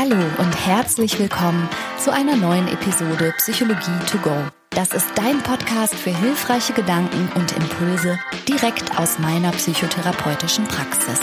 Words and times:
Hallo 0.00 0.14
und 0.38 0.54
herzlich 0.64 1.18
willkommen 1.18 1.68
zu 1.98 2.12
einer 2.12 2.36
neuen 2.36 2.68
Episode 2.68 3.34
Psychologie 3.38 3.98
to 4.08 4.18
go. 4.18 4.30
Das 4.70 4.92
ist 4.92 5.08
dein 5.16 5.42
Podcast 5.42 5.92
für 5.92 6.16
hilfreiche 6.16 6.72
Gedanken 6.72 7.28
und 7.34 7.50
Impulse 7.56 8.16
direkt 8.46 8.96
aus 8.96 9.18
meiner 9.18 9.50
psychotherapeutischen 9.50 10.66
Praxis. 10.68 11.18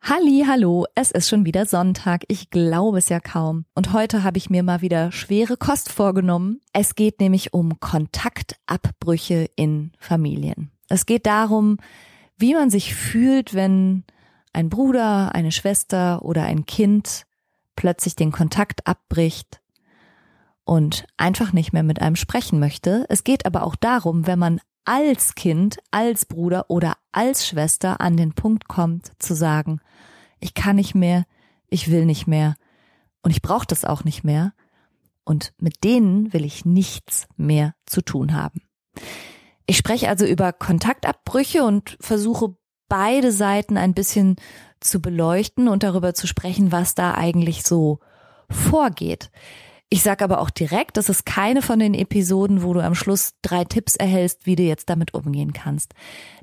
Halli, 0.00 0.44
hallo, 0.46 0.86
es 0.94 1.10
ist 1.10 1.28
schon 1.28 1.44
wieder 1.44 1.66
Sonntag. 1.66 2.22
Ich 2.28 2.50
glaube 2.50 2.98
es 2.98 3.08
ja 3.08 3.18
kaum. 3.18 3.64
Und 3.74 3.92
heute 3.92 4.22
habe 4.22 4.38
ich 4.38 4.48
mir 4.48 4.62
mal 4.62 4.80
wieder 4.80 5.10
schwere 5.10 5.56
Kost 5.56 5.90
vorgenommen. 5.90 6.60
Es 6.72 6.94
geht 6.94 7.18
nämlich 7.18 7.52
um 7.52 7.80
Kontaktabbrüche 7.80 9.50
in 9.56 9.90
Familien. 9.98 10.70
Es 10.88 11.04
geht 11.04 11.26
darum, 11.26 11.78
wie 12.38 12.54
man 12.54 12.70
sich 12.70 12.94
fühlt, 12.94 13.54
wenn 13.54 14.04
ein 14.52 14.70
Bruder, 14.70 15.34
eine 15.34 15.52
Schwester 15.52 16.24
oder 16.24 16.44
ein 16.44 16.66
Kind 16.66 17.26
plötzlich 17.76 18.16
den 18.16 18.32
Kontakt 18.32 18.86
abbricht 18.86 19.60
und 20.64 21.06
einfach 21.16 21.52
nicht 21.52 21.72
mehr 21.72 21.82
mit 21.82 22.00
einem 22.00 22.16
sprechen 22.16 22.58
möchte. 22.58 23.04
Es 23.08 23.24
geht 23.24 23.46
aber 23.46 23.62
auch 23.62 23.76
darum, 23.76 24.26
wenn 24.26 24.38
man 24.38 24.60
als 24.84 25.34
Kind, 25.34 25.78
als 25.90 26.26
Bruder 26.26 26.66
oder 26.68 26.96
als 27.12 27.46
Schwester 27.46 28.00
an 28.00 28.16
den 28.16 28.32
Punkt 28.32 28.68
kommt 28.68 29.12
zu 29.18 29.34
sagen, 29.34 29.80
ich 30.40 30.54
kann 30.54 30.76
nicht 30.76 30.94
mehr, 30.94 31.24
ich 31.68 31.90
will 31.90 32.06
nicht 32.06 32.26
mehr 32.26 32.54
und 33.22 33.30
ich 33.30 33.42
brauche 33.42 33.66
das 33.66 33.84
auch 33.84 34.04
nicht 34.04 34.24
mehr 34.24 34.54
und 35.24 35.52
mit 35.58 35.84
denen 35.84 36.32
will 36.32 36.44
ich 36.44 36.64
nichts 36.64 37.28
mehr 37.36 37.74
zu 37.84 38.00
tun 38.00 38.32
haben. 38.32 38.62
Ich 39.70 39.76
spreche 39.76 40.08
also 40.08 40.24
über 40.24 40.54
Kontaktabbrüche 40.54 41.62
und 41.62 41.98
versuche 42.00 42.56
beide 42.88 43.32
Seiten 43.32 43.76
ein 43.76 43.92
bisschen 43.92 44.36
zu 44.80 45.02
beleuchten 45.02 45.68
und 45.68 45.82
darüber 45.82 46.14
zu 46.14 46.26
sprechen, 46.26 46.72
was 46.72 46.94
da 46.94 47.12
eigentlich 47.12 47.62
so 47.64 48.00
vorgeht. 48.48 49.30
Ich 49.90 50.02
sage 50.02 50.24
aber 50.24 50.40
auch 50.40 50.48
direkt, 50.48 50.96
das 50.96 51.10
ist 51.10 51.26
keine 51.26 51.60
von 51.60 51.78
den 51.78 51.92
Episoden, 51.92 52.62
wo 52.62 52.72
du 52.72 52.82
am 52.82 52.94
Schluss 52.94 53.34
drei 53.42 53.64
Tipps 53.64 53.94
erhältst, 53.94 54.46
wie 54.46 54.56
du 54.56 54.62
jetzt 54.62 54.88
damit 54.88 55.12
umgehen 55.12 55.52
kannst. 55.52 55.92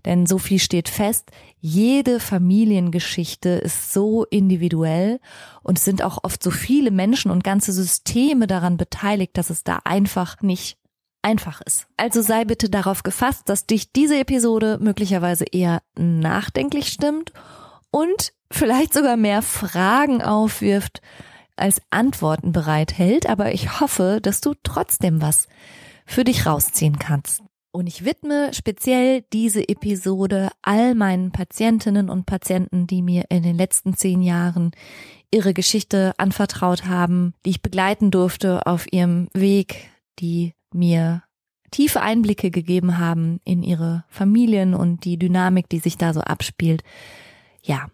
Denn 0.05 0.27
so 0.27 0.37
viel 0.37 0.59
steht 0.59 0.87
fest, 0.87 1.31
jede 1.59 2.19
Familiengeschichte 2.19 3.49
ist 3.49 3.91
so 3.91 4.25
individuell 4.25 5.19
und 5.63 5.79
es 5.79 5.85
sind 5.85 6.03
auch 6.03 6.19
oft 6.23 6.43
so 6.43 6.51
viele 6.51 6.91
Menschen 6.91 7.31
und 7.31 7.43
ganze 7.43 7.71
Systeme 7.71 8.45
daran 8.45 8.77
beteiligt, 8.77 9.35
dass 9.35 9.49
es 9.49 9.63
da 9.63 9.79
einfach 9.83 10.43
nicht 10.43 10.77
einfach 11.25 11.61
ist. 11.61 11.87
Also 11.97 12.21
sei 12.21 12.45
bitte 12.45 12.69
darauf 12.69 13.01
gefasst, 13.03 13.49
dass 13.49 13.65
dich 13.65 13.91
diese 13.91 14.19
Episode 14.19 14.77
möglicherweise 14.79 15.45
eher 15.51 15.81
nachdenklich 15.97 16.89
stimmt 16.89 17.33
und 17.89 18.31
vielleicht 18.51 18.93
sogar 18.93 19.17
mehr 19.17 19.41
Fragen 19.41 20.21
aufwirft, 20.21 21.01
als 21.57 21.81
Antworten 21.89 22.51
bereithält, 22.51 23.27
aber 23.27 23.53
ich 23.53 23.79
hoffe, 23.79 24.19
dass 24.21 24.41
du 24.41 24.53
trotzdem 24.61 25.21
was 25.21 25.47
für 26.05 26.23
dich 26.23 26.45
rausziehen 26.45 26.99
kannst. 26.99 27.41
Und 27.71 27.87
ich 27.87 28.05
widme 28.05 28.53
speziell 28.53 29.23
diese 29.33 29.67
Episode 29.67 30.49
all 30.61 30.95
meinen 30.95 31.31
Patientinnen 31.31 32.09
und 32.09 32.25
Patienten, 32.25 32.87
die 32.87 33.01
mir 33.01 33.25
in 33.29 33.43
den 33.43 33.57
letzten 33.57 33.95
zehn 33.95 34.21
Jahren 34.21 34.71
ihre 35.31 35.53
Geschichte 35.53 36.13
anvertraut 36.17 36.85
haben, 36.85 37.33
die 37.45 37.51
ich 37.51 37.61
begleiten 37.61 38.11
durfte 38.11 38.65
auf 38.65 38.91
ihrem 38.91 39.27
Weg, 39.33 39.89
die 40.19 40.53
mir 40.75 41.23
tiefe 41.71 42.01
Einblicke 42.01 42.51
gegeben 42.51 42.97
haben 42.99 43.39
in 43.43 43.63
ihre 43.63 44.05
Familien 44.07 44.73
und 44.73 45.03
die 45.03 45.17
Dynamik, 45.17 45.67
die 45.69 45.79
sich 45.79 45.97
da 45.97 46.13
so 46.13 46.21
abspielt. 46.21 46.83
Ja, 47.63 47.87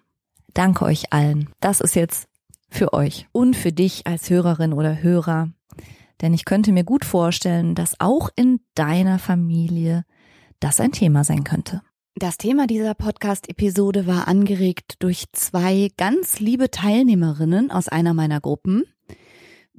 danke 0.54 0.86
euch 0.86 1.14
allen. 1.14 1.50
Das 1.60 1.82
ist 1.82 1.96
jetzt 1.96 2.28
für 2.70 2.94
euch 2.94 3.28
und 3.32 3.56
für 3.56 3.72
dich 3.72 4.06
als 4.08 4.30
Hörerin 4.30 4.74
oder 4.74 5.02
Hörer. 5.02 5.50
Denn 6.22 6.34
ich 6.34 6.46
könnte 6.46 6.72
mir 6.72 6.84
gut 6.84 7.06
vorstellen, 7.06 7.74
dass 7.74 8.00
auch 8.00 8.30
in 8.36 8.60
deiner 8.76 9.18
Familie 9.18 10.06
das 10.60 10.80
ein 10.80 10.92
Thema 10.92 11.24
sein 11.24 11.44
könnte. 11.44 11.82
Das 12.16 12.38
Thema 12.38 12.68
dieser 12.68 12.94
Podcast-Episode 12.94 14.06
war 14.06 14.28
angeregt 14.28 14.96
durch 15.00 15.26
zwei 15.32 15.90
ganz 15.98 16.40
liebe 16.40 16.70
Teilnehmerinnen 16.70 17.72
aus 17.72 17.88
einer 17.88 18.14
meiner 18.14 18.40
Gruppen, 18.42 18.84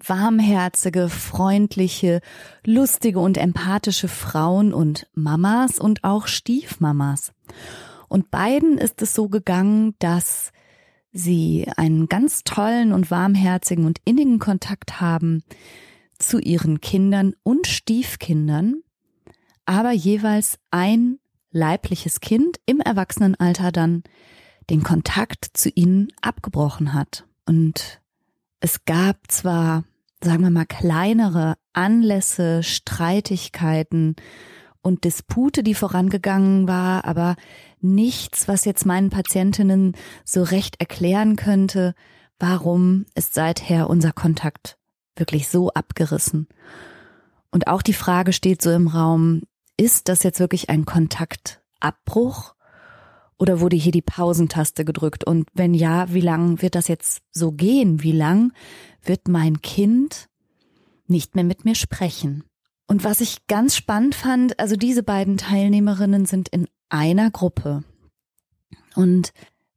warmherzige, 0.06 1.08
freundliche, 1.08 2.20
lustige 2.64 3.18
und 3.18 3.38
empathische 3.38 4.08
Frauen 4.08 4.72
und 4.72 5.08
Mamas 5.14 5.78
und 5.78 6.04
auch 6.04 6.26
Stiefmamas. 6.26 7.32
Und 8.08 8.30
beiden 8.30 8.78
ist 8.78 9.00
es 9.02 9.14
so 9.14 9.28
gegangen, 9.28 9.94
dass 9.98 10.52
sie 11.12 11.66
einen 11.76 12.08
ganz 12.08 12.44
tollen 12.44 12.92
und 12.92 13.10
warmherzigen 13.10 13.84
und 13.86 14.00
innigen 14.04 14.38
Kontakt 14.38 15.00
haben 15.00 15.42
zu 16.18 16.38
ihren 16.38 16.80
Kindern 16.80 17.34
und 17.42 17.66
Stiefkindern, 17.66 18.82
aber 19.66 19.92
jeweils 19.92 20.58
ein 20.70 21.18
leibliches 21.50 22.20
Kind 22.20 22.58
im 22.66 22.80
Erwachsenenalter 22.80 23.72
dann 23.72 24.02
den 24.70 24.82
Kontakt 24.82 25.50
zu 25.52 25.68
ihnen 25.68 26.08
abgebrochen 26.20 26.94
hat. 26.94 27.26
Und 27.46 28.00
es 28.60 28.84
gab 28.84 29.16
zwar, 29.30 29.84
sagen 30.22 30.42
wir 30.42 30.50
mal, 30.50 30.66
kleinere 30.66 31.56
Anlässe, 31.72 32.62
Streitigkeiten 32.62 34.16
und 34.82 35.04
Dispute, 35.04 35.62
die 35.62 35.74
vorangegangen 35.74 36.68
war, 36.68 37.04
aber 37.04 37.36
nichts, 37.80 38.48
was 38.48 38.64
jetzt 38.64 38.86
meinen 38.86 39.10
Patientinnen 39.10 39.96
so 40.24 40.42
recht 40.42 40.80
erklären 40.80 41.36
könnte, 41.36 41.94
warum 42.38 43.06
ist 43.14 43.34
seither 43.34 43.90
unser 43.90 44.12
Kontakt 44.12 44.78
wirklich 45.16 45.48
so 45.48 45.70
abgerissen. 45.70 46.48
Und 47.50 47.66
auch 47.66 47.82
die 47.82 47.92
Frage 47.92 48.32
steht 48.32 48.62
so 48.62 48.70
im 48.70 48.88
Raum, 48.88 49.42
ist 49.76 50.08
das 50.08 50.22
jetzt 50.22 50.40
wirklich 50.40 50.70
ein 50.70 50.84
Kontaktabbruch 50.84 52.54
oder 53.42 53.58
wurde 53.58 53.74
hier 53.74 53.90
die 53.90 54.02
Pausentaste 54.02 54.84
gedrückt? 54.84 55.24
Und 55.24 55.48
wenn 55.52 55.74
ja, 55.74 56.14
wie 56.14 56.20
lang 56.20 56.62
wird 56.62 56.76
das 56.76 56.86
jetzt 56.86 57.22
so 57.32 57.50
gehen? 57.50 58.00
Wie 58.00 58.12
lang 58.12 58.52
wird 59.02 59.26
mein 59.26 59.60
Kind 59.62 60.28
nicht 61.08 61.34
mehr 61.34 61.42
mit 61.42 61.64
mir 61.64 61.74
sprechen? 61.74 62.44
Und 62.86 63.02
was 63.02 63.20
ich 63.20 63.48
ganz 63.48 63.74
spannend 63.74 64.14
fand, 64.14 64.60
also 64.60 64.76
diese 64.76 65.02
beiden 65.02 65.38
Teilnehmerinnen 65.38 66.24
sind 66.24 66.50
in 66.50 66.68
einer 66.88 67.32
Gruppe. 67.32 67.82
Und 68.94 69.32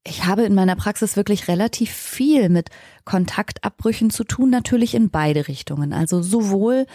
ich 0.05 0.25
habe 0.25 0.43
in 0.43 0.53
meiner 0.53 0.75
Praxis 0.75 1.15
wirklich 1.15 1.47
relativ 1.47 1.89
viel 1.89 2.49
mit 2.49 2.69
Kontaktabbrüchen 3.03 4.11
zu 4.11 4.25
tun, 4.25 4.51
natürlich 4.51 4.93
in 4.93 5.09
beide 5.09 5.47
Richtungen. 5.47 5.91
Also 5.91 6.21
sowohl 6.21 6.85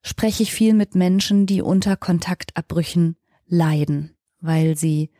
spreche 0.00 0.44
ich 0.44 0.52
viel 0.52 0.74
mit 0.74 0.94
Menschen, 0.94 1.46
die 1.46 1.60
unter 1.60 1.96
Kontaktabbrüchen 1.96 3.16
leiden, 3.48 4.14
weil 4.40 4.76
sie 4.76 5.10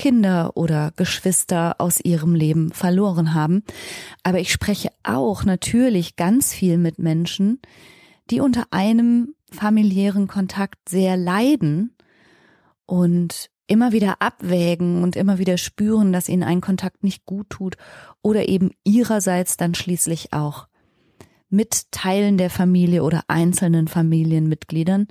Kinder 0.00 0.56
oder 0.56 0.94
Geschwister 0.96 1.74
aus 1.76 2.00
ihrem 2.00 2.34
Leben 2.34 2.72
verloren 2.72 3.34
haben. 3.34 3.62
Aber 4.22 4.40
ich 4.40 4.50
spreche 4.50 4.88
auch 5.02 5.44
natürlich 5.44 6.16
ganz 6.16 6.54
viel 6.54 6.78
mit 6.78 6.98
Menschen, 6.98 7.60
die 8.30 8.40
unter 8.40 8.64
einem 8.70 9.34
familiären 9.52 10.26
Kontakt 10.26 10.88
sehr 10.88 11.18
leiden 11.18 11.94
und 12.86 13.50
immer 13.66 13.92
wieder 13.92 14.22
abwägen 14.22 15.02
und 15.02 15.16
immer 15.16 15.36
wieder 15.36 15.58
spüren, 15.58 16.14
dass 16.14 16.30
ihnen 16.30 16.44
ein 16.44 16.62
Kontakt 16.62 17.04
nicht 17.04 17.26
gut 17.26 17.50
tut 17.50 17.76
oder 18.22 18.48
eben 18.48 18.70
ihrerseits 18.84 19.58
dann 19.58 19.74
schließlich 19.74 20.32
auch 20.32 20.66
mit 21.50 21.92
Teilen 21.92 22.38
der 22.38 22.48
Familie 22.48 23.02
oder 23.02 23.24
einzelnen 23.28 23.86
Familienmitgliedern 23.86 25.08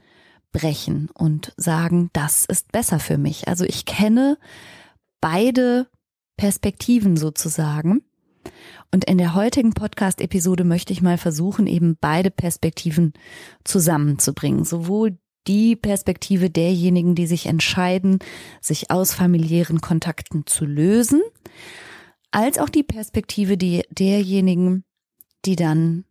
brechen 0.51 1.09
und 1.13 1.53
sagen, 1.57 2.09
das 2.11 2.45
ist 2.45 2.71
besser 2.71 2.97
für 2.97 3.19
mich. 3.19 3.47
Also 3.47 3.65
ich 3.65 3.85
kenne 3.85 4.39
beide 5.21 5.87
Perspektiven 6.37 7.17
sozusagen. 7.17 8.03
Und 8.91 9.05
in 9.05 9.17
der 9.17 9.35
heutigen 9.35 9.73
Podcast-Episode 9.73 10.63
möchte 10.63 10.93
ich 10.93 11.01
mal 11.01 11.17
versuchen, 11.17 11.67
eben 11.67 11.97
beide 11.99 12.31
Perspektiven 12.31 13.13
zusammenzubringen. 13.63 14.65
Sowohl 14.65 15.17
die 15.47 15.75
Perspektive 15.75 16.49
derjenigen, 16.49 17.15
die 17.15 17.27
sich 17.27 17.45
entscheiden, 17.45 18.19
sich 18.61 18.91
aus 18.91 19.13
familiären 19.13 19.81
Kontakten 19.81 20.45
zu 20.45 20.65
lösen, 20.65 21.21
als 22.31 22.57
auch 22.57 22.69
die 22.69 22.83
Perspektive 22.83 23.57
derjenigen, 23.57 24.83
die 25.45 25.55
dann 25.55 26.05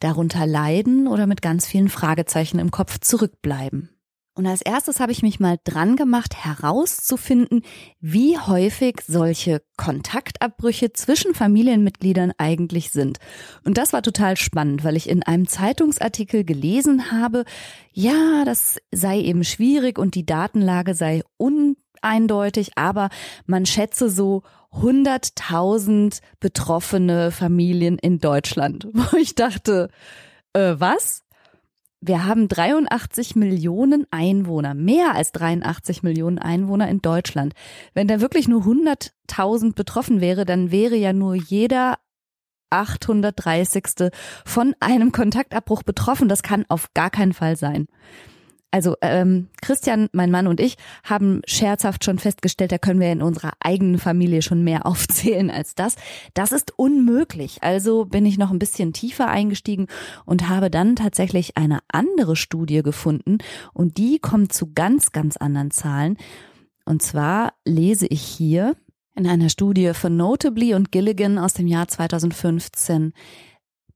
darunter 0.00 0.46
leiden 0.46 1.08
oder 1.08 1.26
mit 1.26 1.42
ganz 1.42 1.66
vielen 1.66 1.88
Fragezeichen 1.88 2.58
im 2.58 2.70
Kopf 2.70 2.98
zurückbleiben. 3.00 3.93
Und 4.36 4.46
als 4.46 4.62
erstes 4.62 4.98
habe 4.98 5.12
ich 5.12 5.22
mich 5.22 5.38
mal 5.38 5.58
dran 5.62 5.94
gemacht, 5.94 6.34
herauszufinden, 6.34 7.62
wie 8.00 8.36
häufig 8.36 8.96
solche 9.06 9.62
Kontaktabbrüche 9.76 10.92
zwischen 10.92 11.34
Familienmitgliedern 11.34 12.32
eigentlich 12.36 12.90
sind. 12.90 13.18
Und 13.64 13.78
das 13.78 13.92
war 13.92 14.02
total 14.02 14.36
spannend, 14.36 14.82
weil 14.82 14.96
ich 14.96 15.08
in 15.08 15.22
einem 15.22 15.46
Zeitungsartikel 15.46 16.44
gelesen 16.44 17.12
habe, 17.12 17.44
ja, 17.92 18.44
das 18.44 18.78
sei 18.90 19.20
eben 19.20 19.44
schwierig 19.44 20.00
und 20.00 20.16
die 20.16 20.26
Datenlage 20.26 20.94
sei 20.94 21.22
un 21.38 21.76
eindeutig, 22.02 22.72
aber 22.76 23.08
man 23.46 23.66
schätze 23.66 24.10
so 24.10 24.42
100.000 24.72 26.20
betroffene 26.40 27.30
Familien 27.30 27.98
in 27.98 28.18
Deutschland, 28.18 28.88
wo 28.92 29.16
ich 29.16 29.34
dachte, 29.34 29.88
äh, 30.52 30.74
was? 30.78 31.23
Wir 32.06 32.26
haben 32.26 32.48
83 32.48 33.34
Millionen 33.34 34.06
Einwohner, 34.10 34.74
mehr 34.74 35.14
als 35.14 35.32
83 35.32 36.02
Millionen 36.02 36.38
Einwohner 36.38 36.86
in 36.88 37.00
Deutschland. 37.00 37.54
Wenn 37.94 38.08
da 38.08 38.20
wirklich 38.20 38.46
nur 38.46 38.64
100.000 38.64 39.74
betroffen 39.74 40.20
wäre, 40.20 40.44
dann 40.44 40.70
wäre 40.70 40.96
ja 40.96 41.14
nur 41.14 41.34
jeder 41.34 41.96
830. 42.68 44.10
von 44.44 44.74
einem 44.80 45.12
Kontaktabbruch 45.12 45.82
betroffen. 45.82 46.28
Das 46.28 46.42
kann 46.42 46.66
auf 46.68 46.92
gar 46.92 47.08
keinen 47.08 47.32
Fall 47.32 47.56
sein. 47.56 47.86
Also 48.74 48.96
ähm, 49.02 49.50
Christian, 49.62 50.08
mein 50.10 50.32
Mann 50.32 50.48
und 50.48 50.58
ich 50.58 50.78
haben 51.04 51.42
scherzhaft 51.46 52.02
schon 52.02 52.18
festgestellt, 52.18 52.72
da 52.72 52.78
können 52.78 52.98
wir 52.98 53.12
in 53.12 53.22
unserer 53.22 53.52
eigenen 53.60 53.98
Familie 53.98 54.42
schon 54.42 54.64
mehr 54.64 54.84
aufzählen 54.86 55.48
als 55.48 55.76
das. 55.76 55.94
Das 56.34 56.50
ist 56.50 56.76
unmöglich. 56.76 57.62
Also 57.62 58.04
bin 58.04 58.26
ich 58.26 58.36
noch 58.36 58.50
ein 58.50 58.58
bisschen 58.58 58.92
tiefer 58.92 59.28
eingestiegen 59.28 59.86
und 60.24 60.48
habe 60.48 60.72
dann 60.72 60.96
tatsächlich 60.96 61.56
eine 61.56 61.78
andere 61.86 62.34
Studie 62.34 62.82
gefunden 62.82 63.38
und 63.74 63.96
die 63.96 64.18
kommt 64.18 64.52
zu 64.52 64.72
ganz, 64.74 65.12
ganz 65.12 65.36
anderen 65.36 65.70
Zahlen. 65.70 66.18
Und 66.84 67.00
zwar 67.00 67.52
lese 67.64 68.08
ich 68.08 68.22
hier 68.22 68.74
in 69.14 69.28
einer 69.28 69.50
Studie 69.50 69.94
von 69.94 70.16
Notably 70.16 70.74
und 70.74 70.90
Gilligan 70.90 71.38
aus 71.38 71.52
dem 71.54 71.68
Jahr 71.68 71.86
2015, 71.86 73.12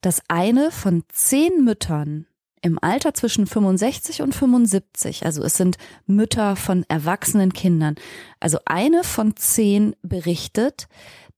dass 0.02 0.22
eine 0.28 0.70
von 0.70 1.02
zehn 1.08 1.64
Müttern 1.64 2.28
im 2.62 2.78
Alter 2.82 3.14
zwischen 3.14 3.46
65 3.46 4.22
und 4.22 4.34
75, 4.34 5.24
also 5.24 5.42
es 5.42 5.56
sind 5.56 5.76
Mütter 6.06 6.56
von 6.56 6.84
erwachsenen 6.88 7.52
Kindern, 7.52 7.96
also 8.40 8.58
eine 8.64 9.04
von 9.04 9.36
zehn 9.36 9.94
berichtet, 10.02 10.88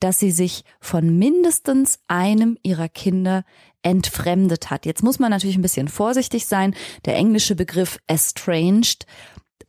dass 0.00 0.18
sie 0.18 0.30
sich 0.30 0.64
von 0.80 1.18
mindestens 1.18 2.00
einem 2.08 2.56
ihrer 2.62 2.88
Kinder 2.88 3.44
entfremdet 3.82 4.70
hat. 4.70 4.86
Jetzt 4.86 5.02
muss 5.02 5.18
man 5.18 5.30
natürlich 5.30 5.56
ein 5.56 5.62
bisschen 5.62 5.88
vorsichtig 5.88 6.46
sein. 6.46 6.74
Der 7.04 7.16
englische 7.16 7.54
Begriff 7.54 7.98
estranged 8.06 9.06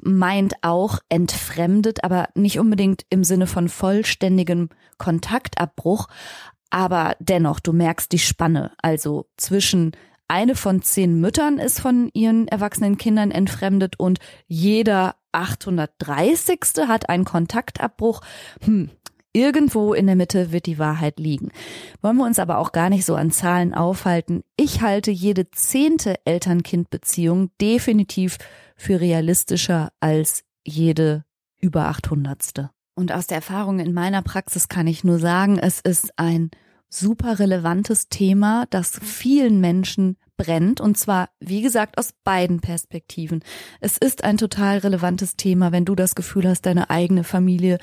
meint 0.02 0.56
auch 0.62 1.00
entfremdet, 1.10 2.04
aber 2.04 2.30
nicht 2.34 2.60
unbedingt 2.60 3.06
im 3.10 3.24
Sinne 3.24 3.48
von 3.48 3.70
vollständigem 3.70 4.70
Kontaktabbruch. 4.98 6.08
Aber 6.70 7.16
dennoch, 7.20 7.60
du 7.60 7.74
merkst 7.74 8.12
die 8.12 8.20
Spanne, 8.20 8.72
also 8.82 9.28
zwischen 9.38 9.92
eine 10.32 10.56
von 10.56 10.82
zehn 10.82 11.20
Müttern 11.20 11.60
ist 11.60 11.82
von 11.82 12.10
ihren 12.14 12.48
erwachsenen 12.48 12.98
Kindern 12.98 13.32
entfremdet 13.32 14.00
und 14.00 14.20
jeder 14.48 15.16
830. 15.34 16.88
hat 16.88 17.10
einen 17.10 17.26
Kontaktabbruch. 17.26 18.22
Hm, 18.64 18.90
Irgendwo 19.34 19.94
in 19.94 20.08
der 20.08 20.18
Mitte 20.18 20.52
wird 20.52 20.66
die 20.66 20.78
Wahrheit 20.78 21.18
liegen. 21.18 21.52
Wollen 22.02 22.18
wir 22.18 22.26
uns 22.26 22.38
aber 22.38 22.58
auch 22.58 22.74
gar 22.74 22.90
nicht 22.90 23.06
so 23.06 23.16
an 23.16 23.32
Zahlen 23.32 23.74
aufhalten. 23.74 24.44
Ich 24.58 24.82
halte 24.82 25.10
jede 25.10 25.50
zehnte 25.52 26.16
Eltern-Kind-Beziehung 26.26 27.50
definitiv 27.62 28.38
für 28.76 29.00
realistischer 29.00 29.94
als 30.02 30.44
jede 30.66 31.24
über 31.62 31.86
800. 31.86 32.70
Und 32.94 33.14
aus 33.14 33.28
der 33.28 33.38
Erfahrung 33.38 33.80
in 33.80 33.94
meiner 33.94 34.22
Praxis 34.22 34.68
kann 34.68 34.88
ich 34.88 35.06
nur 35.06 35.18
sagen, 35.18 35.58
es 35.58 35.80
ist 35.80 36.12
ein 36.18 36.52
super 36.94 37.40
relevantes 37.40 38.10
Thema, 38.10 38.66
das 38.70 39.00
vielen 39.02 39.60
Menschen 39.60 40.18
brennt 40.38 40.82
und 40.82 40.98
zwar, 40.98 41.30
wie 41.40 41.62
gesagt, 41.62 41.98
aus 41.98 42.14
beiden 42.24 42.62
Perspektiven. 42.62 43.44
Es 43.80 43.98
ist 43.98 44.24
ein 44.24 44.38
total 44.38 44.80
relevantes 44.80 45.36
Thema, 45.36 45.72
wenn 45.72 45.86
du 45.86 45.96
das 45.96 46.16
Gefühl 46.16 46.48
hast, 46.48 46.66
deine 46.66 46.90
eigene 46.90 47.24
Familie 47.24 47.78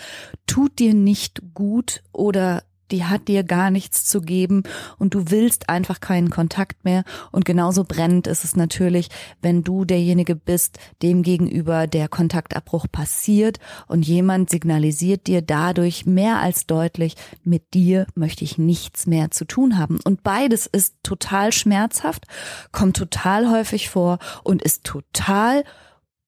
tut 0.46 0.78
dir 0.78 0.92
nicht 0.92 1.40
gut 1.54 2.02
oder 2.12 2.64
die 2.90 3.04
hat 3.04 3.28
dir 3.28 3.44
gar 3.44 3.70
nichts 3.70 4.04
zu 4.04 4.20
geben 4.20 4.62
und 4.98 5.14
du 5.14 5.30
willst 5.30 5.68
einfach 5.68 6.00
keinen 6.00 6.30
Kontakt 6.30 6.84
mehr. 6.84 7.04
Und 7.32 7.44
genauso 7.44 7.84
brennend 7.84 8.26
ist 8.26 8.44
es 8.44 8.56
natürlich, 8.56 9.08
wenn 9.42 9.62
du 9.62 9.84
derjenige 9.84 10.36
bist, 10.36 10.78
dem 11.02 11.22
gegenüber 11.22 11.86
der 11.86 12.08
Kontaktabbruch 12.08 12.86
passiert 12.90 13.58
und 13.86 14.06
jemand 14.06 14.50
signalisiert 14.50 15.26
dir 15.26 15.42
dadurch 15.42 16.06
mehr 16.06 16.38
als 16.40 16.66
deutlich, 16.66 17.14
mit 17.44 17.74
dir 17.74 18.06
möchte 18.14 18.44
ich 18.44 18.58
nichts 18.58 19.06
mehr 19.06 19.30
zu 19.30 19.44
tun 19.44 19.78
haben. 19.78 19.98
Und 20.04 20.22
beides 20.22 20.66
ist 20.66 20.96
total 21.02 21.52
schmerzhaft, 21.52 22.24
kommt 22.72 22.96
total 22.96 23.50
häufig 23.50 23.90
vor 23.90 24.18
und 24.42 24.62
ist 24.62 24.84
total 24.84 25.64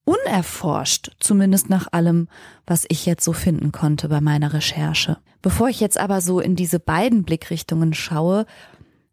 unerforscht, 0.05 1.13
zumindest 1.21 1.71
nach 1.71 1.89
allem, 1.93 2.29
was 2.67 2.85
ich 2.89 3.07
jetzt 3.07 3.25
so 3.25 3.33
finden 3.33 3.73
konnte 3.73 4.09
bei 4.09 4.21
meiner 4.21 4.53
Recherche. 4.53 5.19
Bevor 5.43 5.69
ich 5.69 5.81
jetzt 5.81 5.99
aber 5.99 6.21
so 6.21 6.41
in 6.41 6.57
diese 6.57 6.81
beiden 6.81 7.23
Blickrichtungen 7.25 7.95
schaue, 7.95 8.47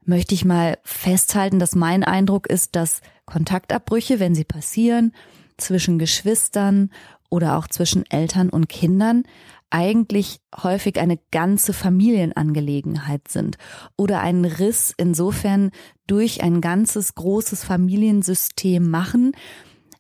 möchte 0.03 0.33
ich 0.35 0.45
mal 0.45 0.77
festhalten, 0.83 1.59
dass 1.59 1.75
mein 1.75 2.03
Eindruck 2.03 2.47
ist, 2.47 2.75
dass 2.75 3.01
Kontaktabbrüche, 3.25 4.19
wenn 4.19 4.35
sie 4.35 4.45
passieren, 4.45 5.13
zwischen 5.57 6.00
Geschwistern 6.00 6.91
oder 7.29 7.57
auch 7.57 7.68
zwischen 7.68 8.06
Eltern 8.09 8.50
und 8.50 8.69
Kindern 8.69 9.24
eigentlich 9.69 10.39
häufig 10.63 11.00
eine 11.00 11.19
ganze 11.31 11.74
Familienangelegenheit 11.74 13.27
sind 13.27 13.57
oder 13.97 14.21
einen 14.21 14.45
Riss 14.45 14.94
insofern 14.95 15.71
durch 16.07 16.41
ein 16.41 16.62
ganzes 16.62 17.15
großes 17.15 17.65
Familiensystem 17.65 18.89
machen, 18.89 19.33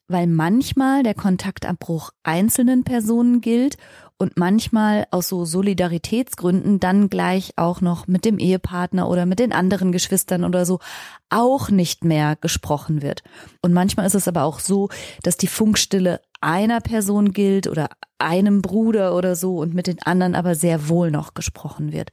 weil 0.07 0.27
manchmal 0.27 1.03
der 1.03 1.13
Kontaktabbruch 1.13 2.11
einzelnen 2.23 2.83
Personen 2.83 3.41
gilt 3.41 3.77
und 4.17 4.37
manchmal 4.37 5.05
aus 5.11 5.27
so 5.27 5.45
Solidaritätsgründen 5.45 6.79
dann 6.79 7.09
gleich 7.09 7.53
auch 7.55 7.81
noch 7.81 8.07
mit 8.07 8.25
dem 8.25 8.39
Ehepartner 8.39 9.07
oder 9.09 9.25
mit 9.25 9.39
den 9.39 9.53
anderen 9.53 9.91
Geschwistern 9.91 10.43
oder 10.43 10.65
so 10.65 10.79
auch 11.29 11.69
nicht 11.69 12.03
mehr 12.03 12.35
gesprochen 12.35 13.01
wird. 13.01 13.21
Und 13.61 13.73
manchmal 13.73 14.07
ist 14.07 14.15
es 14.15 14.27
aber 14.27 14.43
auch 14.43 14.59
so, 14.59 14.89
dass 15.23 15.37
die 15.37 15.47
Funkstille 15.47 16.21
einer 16.41 16.81
Person 16.81 17.31
gilt 17.31 17.67
oder 17.67 17.89
einem 18.19 18.61
Bruder 18.61 19.15
oder 19.15 19.35
so 19.35 19.57
und 19.57 19.73
mit 19.73 19.87
den 19.87 20.01
anderen 20.01 20.35
aber 20.35 20.55
sehr 20.55 20.89
wohl 20.89 21.11
noch 21.11 21.33
gesprochen 21.33 21.91
wird. 21.91 22.11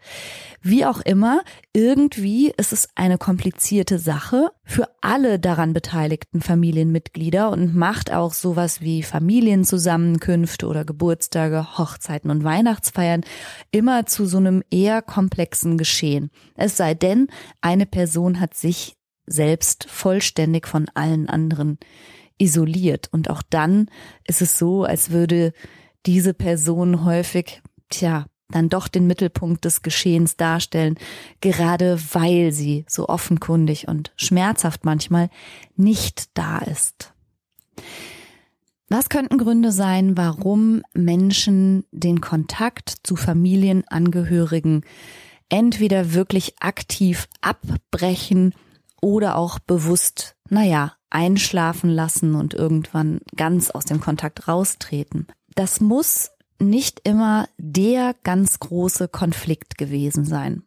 Wie 0.60 0.84
auch 0.84 1.00
immer, 1.00 1.42
irgendwie 1.72 2.52
ist 2.56 2.72
es 2.72 2.88
eine 2.94 3.18
komplizierte 3.18 3.98
Sache 3.98 4.50
für 4.64 4.88
alle 5.00 5.38
daran 5.38 5.72
beteiligten 5.72 6.40
Familienmitglieder 6.40 7.50
und 7.50 7.74
macht 7.74 8.12
auch 8.12 8.32
sowas 8.32 8.80
wie 8.80 9.02
Familienzusammenkünfte 9.02 10.66
oder 10.66 10.84
Geburtstage, 10.84 11.78
Hochzeiten 11.78 12.30
und 12.30 12.44
Weihnachtsfeiern 12.44 13.22
immer 13.70 14.06
zu 14.06 14.26
so 14.26 14.38
einem 14.38 14.62
eher 14.70 15.02
komplexen 15.02 15.78
Geschehen. 15.78 16.30
Es 16.54 16.76
sei 16.76 16.94
denn, 16.94 17.28
eine 17.60 17.86
Person 17.86 18.40
hat 18.40 18.54
sich 18.54 18.96
selbst 19.26 19.86
vollständig 19.88 20.66
von 20.66 20.86
allen 20.94 21.28
anderen 21.28 21.78
isoliert. 22.38 23.08
Und 23.12 23.30
auch 23.30 23.42
dann 23.42 23.88
ist 24.26 24.42
es 24.42 24.58
so, 24.58 24.84
als 24.84 25.10
würde 25.10 25.52
diese 26.06 26.34
Person 26.34 27.04
häufig, 27.04 27.62
tja, 27.90 28.26
dann 28.50 28.68
doch 28.68 28.88
den 28.88 29.06
Mittelpunkt 29.06 29.64
des 29.64 29.82
Geschehens 29.82 30.36
darstellen, 30.36 30.96
gerade 31.40 31.98
weil 32.12 32.52
sie 32.52 32.84
so 32.88 33.08
offenkundig 33.08 33.88
und 33.88 34.12
schmerzhaft 34.16 34.84
manchmal 34.84 35.30
nicht 35.76 36.36
da 36.36 36.58
ist. 36.58 37.12
Was 38.88 39.08
könnten 39.08 39.38
Gründe 39.38 39.72
sein, 39.72 40.16
warum 40.16 40.82
Menschen 40.92 41.84
den 41.90 42.20
Kontakt 42.20 42.94
zu 43.02 43.16
Familienangehörigen 43.16 44.84
entweder 45.48 46.12
wirklich 46.12 46.54
aktiv 46.60 47.26
abbrechen 47.40 48.54
oder 49.00 49.36
auch 49.36 49.58
bewusst, 49.58 50.36
naja, 50.48 50.94
einschlafen 51.10 51.90
lassen 51.90 52.34
und 52.34 52.54
irgendwann 52.54 53.20
ganz 53.36 53.70
aus 53.70 53.84
dem 53.84 54.00
Kontakt 54.00 54.48
raustreten. 54.48 55.26
Das 55.54 55.80
muss 55.80 56.30
nicht 56.58 57.00
immer 57.04 57.48
der 57.58 58.14
ganz 58.22 58.58
große 58.58 59.08
Konflikt 59.08 59.78
gewesen 59.78 60.24
sein. 60.24 60.62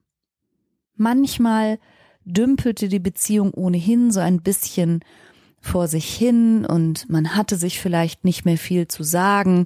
Manchmal 0.95 1.79
dümpelte 2.25 2.87
die 2.89 2.99
Beziehung 2.99 3.53
ohnehin 3.53 4.11
so 4.11 4.19
ein 4.19 4.41
bisschen 4.41 5.01
vor 5.61 5.87
sich 5.87 6.13
hin 6.13 6.65
und 6.65 7.09
man 7.09 7.35
hatte 7.35 7.55
sich 7.55 7.79
vielleicht 7.79 8.25
nicht 8.25 8.45
mehr 8.45 8.57
viel 8.57 8.87
zu 8.87 9.03
sagen. 9.03 9.65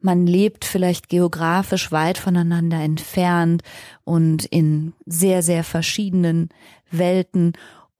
Man 0.00 0.26
lebt 0.26 0.64
vielleicht 0.64 1.08
geografisch 1.08 1.92
weit 1.92 2.18
voneinander 2.18 2.80
entfernt 2.80 3.62
und 4.04 4.44
in 4.46 4.92
sehr, 5.06 5.42
sehr 5.42 5.64
verschiedenen 5.64 6.48
Welten 6.90 7.52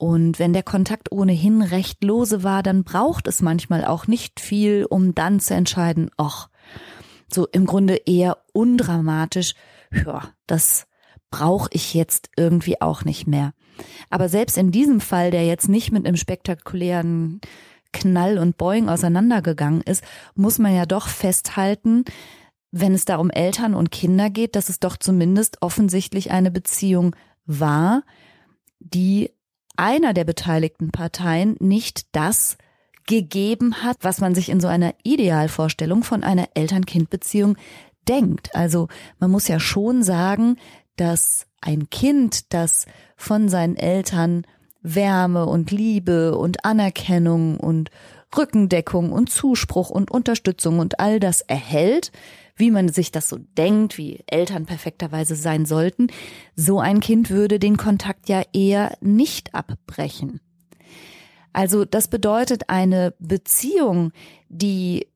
und 0.03 0.41
wenn 0.41 0.53
der 0.53 0.65
Kontakt 0.65 1.13
ohnehin 1.13 1.63
recht 1.63 2.03
lose 2.03 2.43
war, 2.43 2.65
dann 2.65 2.83
braucht 2.83 3.29
es 3.29 3.41
manchmal 3.41 3.85
auch 3.85 4.09
nicht 4.09 4.41
viel, 4.41 4.85
um 4.85 5.15
dann 5.15 5.39
zu 5.39 5.55
entscheiden, 5.55 6.11
ach, 6.17 6.49
so 7.33 7.47
im 7.47 7.67
Grunde 7.67 7.97
eher 8.07 8.39
undramatisch, 8.53 9.55
ja, 9.93 10.31
das 10.47 10.87
brauche 11.31 11.69
ich 11.73 11.95
jetzt 11.95 12.31
irgendwie 12.37 12.81
auch 12.81 13.05
nicht 13.05 13.27
mehr. 13.27 13.55
Aber 14.11 14.29
selbst 14.29 14.59
in 14.59 14.71
diesem 14.71 15.01
Fall, 15.01 15.31
der 15.31 15.47
jetzt 15.47 15.69
nicht 15.69 15.93
mit 15.93 16.07
einem 16.07 16.17
spektakulären 16.17 17.41
Knall 17.93 18.39
und 18.39 18.59
Boing 18.59 18.89
auseinandergegangen 18.89 19.83
ist, 19.83 20.05
muss 20.35 20.59
man 20.59 20.75
ja 20.75 20.87
doch 20.87 21.09
festhalten, 21.09 22.05
wenn 22.71 22.95
es 22.95 23.05
da 23.05 23.17
um 23.17 23.31
Eltern 23.31 23.75
und 23.75 23.91
Kinder 23.91 24.31
geht, 24.31 24.57
dass 24.57 24.69
es 24.69 24.81
doch 24.81 24.97
zumindest 24.97 25.61
offensichtlich 25.61 26.31
eine 26.31 26.51
Beziehung 26.51 27.15
war, 27.45 28.03
die 28.79 29.31
einer 29.77 30.15
der 30.15 30.25
beteiligten 30.25 30.91
Parteien 30.91 31.57
nicht 31.61 32.15
das 32.15 32.57
gegeben 33.07 33.83
hat, 33.83 33.97
was 34.03 34.21
man 34.21 34.35
sich 34.35 34.49
in 34.49 34.61
so 34.61 34.69
einer 34.69 34.95
Idealvorstellung 35.03 36.05
von 36.05 36.25
einer 36.25 36.49
Eltern-Kind-Beziehung 36.55 37.57
denkt. 38.09 38.55
Also 38.55 38.89
man 39.19 39.31
muss 39.31 39.49
ja 39.49 39.61
schon 39.61 40.03
sagen, 40.03 40.57
dass 40.97 41.47
ein 41.61 41.91
Kind, 41.91 42.53
das 42.53 42.87
von 43.17 43.49
seinen 43.49 43.77
Eltern 43.77 44.47
Wärme 44.83 45.47
und 45.47 45.71
Liebe 45.71 46.37
und 46.37 46.65
Anerkennung 46.65 47.59
und 47.59 47.91
Rückendeckung 48.37 49.13
und 49.13 49.31
Zuspruch 49.31 49.91
und 49.91 50.11
Unterstützung 50.11 50.79
und 50.79 50.99
all 50.99 51.21
das 51.21 51.41
erhält, 51.43 52.11
wie 52.57 52.71
man 52.71 52.89
sich 52.89 53.13
das 53.13 53.29
so 53.29 53.39
denkt, 53.39 53.99
wie 53.99 54.25
Eltern 54.27 54.67
perfekterweise 54.67 55.37
sein 55.37 55.67
sollten, 55.67 56.09
so 56.57 56.81
ein 56.81 57.01
Kind 57.01 57.31
würde 57.31 57.59
den 57.59 57.77
Kontakt 57.77 58.29
ja 58.29 58.43
eher 58.53 58.97
nicht 59.01 59.55
abbrechen. 59.55 60.41
Also 61.53 61.85
das 61.85 62.09
bedeutet 62.09 62.69
eine 62.69 63.15
Beziehung, 63.19 64.13
die 64.49 65.09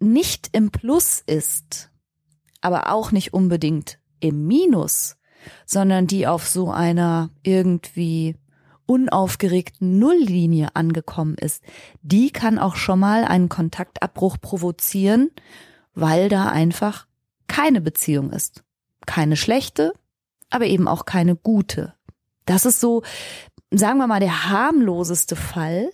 nicht 0.00 0.50
im 0.52 0.70
Plus 0.70 1.22
ist, 1.26 1.90
aber 2.60 2.92
auch 2.92 3.12
nicht 3.12 3.32
unbedingt 3.32 3.98
im 4.20 4.46
Minus, 4.46 5.16
sondern 5.66 6.06
die 6.06 6.26
auf 6.26 6.48
so 6.48 6.70
einer 6.70 7.30
irgendwie 7.42 8.36
unaufgeregten 8.86 9.98
Nulllinie 9.98 10.74
angekommen 10.74 11.34
ist, 11.34 11.62
die 12.02 12.30
kann 12.30 12.58
auch 12.58 12.76
schon 12.76 12.98
mal 12.98 13.24
einen 13.24 13.48
Kontaktabbruch 13.48 14.38
provozieren, 14.40 15.30
weil 15.94 16.28
da 16.28 16.48
einfach 16.48 17.06
keine 17.48 17.80
Beziehung 17.80 18.30
ist. 18.30 18.64
Keine 19.04 19.36
schlechte, 19.36 19.92
aber 20.50 20.66
eben 20.66 20.88
auch 20.88 21.04
keine 21.04 21.36
gute. 21.36 21.94
Das 22.46 22.64
ist 22.64 22.80
so, 22.80 23.02
sagen 23.70 23.98
wir 23.98 24.06
mal, 24.06 24.20
der 24.20 24.48
harmloseste 24.48 25.36
Fall. 25.36 25.90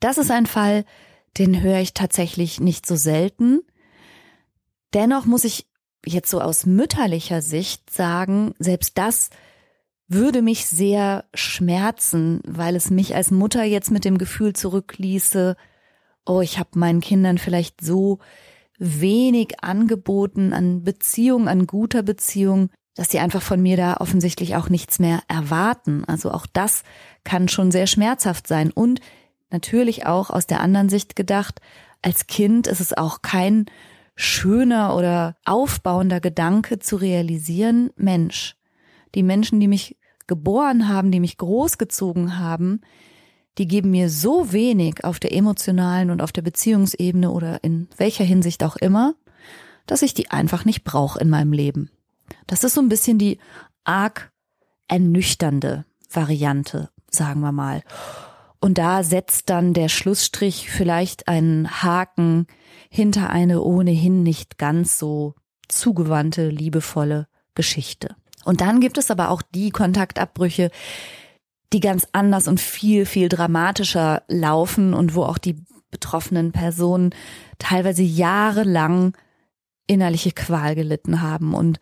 Das 0.00 0.18
ist 0.18 0.30
ein 0.30 0.46
Fall, 0.46 0.84
den 1.38 1.60
höre 1.62 1.80
ich 1.80 1.94
tatsächlich 1.94 2.60
nicht 2.60 2.86
so 2.86 2.96
selten. 2.96 3.60
Dennoch 4.94 5.26
muss 5.26 5.44
ich 5.44 5.66
jetzt 6.04 6.30
so 6.30 6.40
aus 6.40 6.66
mütterlicher 6.66 7.42
Sicht 7.42 7.90
sagen, 7.90 8.54
selbst 8.58 8.96
das 8.96 9.30
würde 10.08 10.40
mich 10.40 10.66
sehr 10.66 11.24
schmerzen, 11.34 12.40
weil 12.46 12.76
es 12.76 12.90
mich 12.90 13.14
als 13.14 13.30
Mutter 13.30 13.64
jetzt 13.64 13.90
mit 13.90 14.04
dem 14.04 14.18
Gefühl 14.18 14.52
zurückließe, 14.52 15.56
oh, 16.24 16.40
ich 16.40 16.58
habe 16.58 16.78
meinen 16.78 17.00
Kindern 17.00 17.38
vielleicht 17.38 17.80
so 17.80 18.20
wenig 18.78 19.62
angeboten 19.62 20.52
an 20.52 20.84
Beziehung, 20.84 21.48
an 21.48 21.66
guter 21.66 22.02
Beziehung, 22.02 22.70
dass 22.96 23.10
sie 23.10 23.18
einfach 23.18 23.42
von 23.42 23.62
mir 23.62 23.76
da 23.76 23.98
offensichtlich 23.98 24.56
auch 24.56 24.68
nichts 24.68 24.98
mehr 24.98 25.20
erwarten. 25.28 26.04
Also 26.06 26.30
auch 26.30 26.46
das 26.52 26.82
kann 27.24 27.48
schon 27.48 27.70
sehr 27.70 27.86
schmerzhaft 27.86 28.46
sein. 28.46 28.72
Und 28.72 29.00
natürlich 29.50 30.06
auch 30.06 30.30
aus 30.30 30.46
der 30.46 30.60
anderen 30.60 30.88
Sicht 30.88 31.14
gedacht, 31.14 31.60
als 32.02 32.26
Kind 32.26 32.66
ist 32.66 32.80
es 32.80 32.92
auch 32.92 33.22
kein 33.22 33.66
schöner 34.16 34.96
oder 34.96 35.36
aufbauender 35.44 36.20
Gedanke 36.20 36.78
zu 36.78 36.96
realisieren, 36.96 37.90
Mensch, 37.96 38.56
die 39.14 39.22
Menschen, 39.22 39.60
die 39.60 39.68
mich 39.68 39.96
geboren 40.26 40.88
haben, 40.88 41.10
die 41.12 41.20
mich 41.20 41.36
großgezogen 41.36 42.38
haben, 42.38 42.80
die 43.58 43.68
geben 43.68 43.90
mir 43.90 44.08
so 44.08 44.52
wenig 44.52 45.04
auf 45.04 45.20
der 45.20 45.32
emotionalen 45.32 46.10
und 46.10 46.22
auf 46.22 46.32
der 46.32 46.42
Beziehungsebene 46.42 47.30
oder 47.30 47.62
in 47.62 47.88
welcher 47.96 48.24
Hinsicht 48.24 48.64
auch 48.64 48.76
immer, 48.76 49.14
dass 49.86 50.02
ich 50.02 50.14
die 50.14 50.30
einfach 50.30 50.64
nicht 50.64 50.82
brauche 50.82 51.20
in 51.20 51.30
meinem 51.30 51.52
Leben. 51.52 51.90
Das 52.46 52.64
ist 52.64 52.74
so 52.74 52.80
ein 52.80 52.88
bisschen 52.88 53.18
die 53.18 53.38
arg 53.84 54.32
ernüchternde 54.88 55.84
Variante, 56.10 56.90
sagen 57.10 57.40
wir 57.40 57.52
mal. 57.52 57.82
Und 58.60 58.78
da 58.78 59.02
setzt 59.02 59.50
dann 59.50 59.74
der 59.74 59.88
Schlussstrich 59.88 60.70
vielleicht 60.70 61.28
einen 61.28 61.82
Haken 61.82 62.46
hinter 62.88 63.30
eine 63.30 63.62
ohnehin 63.62 64.22
nicht 64.22 64.58
ganz 64.58 64.98
so 64.98 65.34
zugewandte, 65.68 66.48
liebevolle 66.48 67.28
Geschichte. 67.54 68.16
Und 68.44 68.60
dann 68.60 68.80
gibt 68.80 68.98
es 68.98 69.10
aber 69.10 69.30
auch 69.30 69.42
die 69.42 69.70
Kontaktabbrüche, 69.70 70.70
die 71.72 71.80
ganz 71.80 72.06
anders 72.12 72.48
und 72.48 72.60
viel, 72.60 73.06
viel 73.06 73.28
dramatischer 73.28 74.22
laufen 74.28 74.94
und 74.94 75.14
wo 75.14 75.24
auch 75.24 75.38
die 75.38 75.56
betroffenen 75.90 76.52
Personen 76.52 77.14
teilweise 77.58 78.02
jahrelang 78.02 79.16
innerliche 79.86 80.32
Qual 80.32 80.74
gelitten 80.74 81.22
haben 81.22 81.54
und 81.54 81.78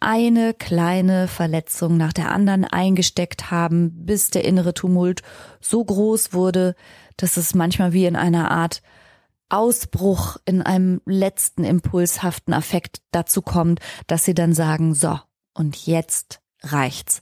eine 0.00 0.52
kleine 0.52 1.28
Verletzung 1.28 1.96
nach 1.96 2.12
der 2.12 2.30
anderen 2.30 2.64
eingesteckt 2.64 3.50
haben, 3.50 4.04
bis 4.04 4.30
der 4.30 4.44
innere 4.44 4.74
Tumult 4.74 5.22
so 5.60 5.82
groß 5.82 6.32
wurde, 6.32 6.74
dass 7.16 7.36
es 7.36 7.54
manchmal 7.54 7.92
wie 7.92 8.04
in 8.04 8.16
einer 8.16 8.50
Art 8.50 8.82
Ausbruch 9.48 10.36
in 10.44 10.62
einem 10.62 11.00
letzten 11.06 11.64
impulshaften 11.64 12.52
Affekt 12.52 13.02
dazu 13.12 13.40
kommt, 13.40 13.80
dass 14.06 14.24
sie 14.24 14.34
dann 14.34 14.52
sagen, 14.52 14.94
so, 14.94 15.18
und 15.54 15.86
jetzt 15.86 16.40
reicht's. 16.62 17.20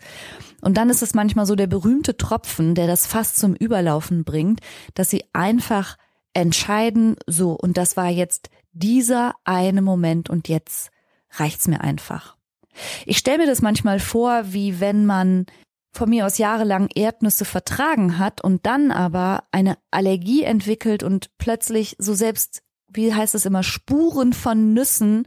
Und 0.61 0.77
dann 0.77 0.91
ist 0.91 1.03
es 1.03 1.15
manchmal 1.15 1.47
so 1.47 1.57
der 1.57 1.67
berühmte 1.67 2.17
Tropfen, 2.17 2.75
der 2.75 2.87
das 2.87 3.07
fast 3.07 3.37
zum 3.37 3.55
Überlaufen 3.55 4.25
bringt, 4.25 4.61
dass 4.95 5.11
sie 5.11 5.25
einfach 5.33 5.99
entscheiden, 6.35 7.17
so, 7.27 7.53
und 7.53 7.77
das 7.77 7.97
war 7.97 8.09
jetzt 8.09 8.49
dieser 8.73 9.35
eine 9.45 9.83
Moment 9.83 10.31
und 10.31 10.49
jetzt 10.49 10.91
reicht's 11.31 11.69
mir 11.69 11.81
einfach. 11.81 12.37
Ich 13.07 13.19
stelle 13.19 13.39
mir 13.39 13.47
das 13.47 13.63
manchmal 13.63 14.01
vor, 14.01 14.53
wie 14.53 14.81
wenn 14.81 15.07
man 15.07 15.47
von 15.93 16.09
mir 16.09 16.27
aus 16.27 16.39
jahrelang 16.39 16.89
Erdnüsse 16.95 17.45
vertragen 17.45 18.19
hat 18.19 18.43
und 18.43 18.65
dann 18.65 18.91
aber 18.91 19.45
eine 19.53 19.77
Allergie 19.91 20.43
entwickelt 20.43 21.03
und 21.03 21.37
plötzlich 21.37 21.97
so 21.99 22.15
selbst, 22.15 22.63
wie 22.89 23.13
heißt 23.13 23.35
es 23.35 23.45
immer, 23.45 23.63
Spuren 23.63 24.33
von 24.33 24.73
Nüssen 24.73 25.27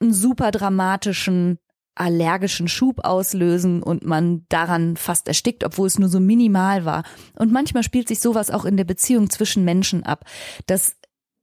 einen 0.00 0.12
super 0.12 0.50
dramatischen 0.50 1.58
allergischen 1.94 2.68
Schub 2.68 3.04
auslösen 3.04 3.82
und 3.82 4.04
man 4.04 4.46
daran 4.48 4.96
fast 4.96 5.26
erstickt, 5.26 5.64
obwohl 5.64 5.88
es 5.88 5.98
nur 5.98 6.08
so 6.08 6.20
minimal 6.20 6.84
war. 6.84 7.02
Und 7.34 7.50
manchmal 7.50 7.82
spielt 7.82 8.06
sich 8.06 8.20
sowas 8.20 8.50
auch 8.50 8.64
in 8.64 8.76
der 8.76 8.84
Beziehung 8.84 9.30
zwischen 9.30 9.64
Menschen 9.64 10.04
ab, 10.04 10.24
dass 10.66 10.94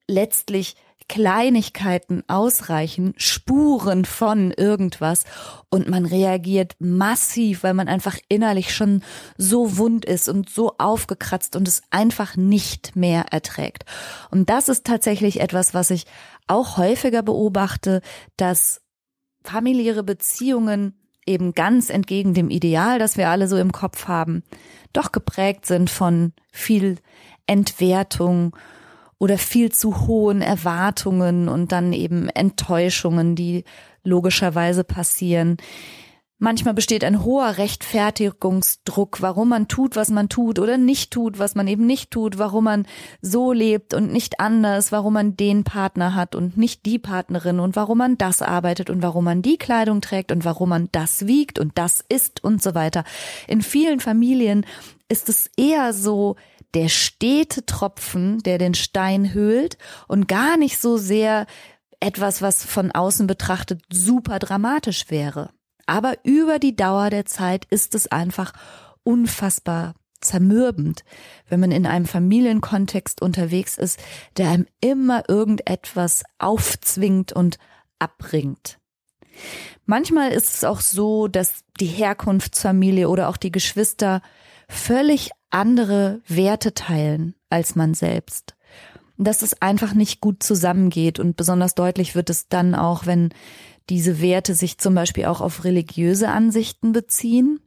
letztlich 0.07 0.75
Kleinigkeiten 1.07 2.23
ausreichen, 2.27 3.13
Spuren 3.17 4.05
von 4.05 4.51
irgendwas 4.51 5.23
und 5.69 5.87
man 5.87 6.05
reagiert 6.05 6.75
massiv, 6.79 7.63
weil 7.63 7.73
man 7.75 7.87
einfach 7.87 8.17
innerlich 8.27 8.73
schon 8.73 9.03
so 9.37 9.77
wund 9.77 10.03
ist 10.05 10.27
und 10.29 10.49
so 10.49 10.75
aufgekratzt 10.77 11.55
und 11.55 11.67
es 11.67 11.83
einfach 11.91 12.35
nicht 12.35 12.95
mehr 12.95 13.25
erträgt. 13.31 13.85
Und 14.31 14.49
das 14.49 14.67
ist 14.67 14.85
tatsächlich 14.85 15.39
etwas, 15.41 15.73
was 15.73 15.91
ich 15.91 16.05
auch 16.47 16.77
häufiger 16.77 17.21
beobachte, 17.21 18.01
dass 18.35 18.81
familiäre 19.43 20.03
Beziehungen 20.03 20.99
eben 21.27 21.53
ganz 21.53 21.89
entgegen 21.89 22.33
dem 22.33 22.49
Ideal, 22.49 22.99
das 22.99 23.17
wir 23.17 23.29
alle 23.29 23.47
so 23.47 23.57
im 23.57 23.71
Kopf 23.71 24.07
haben, 24.07 24.43
doch 24.93 25.11
geprägt 25.11 25.65
sind 25.65 25.89
von 25.89 26.33
viel 26.51 26.97
Entwertung 27.47 28.55
oder 29.25 29.39
viel 29.39 29.71
zu 29.71 30.05
hohen 30.05 30.43
Erwartungen 30.43 31.49
und 31.49 31.71
dann 31.71 31.93
eben 31.93 32.29
Enttäuschungen, 32.29 33.35
die 33.35 33.63
logischerweise 34.03 34.83
passieren. 34.83 35.57
Manchmal 36.37 36.75
besteht 36.75 37.03
ein 37.03 37.23
hoher 37.23 37.57
Rechtfertigungsdruck, 37.57 39.23
warum 39.23 39.49
man 39.49 39.67
tut, 39.67 39.95
was 39.95 40.11
man 40.11 40.29
tut 40.29 40.59
oder 40.59 40.77
nicht 40.77 41.09
tut, 41.09 41.39
was 41.39 41.55
man 41.55 41.67
eben 41.67 41.87
nicht 41.87 42.11
tut, 42.11 42.37
warum 42.37 42.65
man 42.65 42.85
so 43.19 43.51
lebt 43.51 43.95
und 43.95 44.13
nicht 44.13 44.39
anders, 44.39 44.91
warum 44.91 45.13
man 45.13 45.35
den 45.35 45.63
Partner 45.63 46.13
hat 46.13 46.35
und 46.35 46.55
nicht 46.55 46.85
die 46.85 46.99
Partnerin 46.99 47.59
und 47.59 47.75
warum 47.75 47.97
man 47.97 48.19
das 48.19 48.43
arbeitet 48.43 48.91
und 48.91 49.01
warum 49.01 49.23
man 49.23 49.41
die 49.41 49.57
Kleidung 49.57 50.01
trägt 50.01 50.31
und 50.31 50.45
warum 50.45 50.69
man 50.69 50.87
das 50.91 51.25
wiegt 51.25 51.57
und 51.57 51.79
das 51.79 52.05
isst 52.09 52.43
und 52.43 52.61
so 52.61 52.75
weiter. 52.75 53.05
In 53.47 53.63
vielen 53.63 53.99
Familien 53.99 54.67
ist 55.09 55.29
es 55.29 55.49
eher 55.57 55.93
so, 55.93 56.35
der 56.75 56.89
stete 56.89 57.65
Tropfen, 57.65 58.39
der 58.39 58.57
den 58.57 58.75
Stein 58.75 59.33
höhlt 59.33 59.77
und 60.07 60.27
gar 60.27 60.57
nicht 60.57 60.79
so 60.79 60.97
sehr 60.97 61.47
etwas, 62.01 62.41
was 62.41 62.63
von 62.65 62.91
außen 62.91 63.25
betrachtet 63.27 63.81
super 63.91 64.39
dramatisch 64.39 65.09
wäre. 65.09 65.51
Aber 65.85 66.17
über 66.23 66.59
die 66.59 66.75
Dauer 66.75 67.09
der 67.09 67.25
Zeit 67.25 67.65
ist 67.69 67.95
es 67.95 68.07
einfach 68.07 68.51
unfassbar 69.03 69.93
zermürbend, 70.19 71.03
wenn 71.47 71.59
man 71.59 71.71
in 71.71 71.85
einem 71.85 72.05
Familienkontext 72.05 73.21
unterwegs 73.21 73.77
ist, 73.77 73.99
der 74.37 74.49
einem 74.49 74.65
immer 74.81 75.29
irgendetwas 75.29 76.23
aufzwingt 76.39 77.31
und 77.31 77.57
abbringt. 77.99 78.79
Manchmal 79.85 80.31
ist 80.31 80.55
es 80.55 80.63
auch 80.63 80.81
so, 80.81 81.27
dass 81.27 81.63
die 81.79 81.85
Herkunftsfamilie 81.85 83.07
oder 83.07 83.29
auch 83.29 83.37
die 83.37 83.51
Geschwister 83.51 84.21
völlig 84.67 85.31
andere 85.49 86.21
Werte 86.27 86.73
teilen 86.73 87.35
als 87.49 87.75
man 87.75 87.93
selbst. 87.93 88.55
dass 89.17 89.43
es 89.43 89.61
einfach 89.61 89.93
nicht 89.93 90.19
gut 90.19 90.43
zusammengeht. 90.43 91.19
Und 91.19 91.37
besonders 91.37 91.73
deutlich 91.73 92.15
wird 92.15 92.29
es 92.29 92.49
dann 92.49 92.75
auch, 92.75 93.05
wenn 93.05 93.29
diese 93.89 94.19
Werte 94.21 94.55
sich 94.55 94.77
zum 94.77 94.93
Beispiel 94.93 95.25
auch 95.25 95.39
auf 95.39 95.63
religiöse 95.63 96.27
Ansichten 96.27 96.91
beziehen. 96.91 97.61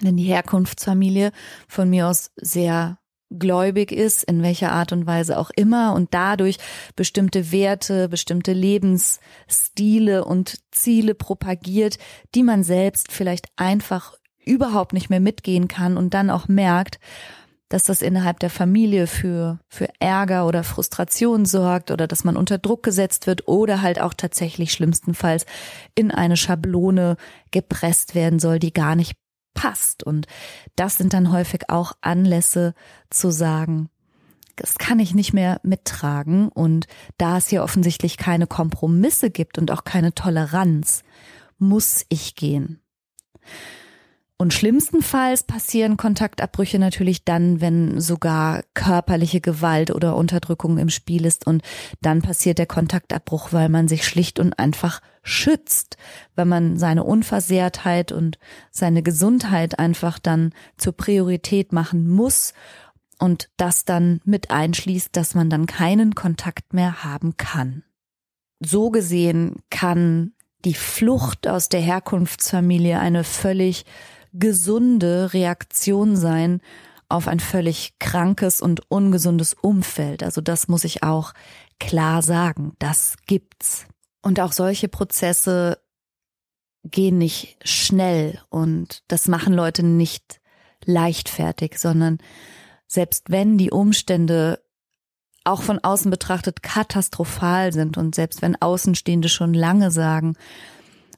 Wenn 0.00 0.16
die 0.16 0.24
Herkunftsfamilie 0.24 1.30
von 1.68 1.88
mir 1.88 2.08
aus 2.08 2.32
sehr 2.36 2.98
gläubig 3.30 3.92
ist, 3.92 4.24
in 4.24 4.42
welcher 4.42 4.72
Art 4.72 4.92
und 4.92 5.06
Weise 5.06 5.38
auch 5.38 5.50
immer 5.54 5.94
und 5.94 6.14
dadurch 6.14 6.58
bestimmte 6.94 7.50
Werte, 7.50 8.08
bestimmte 8.08 8.52
Lebensstile 8.52 10.24
und 10.24 10.58
Ziele 10.70 11.14
propagiert, 11.14 11.98
die 12.34 12.42
man 12.42 12.62
selbst 12.62 13.12
vielleicht 13.12 13.46
einfach 13.56 14.14
überhaupt 14.46 14.94
nicht 14.94 15.10
mehr 15.10 15.20
mitgehen 15.20 15.68
kann 15.68 15.98
und 15.98 16.14
dann 16.14 16.30
auch 16.30 16.48
merkt, 16.48 16.98
dass 17.68 17.84
das 17.84 18.00
innerhalb 18.00 18.38
der 18.38 18.50
Familie 18.50 19.06
für, 19.06 19.58
für 19.68 19.88
Ärger 19.98 20.46
oder 20.46 20.62
Frustration 20.62 21.44
sorgt 21.44 21.90
oder 21.90 22.06
dass 22.06 22.22
man 22.22 22.36
unter 22.36 22.58
Druck 22.58 22.84
gesetzt 22.84 23.26
wird 23.26 23.48
oder 23.48 23.82
halt 23.82 24.00
auch 24.00 24.14
tatsächlich 24.14 24.72
schlimmstenfalls 24.72 25.46
in 25.94 26.12
eine 26.12 26.36
Schablone 26.36 27.16
gepresst 27.50 28.14
werden 28.14 28.38
soll, 28.38 28.60
die 28.60 28.72
gar 28.72 28.94
nicht 28.94 29.14
passt. 29.54 30.04
Und 30.04 30.26
das 30.76 30.96
sind 30.96 31.12
dann 31.12 31.32
häufig 31.32 31.68
auch 31.68 31.94
Anlässe 32.02 32.74
zu 33.10 33.32
sagen, 33.32 33.88
das 34.54 34.78
kann 34.78 35.00
ich 35.00 35.14
nicht 35.14 35.32
mehr 35.32 35.60
mittragen. 35.64 36.48
Und 36.48 36.86
da 37.18 37.36
es 37.36 37.48
hier 37.48 37.64
offensichtlich 37.64 38.16
keine 38.16 38.46
Kompromisse 38.46 39.30
gibt 39.30 39.58
und 39.58 39.72
auch 39.72 39.84
keine 39.84 40.14
Toleranz, 40.14 41.02
muss 41.58 42.06
ich 42.08 42.36
gehen. 42.36 42.80
Und 44.38 44.52
schlimmstenfalls 44.52 45.44
passieren 45.44 45.96
Kontaktabbrüche 45.96 46.78
natürlich 46.78 47.24
dann, 47.24 47.62
wenn 47.62 48.00
sogar 48.02 48.64
körperliche 48.74 49.40
Gewalt 49.40 49.90
oder 49.90 50.14
Unterdrückung 50.14 50.76
im 50.76 50.90
Spiel 50.90 51.24
ist 51.24 51.46
und 51.46 51.62
dann 52.02 52.20
passiert 52.20 52.58
der 52.58 52.66
Kontaktabbruch, 52.66 53.54
weil 53.54 53.70
man 53.70 53.88
sich 53.88 54.06
schlicht 54.06 54.38
und 54.38 54.58
einfach 54.58 55.00
schützt, 55.22 55.96
weil 56.34 56.44
man 56.44 56.76
seine 56.76 57.04
Unversehrtheit 57.04 58.12
und 58.12 58.38
seine 58.70 59.02
Gesundheit 59.02 59.78
einfach 59.78 60.18
dann 60.18 60.52
zur 60.76 60.92
Priorität 60.92 61.72
machen 61.72 62.06
muss 62.06 62.52
und 63.18 63.48
das 63.56 63.86
dann 63.86 64.20
mit 64.24 64.50
einschließt, 64.50 65.16
dass 65.16 65.34
man 65.34 65.48
dann 65.48 65.64
keinen 65.64 66.14
Kontakt 66.14 66.74
mehr 66.74 67.04
haben 67.04 67.38
kann. 67.38 67.84
So 68.60 68.90
gesehen 68.90 69.62
kann 69.70 70.32
die 70.66 70.74
Flucht 70.74 71.48
aus 71.48 71.70
der 71.70 71.80
Herkunftsfamilie 71.80 72.98
eine 72.98 73.24
völlig 73.24 73.86
gesunde 74.38 75.32
Reaktion 75.32 76.16
sein 76.16 76.60
auf 77.08 77.28
ein 77.28 77.40
völlig 77.40 77.98
krankes 77.98 78.60
und 78.60 78.90
ungesundes 78.90 79.54
Umfeld. 79.54 80.22
Also 80.22 80.40
das 80.40 80.68
muss 80.68 80.84
ich 80.84 81.02
auch 81.02 81.32
klar 81.78 82.22
sagen. 82.22 82.74
Das 82.78 83.16
gibt's. 83.26 83.86
Und 84.22 84.40
auch 84.40 84.52
solche 84.52 84.88
Prozesse 84.88 85.78
gehen 86.82 87.18
nicht 87.18 87.58
schnell 87.64 88.40
und 88.48 89.02
das 89.08 89.28
machen 89.28 89.52
Leute 89.54 89.82
nicht 89.82 90.40
leichtfertig, 90.84 91.78
sondern 91.78 92.18
selbst 92.86 93.30
wenn 93.30 93.58
die 93.58 93.70
Umstände 93.70 94.60
auch 95.44 95.62
von 95.62 95.78
außen 95.78 96.10
betrachtet 96.10 96.62
katastrophal 96.62 97.72
sind 97.72 97.96
und 97.96 98.14
selbst 98.14 98.42
wenn 98.42 98.60
Außenstehende 98.60 99.28
schon 99.28 99.54
lange 99.54 99.90
sagen, 99.90 100.36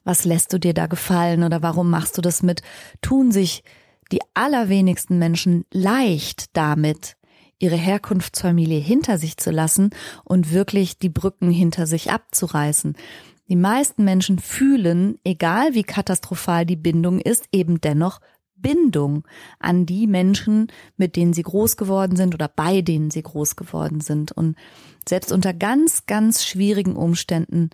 was 0.09 0.25
lässt 0.25 0.53
du 0.53 0.57
dir 0.57 0.73
da 0.73 0.87
gefallen 0.87 1.43
oder 1.43 1.61
warum 1.61 1.91
machst 1.91 2.17
du 2.17 2.21
das 2.21 2.41
mit, 2.41 2.63
tun 2.99 3.31
sich 3.31 3.63
die 4.11 4.21
allerwenigsten 4.33 5.19
Menschen 5.19 5.65
leicht 5.71 6.57
damit, 6.57 7.15
ihre 7.59 7.75
Herkunftsfamilie 7.75 8.79
hinter 8.79 9.19
sich 9.19 9.37
zu 9.37 9.51
lassen 9.51 9.91
und 10.23 10.51
wirklich 10.51 10.97
die 10.97 11.09
Brücken 11.09 11.51
hinter 11.51 11.85
sich 11.85 12.09
abzureißen. 12.09 12.97
Die 13.49 13.55
meisten 13.55 14.03
Menschen 14.03 14.39
fühlen, 14.39 15.19
egal 15.23 15.75
wie 15.75 15.83
katastrophal 15.83 16.65
die 16.65 16.75
Bindung 16.75 17.19
ist, 17.19 17.45
eben 17.51 17.79
dennoch 17.79 18.19
Bindung 18.55 19.27
an 19.59 19.85
die 19.85 20.07
Menschen, 20.07 20.71
mit 20.97 21.17
denen 21.17 21.33
sie 21.33 21.43
groß 21.43 21.77
geworden 21.77 22.15
sind 22.15 22.33
oder 22.33 22.47
bei 22.47 22.81
denen 22.81 23.11
sie 23.11 23.21
groß 23.21 23.55
geworden 23.55 24.01
sind. 24.01 24.31
Und 24.31 24.55
selbst 25.07 25.31
unter 25.31 25.53
ganz, 25.53 26.07
ganz 26.07 26.43
schwierigen 26.43 26.95
Umständen 26.95 27.69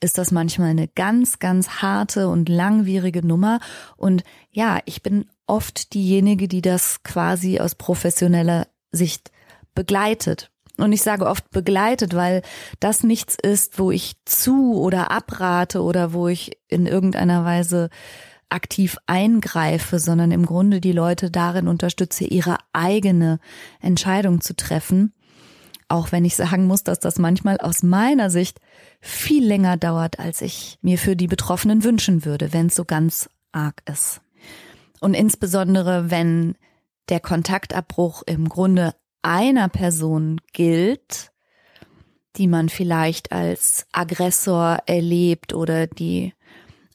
ist 0.00 0.18
das 0.18 0.30
manchmal 0.30 0.70
eine 0.70 0.88
ganz, 0.88 1.38
ganz 1.38 1.82
harte 1.82 2.28
und 2.28 2.48
langwierige 2.48 3.26
Nummer. 3.26 3.60
Und 3.96 4.24
ja, 4.50 4.80
ich 4.86 5.02
bin 5.02 5.26
oft 5.46 5.94
diejenige, 5.94 6.48
die 6.48 6.62
das 6.62 7.02
quasi 7.02 7.60
aus 7.60 7.74
professioneller 7.74 8.66
Sicht 8.90 9.30
begleitet. 9.74 10.50
Und 10.78 10.92
ich 10.92 11.02
sage 11.02 11.26
oft 11.26 11.50
begleitet, 11.50 12.14
weil 12.14 12.42
das 12.80 13.02
nichts 13.02 13.36
ist, 13.40 13.78
wo 13.78 13.90
ich 13.90 14.14
zu 14.24 14.80
oder 14.80 15.10
abrate 15.10 15.82
oder 15.82 16.12
wo 16.12 16.28
ich 16.28 16.58
in 16.68 16.86
irgendeiner 16.86 17.44
Weise 17.44 17.90
aktiv 18.48 18.96
eingreife, 19.06 19.98
sondern 19.98 20.32
im 20.32 20.46
Grunde 20.46 20.80
die 20.80 20.92
Leute 20.92 21.30
darin 21.30 21.68
unterstütze, 21.68 22.24
ihre 22.24 22.56
eigene 22.72 23.38
Entscheidung 23.80 24.40
zu 24.40 24.56
treffen. 24.56 25.12
Auch 25.90 26.12
wenn 26.12 26.24
ich 26.24 26.36
sagen 26.36 26.68
muss, 26.68 26.84
dass 26.84 27.00
das 27.00 27.18
manchmal 27.18 27.58
aus 27.58 27.82
meiner 27.82 28.30
Sicht 28.30 28.60
viel 29.00 29.44
länger 29.44 29.76
dauert, 29.76 30.20
als 30.20 30.40
ich 30.40 30.78
mir 30.82 30.98
für 30.98 31.16
die 31.16 31.26
Betroffenen 31.26 31.82
wünschen 31.82 32.24
würde, 32.24 32.52
wenn 32.52 32.66
es 32.66 32.76
so 32.76 32.84
ganz 32.84 33.28
arg 33.50 33.82
ist. 33.90 34.20
Und 35.00 35.14
insbesondere, 35.14 36.08
wenn 36.12 36.54
der 37.08 37.18
Kontaktabbruch 37.18 38.22
im 38.24 38.48
Grunde 38.48 38.94
einer 39.22 39.68
Person 39.68 40.40
gilt, 40.52 41.32
die 42.36 42.46
man 42.46 42.68
vielleicht 42.68 43.32
als 43.32 43.88
Aggressor 43.90 44.78
erlebt 44.86 45.54
oder 45.54 45.88
die 45.88 46.34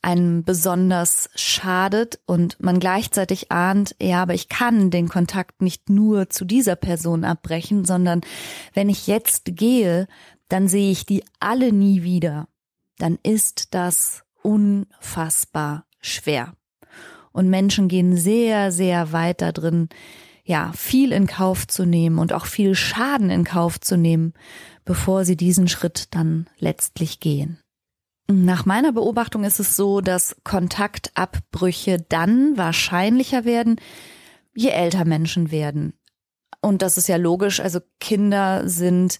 einem 0.06 0.44
besonders 0.44 1.30
schadet 1.34 2.20
und 2.28 2.62
man 2.62 2.80
gleichzeitig 2.80 3.52
ahnt, 3.52 3.96
ja, 4.00 4.22
aber 4.22 4.36
ich 4.36 4.50
kann 4.50 4.92
den 4.92 5.10
Kontakt 5.10 5.64
nicht 5.64 5.90
nur 5.90 6.30
zu 6.30 6.46
dieser 6.46 6.76
Person 6.76 7.24
abbrechen, 7.24 7.86
sondern 7.86 8.22
wenn 8.76 8.88
ich 8.88 9.08
jetzt 9.08 9.46
gehe, 9.56 10.08
dann 10.48 10.68
sehe 10.68 10.92
ich 10.92 11.08
die 11.08 11.24
alle 11.40 11.74
nie 11.74 12.04
wieder. 12.04 12.48
Dann 13.00 13.18
ist 13.24 13.74
das 13.74 14.24
unfassbar 14.44 15.86
schwer. 16.00 16.54
Und 17.32 17.50
Menschen 17.50 17.88
gehen 17.88 18.16
sehr, 18.16 18.72
sehr 18.72 19.12
weit 19.12 19.42
da 19.42 19.52
drin, 19.52 19.90
ja, 20.44 20.72
viel 20.74 21.14
in 21.14 21.26
Kauf 21.26 21.66
zu 21.66 21.84
nehmen 21.84 22.20
und 22.20 22.32
auch 22.32 22.46
viel 22.46 22.76
Schaden 22.76 23.32
in 23.32 23.44
Kauf 23.44 23.80
zu 23.80 23.98
nehmen, 23.98 24.34
bevor 24.86 25.26
sie 25.26 25.36
diesen 25.36 25.68
Schritt 25.68 26.14
dann 26.14 26.48
letztlich 26.60 27.20
gehen. 27.20 27.60
Nach 28.28 28.66
meiner 28.66 28.92
Beobachtung 28.92 29.44
ist 29.44 29.60
es 29.60 29.76
so, 29.76 30.02
dass 30.02 30.36
Kontaktabbrüche 30.44 32.04
dann 32.10 32.58
wahrscheinlicher 32.58 33.46
werden, 33.46 33.76
je 34.56 34.70
älter 34.70 35.06
Menschen 35.06 35.52
werden. 35.52 35.94
Und 36.62 36.82
das 36.82 36.98
ist 36.98 37.08
ja 37.08 37.18
logisch, 37.18 37.60
also 37.60 37.80
Kinder 38.00 38.68
sind 38.68 39.20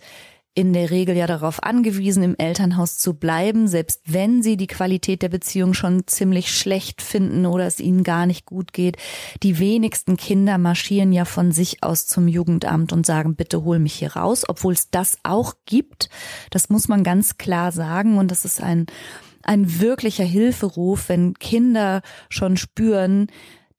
in 0.56 0.72
der 0.72 0.90
Regel 0.90 1.18
ja 1.18 1.28
darauf 1.28 1.62
angewiesen, 1.62 2.24
im 2.24 2.36
Elternhaus 2.38 2.98
zu 2.98 3.14
bleiben, 3.14 3.68
selbst 3.68 4.02
wenn 4.06 4.42
sie 4.42 4.56
die 4.56 4.68
Qualität 4.68 5.22
der 5.22 5.28
Beziehung 5.28 5.74
schon 5.74 6.08
ziemlich 6.08 6.58
schlecht 6.58 7.02
finden 7.02 7.46
oder 7.46 7.68
es 7.68 7.82
ihnen 7.82 8.04
gar 8.04 8.26
nicht 8.26 8.46
gut 8.46 8.72
geht. 8.72 8.96
Die 9.44 9.60
wenigsten 9.60 10.16
Kinder 10.16 10.58
marschieren 10.58 11.12
ja 11.12 11.26
von 11.26 11.52
sich 11.52 11.84
aus 11.84 12.08
zum 12.08 12.30
Jugendamt 12.30 12.94
und 12.94 13.06
sagen, 13.06 13.36
bitte 13.36 13.66
hol 13.66 13.80
mich 13.80 13.96
hier 13.96 14.16
raus, 14.16 14.46
obwohl 14.48 14.74
es 14.74 14.90
das 14.90 15.18
auch 15.24 15.56
gibt. 15.66 16.10
Das 16.52 16.70
muss 16.70 16.88
man 16.88 17.04
ganz 17.04 17.38
klar 17.38 17.74
sagen 17.74 18.18
und 18.18 18.32
das 18.32 18.46
ist 18.46 18.64
ein, 18.64 18.86
ein 19.44 19.82
wirklicher 19.82 20.24
Hilferuf, 20.24 21.10
wenn 21.10 21.34
Kinder 21.34 22.02
schon 22.30 22.56
spüren, 22.56 23.28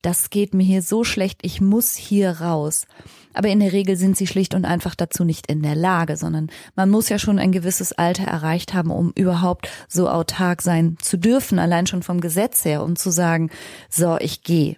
das 0.06 0.30
geht 0.30 0.54
mir 0.54 0.62
hier 0.62 0.82
so 0.82 1.02
schlecht, 1.02 1.40
ich 1.42 1.60
muss 1.60 1.96
hier 1.96 2.40
raus. 2.40 2.86
Aber 3.34 3.48
in 3.48 3.58
der 3.58 3.72
Regel 3.72 3.96
sind 3.96 4.16
sie 4.16 4.28
schlicht 4.28 4.54
und 4.54 4.64
einfach 4.64 4.94
dazu 4.94 5.24
nicht 5.24 5.48
in 5.48 5.62
der 5.62 5.74
Lage, 5.74 6.16
sondern 6.16 6.48
man 6.76 6.90
muss 6.90 7.08
ja 7.08 7.18
schon 7.18 7.40
ein 7.40 7.50
gewisses 7.50 7.92
Alter 7.92 8.22
erreicht 8.22 8.72
haben, 8.72 8.92
um 8.92 9.10
überhaupt 9.16 9.68
so 9.88 10.08
autark 10.08 10.62
sein 10.62 10.96
zu 11.02 11.16
dürfen, 11.16 11.58
allein 11.58 11.88
schon 11.88 12.04
vom 12.04 12.20
Gesetz 12.20 12.64
her, 12.64 12.84
um 12.84 12.94
zu 12.94 13.10
sagen, 13.10 13.50
so, 13.90 14.16
ich 14.20 14.42
gehe. 14.42 14.76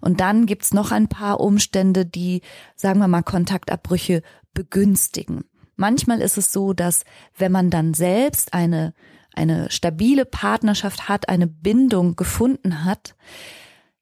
Und 0.00 0.20
dann 0.20 0.46
gibt's 0.46 0.72
noch 0.72 0.92
ein 0.92 1.08
paar 1.08 1.40
Umstände, 1.40 2.06
die, 2.06 2.40
sagen 2.76 3.00
wir 3.00 3.08
mal, 3.08 3.22
Kontaktabbrüche 3.22 4.22
begünstigen. 4.54 5.44
Manchmal 5.74 6.20
ist 6.20 6.38
es 6.38 6.52
so, 6.52 6.72
dass 6.72 7.02
wenn 7.36 7.50
man 7.50 7.68
dann 7.68 7.94
selbst 7.94 8.54
eine, 8.54 8.94
eine 9.34 9.72
stabile 9.72 10.24
Partnerschaft 10.24 11.08
hat, 11.08 11.28
eine 11.28 11.48
Bindung 11.48 12.14
gefunden 12.14 12.84
hat, 12.84 13.16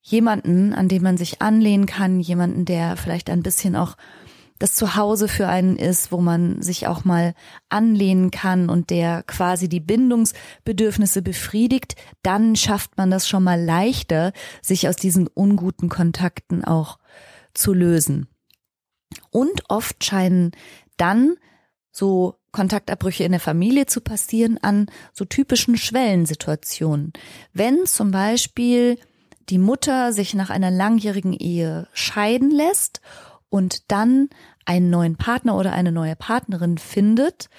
jemanden, 0.03 0.73
an 0.73 0.89
den 0.89 1.03
man 1.03 1.17
sich 1.17 1.43
anlehnen 1.43 1.87
kann, 1.87 2.21
jemanden, 2.21 2.65
der 2.65 2.97
vielleicht 2.97 3.31
ein 3.31 3.43
bisschen 3.43 3.77
auch 3.77 3.97
das 4.61 4.75
Zuhause 4.75 5.27
für 5.27 5.49
einen 5.49 5.77
ist, 5.77 6.13
wo 6.13 6.21
man 6.21 6.61
sich 6.61 6.87
auch 6.87 7.05
mal 7.05 7.35
anlehnen 7.71 8.31
kann 8.31 8.69
und 8.69 8.91
der 8.91 9.23
quasi 9.23 9.71
die 9.71 9.81
Bindungsbedürfnisse 9.81 11.23
befriedigt, 11.23 11.97
dann 12.23 12.57
schafft 12.57 12.99
man 12.99 13.11
das 13.11 13.27
schon 13.27 13.43
mal 13.43 13.61
leichter, 13.61 14.33
sich 14.61 14.87
aus 14.87 14.97
diesen 14.97 15.29
unguten 15.29 15.89
Kontakten 15.89 16.63
auch 16.63 16.99
zu 17.55 17.73
lösen. 17.73 18.29
Und 19.31 19.63
oft 19.71 20.05
scheinen 20.05 20.53
dann 20.99 21.37
so 21.91 22.37
Kontaktabbrüche 22.53 23.25
in 23.25 23.33
der 23.33 23.41
Familie 23.41 23.87
zu 23.87 24.03
passieren 24.03 24.59
an 24.59 24.91
so 25.15 25.25
typischen 25.25 25.79
Schwellensituationen. 25.79 27.15
Wenn 27.55 27.87
zum 27.87 28.11
Beispiel 28.11 28.99
die 29.51 29.59
Mutter 29.59 30.13
sich 30.13 30.35
nach 30.35 30.51
einer 30.51 30.71
langjährigen 30.71 31.33
Ehe 31.33 31.89
scheiden 31.93 32.51
lässt 32.51 33.01
und 33.49 33.91
dann 33.91 34.29
einen 34.65 34.91
neuen 34.91 35.17
Partner 35.17 35.57
oder 35.57 35.73
eine 35.73 35.93
neue 35.93 36.17
Partnerin 36.17 36.79
findet 36.79 37.51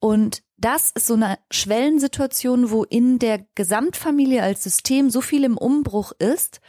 und 0.00 0.42
das 0.56 0.90
ist 0.90 1.06
so 1.06 1.14
eine 1.14 1.38
Schwellensituation, 1.50 2.70
wo 2.70 2.84
in 2.84 3.18
der 3.18 3.46
Gesamtfamilie 3.54 4.42
als 4.42 4.62
System 4.62 5.08
so 5.08 5.20
viel 5.22 5.44
im 5.44 5.56
Umbruch 5.56 6.12
ist, 6.18 6.60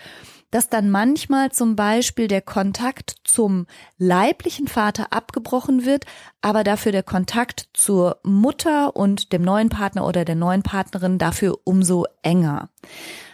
dass 0.49 0.69
dann 0.69 0.89
manchmal 0.89 1.51
zum 1.51 1.75
Beispiel 1.75 2.27
der 2.27 2.41
Kontakt 2.41 3.15
zum 3.23 3.67
leiblichen 3.97 4.67
Vater 4.67 5.11
abgebrochen 5.11 5.85
wird, 5.85 6.05
aber 6.41 6.63
dafür 6.63 6.91
der 6.91 7.03
Kontakt 7.03 7.69
zur 7.73 8.19
Mutter 8.23 8.95
und 8.95 9.33
dem 9.33 9.41
neuen 9.41 9.69
Partner 9.69 10.05
oder 10.05 10.25
der 10.25 10.35
neuen 10.35 10.63
Partnerin 10.63 11.17
dafür 11.17 11.57
umso 11.63 12.05
enger. 12.21 12.69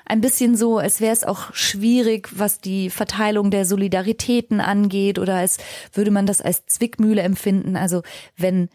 Ein 0.10 0.22
bisschen 0.22 0.56
so, 0.56 0.78
als 0.78 1.02
wäre 1.02 1.12
es 1.12 1.26
auch 1.26 1.54
schwierig, 1.54 2.30
was 2.34 2.60
die 2.60 2.90
Verteilung 2.90 3.52
der 3.52 3.66
Solidaritäten 3.66 4.62
angeht 4.62 5.20
oder 5.20 5.36
als 5.36 5.58
würde 5.92 6.12
man 6.12 6.26
das 6.26 6.42
als 6.42 6.66
Zwickmühle 6.66 7.22
empfinden. 7.22 7.76
Also 7.76 8.04
wenn 8.38 8.70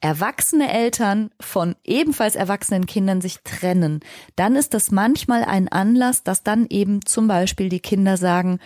erwachsene 0.00 0.72
Eltern 0.72 1.30
von 1.40 1.74
ebenfalls 1.82 2.36
erwachsenen 2.36 2.86
Kindern 2.86 3.20
sich 3.20 3.38
trennen, 3.42 4.00
dann 4.36 4.54
ist 4.54 4.74
das 4.74 4.92
manchmal 4.92 5.42
ein 5.42 5.66
Anlass, 5.68 6.22
dass 6.22 6.44
dann 6.44 6.66
eben 6.70 7.04
zum 7.04 7.26
Beispiel 7.26 7.68
die 7.68 7.80
Kinder 7.80 8.16
sagen, 8.16 8.60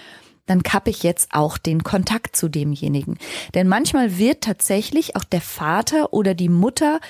dann 0.45 0.63
kappe 0.63 0.91
ich 0.91 1.03
jetzt 1.03 1.29
auch 1.33 1.57
den 1.57 1.85
Kontakt 1.85 2.37
zu 2.37 2.49
demjenigen. 2.49 3.17
Denn 3.55 3.69
manchmal 3.69 4.19
wird 4.19 4.43
tatsächlich 4.43 5.17
auch 5.17 5.25
der 5.25 5.41
Vater 5.41 6.13
oder 6.13 6.35
die 6.35 6.49
Mutter 6.49 7.01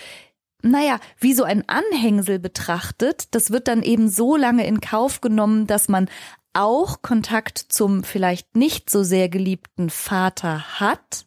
naja, 0.63 0.99
wie 1.19 1.35
so 1.35 1.45
ein 1.45 1.65
Anhängsel 1.69 2.39
betrachtet. 2.39 3.35
Das 3.35 3.51
wird 3.51 3.69
dann 3.69 3.83
eben 3.83 4.09
so 4.09 4.37
lange 4.37 4.67
in 4.67 4.81
Kauf 4.81 5.21
genommen, 5.21 5.67
dass 5.67 5.89
man 5.89 6.09
auch 6.53 7.03
Kontakt 7.03 7.59
zum 7.59 8.03
vielleicht 8.03 8.57
nicht 8.57 8.91
so 8.91 9.03
sehr 9.03 9.29
geliebten 9.29 9.89
Vater 9.89 10.81
hat, 10.81 11.27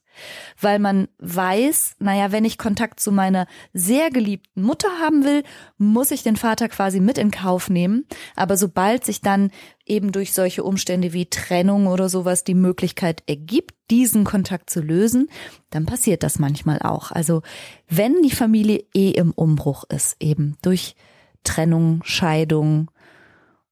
weil 0.59 0.79
man 0.79 1.07
weiß, 1.17 1.95
naja, 1.99 2.31
wenn 2.31 2.45
ich 2.45 2.57
Kontakt 2.57 2.99
zu 2.99 3.11
meiner 3.11 3.47
sehr 3.73 4.11
geliebten 4.11 4.61
Mutter 4.61 4.89
haben 4.99 5.23
will, 5.23 5.43
muss 5.77 6.11
ich 6.11 6.23
den 6.23 6.35
Vater 6.35 6.69
quasi 6.69 6.99
mit 6.99 7.17
in 7.17 7.31
Kauf 7.31 7.69
nehmen. 7.69 8.05
Aber 8.35 8.57
sobald 8.57 9.05
sich 9.05 9.21
dann 9.21 9.51
eben 9.85 10.11
durch 10.11 10.33
solche 10.33 10.63
Umstände 10.63 11.13
wie 11.13 11.29
Trennung 11.29 11.87
oder 11.87 12.09
sowas 12.09 12.43
die 12.43 12.53
Möglichkeit 12.53 13.23
ergibt, 13.27 13.73
diesen 13.93 14.23
Kontakt 14.23 14.71
zu 14.71 14.81
lösen, 14.81 15.29
dann 15.69 15.85
passiert 15.85 16.23
das 16.23 16.39
manchmal 16.39 16.79
auch. 16.79 17.11
Also 17.11 17.43
wenn 17.87 18.23
die 18.23 18.31
Familie 18.31 18.83
eh 18.95 19.11
im 19.11 19.31
Umbruch 19.31 19.83
ist, 19.83 20.15
eben 20.19 20.57
durch 20.63 20.95
Trennung, 21.43 22.01
Scheidung 22.03 22.89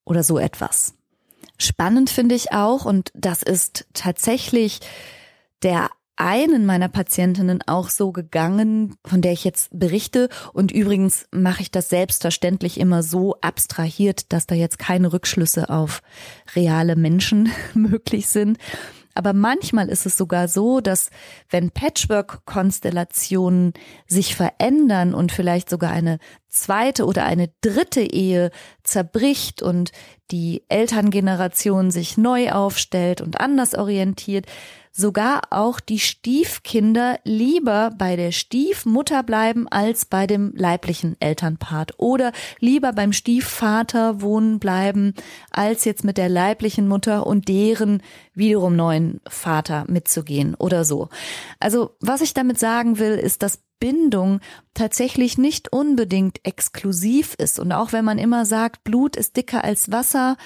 oder 0.06 0.22
so 0.24 0.38
etwas. 0.38 0.94
Spannend 1.58 2.12
finde 2.12 2.36
ich 2.36 2.52
auch, 2.52 2.86
und 2.86 3.12
das 3.16 3.42
ist 3.42 3.88
tatsächlich 3.94 4.80
der 5.64 5.90
einen 6.18 6.68
meiner 6.68 6.88
Patientinnen 6.88 7.64
auch 7.66 7.90
so 7.90 8.12
gegangen, 8.12 8.96
von 9.04 9.24
der 9.24 9.32
ich 9.32 9.44
jetzt 9.44 9.70
berichte. 9.72 10.30
Und 10.54 10.72
übrigens 10.72 11.26
mache 11.32 11.64
ich 11.64 11.72
das 11.72 11.90
selbstverständlich 11.90 12.80
immer 12.80 13.02
so 13.02 13.38
abstrahiert, 13.42 14.32
dass 14.32 14.46
da 14.46 14.54
jetzt 14.54 14.78
keine 14.78 15.14
Rückschlüsse 15.14 15.70
auf 15.70 16.04
reale 16.56 16.96
Menschen 16.96 17.50
möglich 17.74 18.28
sind. 18.28 18.60
Aber 19.14 19.34
manchmal 19.34 19.90
ist 19.90 20.06
es 20.06 20.18
sogar 20.18 20.48
so, 20.48 20.82
dass 20.82 21.10
wenn 21.50 21.72
Patchwork-Konstellationen 21.72 23.74
sich 24.08 24.36
verändern 24.36 25.14
und 25.14 25.32
vielleicht 25.32 25.70
sogar 25.70 25.92
eine 25.92 26.20
zweite 26.48 27.06
oder 27.06 27.26
eine 27.26 27.50
dritte 27.62 28.02
Ehe 28.02 28.52
zerbricht 28.84 29.62
und 29.62 29.92
die 30.32 30.64
Elterngeneration 30.70 31.92
sich 31.92 32.18
neu 32.18 32.52
aufstellt 32.52 33.22
und 33.22 33.40
anders 33.40 33.76
orientiert, 33.76 34.46
sogar 34.92 35.42
auch 35.52 35.80
die 35.80 36.00
Stiefkinder 36.00 37.20
lieber 37.24 37.92
bei 37.98 38.16
der 38.16 38.32
Stiefmutter 38.32 39.24
bleiben 39.24 39.68
als 39.70 40.06
bei 40.06 40.28
dem 40.28 40.54
leiblichen 40.56 41.16
Elternpart 41.20 41.94
oder 41.98 42.32
lieber 42.60 42.94
beim 42.94 43.14
Stiefvater 43.14 44.22
wohnen 44.22 44.60
bleiben 44.60 45.14
als 45.50 45.86
jetzt 45.86 46.04
mit 46.04 46.18
der 46.18 46.30
leiblichen 46.30 46.88
Mutter 46.88 47.26
und 47.26 47.48
deren 47.48 48.04
wiederum 48.34 48.76
neuen 48.76 49.22
Vater 49.28 49.86
mitzugehen 49.88 50.56
oder 50.56 50.84
so. 50.84 51.10
Also 51.60 51.96
was 52.00 52.22
ich 52.22 52.34
damit 52.34 52.60
sagen 52.60 53.00
will, 53.00 53.14
ist, 53.14 53.44
dass 53.44 53.60
Bindung 53.82 54.40
tatsächlich 54.74 55.38
nicht 55.38 55.74
unbedingt 55.74 56.40
exklusiv 56.46 57.34
ist. 57.34 57.60
Und 57.60 57.74
auch 57.74 57.92
wenn 57.92 58.06
man 58.06 58.18
immer 58.18 58.46
sagt, 58.46 58.86
Blut 58.86 59.18
ist 59.18 59.36
dicker 59.36 59.66
als 59.66 59.92
Wasser, 59.92 60.38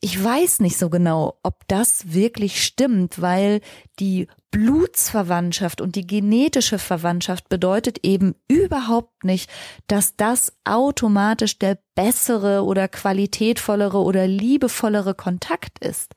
ich 0.00 0.22
weiß 0.22 0.60
nicht 0.60 0.78
so 0.78 0.88
genau, 0.88 1.38
ob 1.42 1.66
das 1.66 2.14
wirklich 2.14 2.64
stimmt, 2.64 3.20
weil 3.20 3.60
die 3.98 4.28
Blutsverwandtschaft 4.52 5.80
und 5.80 5.96
die 5.96 6.06
genetische 6.06 6.78
Verwandtschaft 6.78 7.48
bedeutet 7.48 7.98
eben 8.04 8.34
überhaupt 8.46 9.24
nicht, 9.24 9.50
dass 9.88 10.16
das 10.16 10.52
automatisch 10.64 11.58
der 11.58 11.78
bessere 11.96 12.64
oder 12.64 12.88
qualitätvollere 12.88 13.98
oder 13.98 14.26
liebevollere 14.26 15.14
Kontakt 15.14 15.84
ist. 15.84 16.14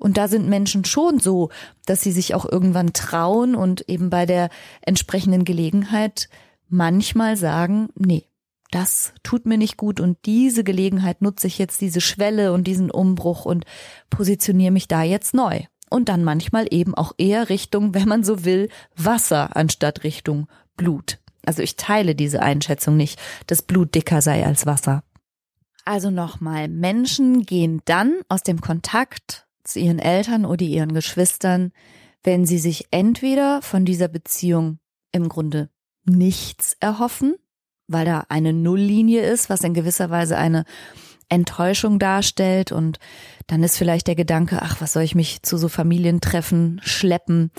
Und 0.00 0.16
da 0.16 0.26
sind 0.26 0.48
Menschen 0.48 0.84
schon 0.84 1.20
so, 1.20 1.50
dass 1.84 2.00
sie 2.00 2.10
sich 2.10 2.34
auch 2.34 2.46
irgendwann 2.50 2.94
trauen 2.94 3.54
und 3.54 3.88
eben 3.88 4.10
bei 4.10 4.26
der 4.26 4.48
entsprechenden 4.80 5.44
Gelegenheit 5.44 6.28
manchmal 6.68 7.36
sagen, 7.36 7.90
nee, 7.94 8.24
das 8.70 9.12
tut 9.22 9.44
mir 9.44 9.58
nicht 9.58 9.76
gut 9.76 10.00
und 10.00 10.16
diese 10.24 10.64
Gelegenheit 10.64 11.20
nutze 11.20 11.46
ich 11.46 11.58
jetzt, 11.58 11.80
diese 11.80 12.00
Schwelle 12.00 12.52
und 12.52 12.64
diesen 12.66 12.90
Umbruch 12.90 13.44
und 13.44 13.66
positioniere 14.08 14.72
mich 14.72 14.88
da 14.88 15.02
jetzt 15.02 15.34
neu. 15.34 15.60
Und 15.90 16.08
dann 16.08 16.24
manchmal 16.24 16.66
eben 16.70 16.94
auch 16.94 17.12
eher 17.18 17.48
Richtung, 17.48 17.94
wenn 17.94 18.08
man 18.08 18.24
so 18.24 18.44
will, 18.44 18.68
Wasser 18.96 19.54
anstatt 19.56 20.04
Richtung 20.04 20.46
Blut. 20.76 21.18
Also 21.44 21.62
ich 21.62 21.76
teile 21.76 22.14
diese 22.14 22.40
Einschätzung 22.40 22.96
nicht, 22.96 23.20
dass 23.48 23.62
Blut 23.62 23.94
dicker 23.94 24.22
sei 24.22 24.46
als 24.46 24.66
Wasser. 24.66 25.02
Also 25.84 26.10
nochmal, 26.10 26.68
Menschen 26.68 27.42
gehen 27.42 27.82
dann 27.84 28.20
aus 28.28 28.42
dem 28.42 28.60
Kontakt 28.60 29.46
zu 29.64 29.78
ihren 29.78 29.98
Eltern 29.98 30.44
oder 30.44 30.64
ihren 30.64 30.92
Geschwistern, 30.94 31.72
wenn 32.22 32.44
sie 32.46 32.58
sich 32.58 32.86
entweder 32.90 33.62
von 33.62 33.84
dieser 33.84 34.08
Beziehung 34.08 34.78
im 35.12 35.28
Grunde 35.28 35.70
nichts 36.04 36.76
erhoffen, 36.80 37.34
weil 37.86 38.04
da 38.04 38.24
eine 38.28 38.52
Nulllinie 38.52 39.22
ist, 39.22 39.50
was 39.50 39.64
in 39.64 39.74
gewisser 39.74 40.10
Weise 40.10 40.36
eine 40.36 40.64
Enttäuschung 41.28 41.98
darstellt 41.98 42.72
und 42.72 42.98
dann 43.46 43.62
ist 43.62 43.78
vielleicht 43.78 44.06
der 44.06 44.16
Gedanke, 44.16 44.60
ach, 44.62 44.80
was 44.80 44.92
soll 44.92 45.02
ich 45.02 45.14
mich 45.14 45.42
zu 45.42 45.56
so 45.56 45.68
Familientreffen 45.68 46.80
schleppen? 46.84 47.50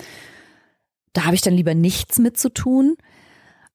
Da 1.12 1.24
habe 1.24 1.34
ich 1.34 1.42
dann 1.42 1.54
lieber 1.54 1.74
nichts 1.74 2.18
mit 2.18 2.38
zu 2.38 2.52
tun. 2.52 2.96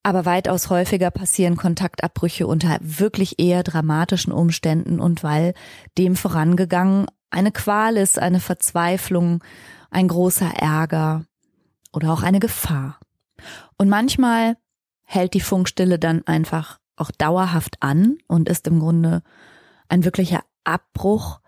Aber 0.04 0.26
weitaus 0.26 0.70
häufiger 0.70 1.12
passieren 1.12 1.58
Kontaktabbrüche 1.58 2.48
unter 2.48 2.78
wirklich 2.82 3.40
eher 3.40 3.63
dramatischen 3.63 4.32
Umständen 4.32 5.00
und 5.02 5.22
weil 5.22 5.54
dem 5.98 6.16
vorangegangen 6.16 7.08
eine 7.30 7.52
Qual 7.52 7.98
ist, 7.98 8.20
eine 8.20 8.40
Verzweiflung, 8.40 9.44
ein 9.92 10.08
großer 10.08 10.50
Ärger 10.56 11.26
oder 11.94 12.12
auch 12.12 12.24
eine 12.24 12.40
Gefahr. 12.40 13.00
Und 13.78 13.90
manchmal 13.90 14.58
hält 15.04 15.34
die 15.34 15.42
Funkstille 15.42 16.00
dann 16.00 16.26
einfach 16.26 16.80
auch 16.96 17.12
dauerhaft 17.12 17.78
an 17.82 18.18
und 18.28 18.50
ist 18.50 18.68
im 18.68 18.80
Grunde 18.80 19.22
ein 19.88 20.04
wirklicher 20.04 20.44
Abbruch. 20.63 21.40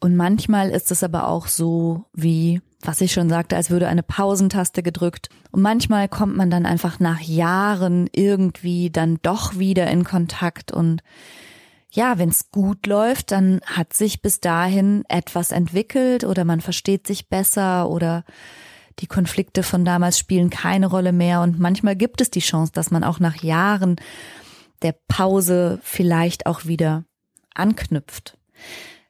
Und 0.00 0.16
manchmal 0.16 0.70
ist 0.70 0.90
es 0.90 1.02
aber 1.02 1.28
auch 1.28 1.46
so, 1.46 2.06
wie, 2.12 2.60
was 2.80 3.00
ich 3.00 3.12
schon 3.12 3.28
sagte, 3.28 3.56
als 3.56 3.70
würde 3.70 3.88
eine 3.88 4.02
Pausentaste 4.02 4.82
gedrückt. 4.82 5.28
Und 5.52 5.62
manchmal 5.62 6.08
kommt 6.08 6.36
man 6.36 6.50
dann 6.50 6.66
einfach 6.66 7.00
nach 7.00 7.20
Jahren 7.20 8.08
irgendwie 8.12 8.90
dann 8.90 9.18
doch 9.22 9.58
wieder 9.58 9.86
in 9.86 10.04
Kontakt 10.04 10.72
und 10.72 11.02
ja, 11.94 12.18
wenn 12.18 12.28
es 12.28 12.50
gut 12.50 12.86
läuft, 12.86 13.30
dann 13.30 13.60
hat 13.64 13.92
sich 13.94 14.20
bis 14.20 14.40
dahin 14.40 15.04
etwas 15.08 15.52
entwickelt 15.52 16.24
oder 16.24 16.44
man 16.44 16.60
versteht 16.60 17.06
sich 17.06 17.28
besser 17.28 17.88
oder 17.88 18.24
die 18.98 19.06
Konflikte 19.06 19.62
von 19.62 19.84
damals 19.84 20.18
spielen 20.18 20.50
keine 20.50 20.86
Rolle 20.86 21.12
mehr 21.12 21.40
und 21.40 21.60
manchmal 21.60 21.94
gibt 21.94 22.20
es 22.20 22.30
die 22.30 22.40
Chance, 22.40 22.72
dass 22.72 22.90
man 22.90 23.04
auch 23.04 23.20
nach 23.20 23.42
Jahren 23.42 23.96
der 24.82 24.94
Pause 25.06 25.78
vielleicht 25.82 26.46
auch 26.46 26.64
wieder 26.64 27.04
anknüpft. 27.54 28.38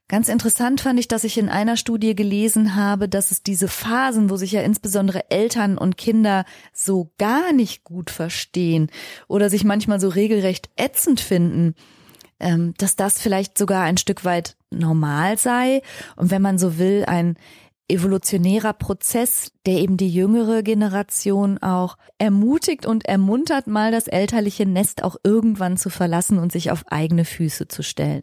Ganz 0.08 0.28
interessant 0.28 0.82
fand 0.82 1.00
ich, 1.00 1.08
dass 1.08 1.24
ich 1.24 1.38
in 1.38 1.48
einer 1.48 1.78
Studie 1.78 2.14
gelesen 2.14 2.76
habe, 2.76 3.08
dass 3.08 3.30
es 3.30 3.42
diese 3.42 3.68
Phasen, 3.68 4.28
wo 4.28 4.36
sich 4.36 4.52
ja 4.52 4.60
insbesondere 4.60 5.30
Eltern 5.30 5.78
und 5.78 5.96
Kinder 5.96 6.44
so 6.74 7.12
gar 7.16 7.54
nicht 7.54 7.84
gut 7.84 8.10
verstehen 8.10 8.90
oder 9.26 9.48
sich 9.48 9.64
manchmal 9.64 10.00
so 10.00 10.08
regelrecht 10.10 10.68
ätzend 10.76 11.20
finden, 11.20 11.74
dass 12.38 12.96
das 12.96 13.20
vielleicht 13.20 13.56
sogar 13.56 13.82
ein 13.82 13.96
Stück 13.96 14.24
weit 14.24 14.56
normal 14.70 15.38
sei 15.38 15.82
und 16.16 16.30
wenn 16.30 16.42
man 16.42 16.58
so 16.58 16.78
will, 16.78 17.04
ein 17.06 17.36
evolutionärer 17.88 18.72
Prozess, 18.72 19.52
der 19.66 19.74
eben 19.74 19.96
die 19.96 20.08
jüngere 20.08 20.62
Generation 20.62 21.58
auch 21.58 21.96
ermutigt 22.18 22.86
und 22.86 23.04
ermuntert, 23.04 23.66
mal 23.66 23.92
das 23.92 24.08
elterliche 24.08 24.66
Nest 24.66 25.04
auch 25.04 25.16
irgendwann 25.22 25.76
zu 25.76 25.90
verlassen 25.90 26.38
und 26.38 26.50
sich 26.50 26.70
auf 26.70 26.84
eigene 26.88 27.24
Füße 27.24 27.68
zu 27.68 27.82
stellen. 27.82 28.22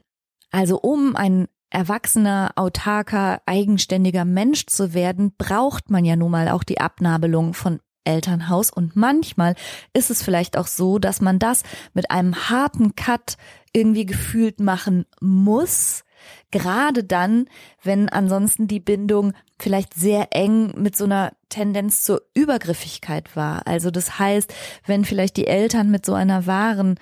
Also 0.51 0.79
um 0.79 1.15
ein 1.15 1.47
erwachsener, 1.69 2.51
autarker, 2.55 3.41
eigenständiger 3.45 4.25
Mensch 4.25 4.65
zu 4.65 4.93
werden, 4.93 5.33
braucht 5.37 5.89
man 5.89 6.05
ja 6.05 6.15
nun 6.15 6.31
mal 6.31 6.49
auch 6.49 6.63
die 6.63 6.81
Abnabelung 6.81 7.53
von 7.53 7.79
Elternhaus 8.03 8.71
und 8.71 8.95
manchmal 8.95 9.55
ist 9.93 10.09
es 10.09 10.23
vielleicht 10.23 10.57
auch 10.57 10.65
so, 10.65 10.97
dass 10.97 11.21
man 11.21 11.37
das 11.37 11.61
mit 11.93 12.09
einem 12.09 12.49
harten 12.49 12.95
Cut 12.95 13.37
irgendwie 13.73 14.05
gefühlt 14.05 14.59
machen 14.59 15.05
muss, 15.19 16.03
Gerade 16.51 17.03
dann, 17.03 17.45
wenn 17.83 18.09
ansonsten 18.09 18.67
die 18.67 18.79
Bindung 18.79 19.33
vielleicht 19.57 19.93
sehr 19.93 20.27
eng 20.31 20.73
mit 20.75 20.97
so 20.97 21.05
einer 21.05 21.31
Tendenz 21.49 22.03
zur 22.03 22.21
Übergriffigkeit 22.33 23.35
war. 23.35 23.65
Also 23.67 23.91
das 23.91 24.19
heißt, 24.19 24.53
wenn 24.85 25.05
vielleicht 25.05 25.37
die 25.37 25.47
Eltern 25.47 25.91
mit 25.91 26.05
so 26.05 26.13
einer 26.13 26.45
wahren 26.47 26.99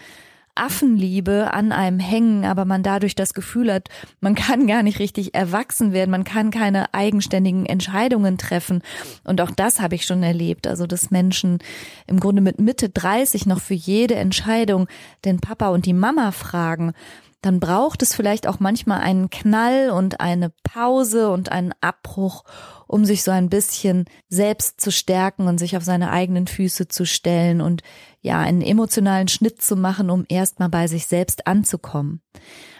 Affenliebe 0.60 1.54
an 1.54 1.72
einem 1.72 2.00
hängen, 2.00 2.46
aber 2.46 2.66
man 2.66 2.84
dadurch 2.84 3.16
das 3.16 3.34
Gefühl 3.34 3.72
hat, 3.72 3.90
man 4.20 4.36
kann 4.36 4.68
gar 4.68 4.84
nicht 4.84 5.00
richtig 5.00 5.34
erwachsen 5.34 5.94
werden, 5.94 6.12
man 6.12 6.24
kann 6.24 6.52
keine 6.52 6.94
eigenständigen 6.94 7.66
Entscheidungen 7.66 8.38
treffen. 8.38 8.82
Und 9.24 9.42
auch 9.42 9.52
das 9.52 9.80
habe 9.80 9.96
ich 9.96 10.06
schon 10.06 10.22
erlebt. 10.22 10.68
Also, 10.68 10.86
dass 10.86 11.12
Menschen 11.12 11.60
im 12.08 12.20
Grunde 12.20 12.42
mit 12.42 12.60
Mitte 12.60 12.90
30 12.90 13.46
noch 13.46 13.62
für 13.62 13.74
jede 13.74 14.16
Entscheidung 14.16 14.88
den 15.26 15.40
Papa 15.40 15.70
und 15.70 15.86
die 15.86 15.94
Mama 15.94 16.32
fragen 16.32 16.94
dann 17.42 17.60
braucht 17.60 18.02
es 18.02 18.14
vielleicht 18.14 18.48
auch 18.48 18.60
manchmal 18.60 19.00
einen 19.00 19.30
Knall 19.30 19.92
und 19.92 20.20
eine 20.20 20.52
Pause 20.64 21.30
und 21.30 21.52
einen 21.52 21.74
Abbruch, 21.80 22.44
um 22.88 23.06
sich 23.06 23.24
so 23.24 23.32
ein 23.32 23.50
bisschen 23.50 24.06
selbst 24.28 24.82
zu 24.82 24.92
stärken 24.92 25.48
und 25.48 25.58
sich 25.58 25.78
auf 25.78 25.84
seine 25.84 26.12
eigenen 26.12 26.48
Füße 26.48 26.88
zu 26.90 27.06
stellen 27.06 27.62
und 27.62 27.82
ja, 28.22 28.40
einen 28.40 28.62
emotionalen 28.62 29.30
Schnitt 29.30 29.62
zu 29.62 29.78
machen, 29.78 30.10
um 30.10 30.26
erstmal 30.28 30.70
bei 30.70 30.88
sich 30.88 31.08
selbst 31.08 31.48
anzukommen. 31.48 32.22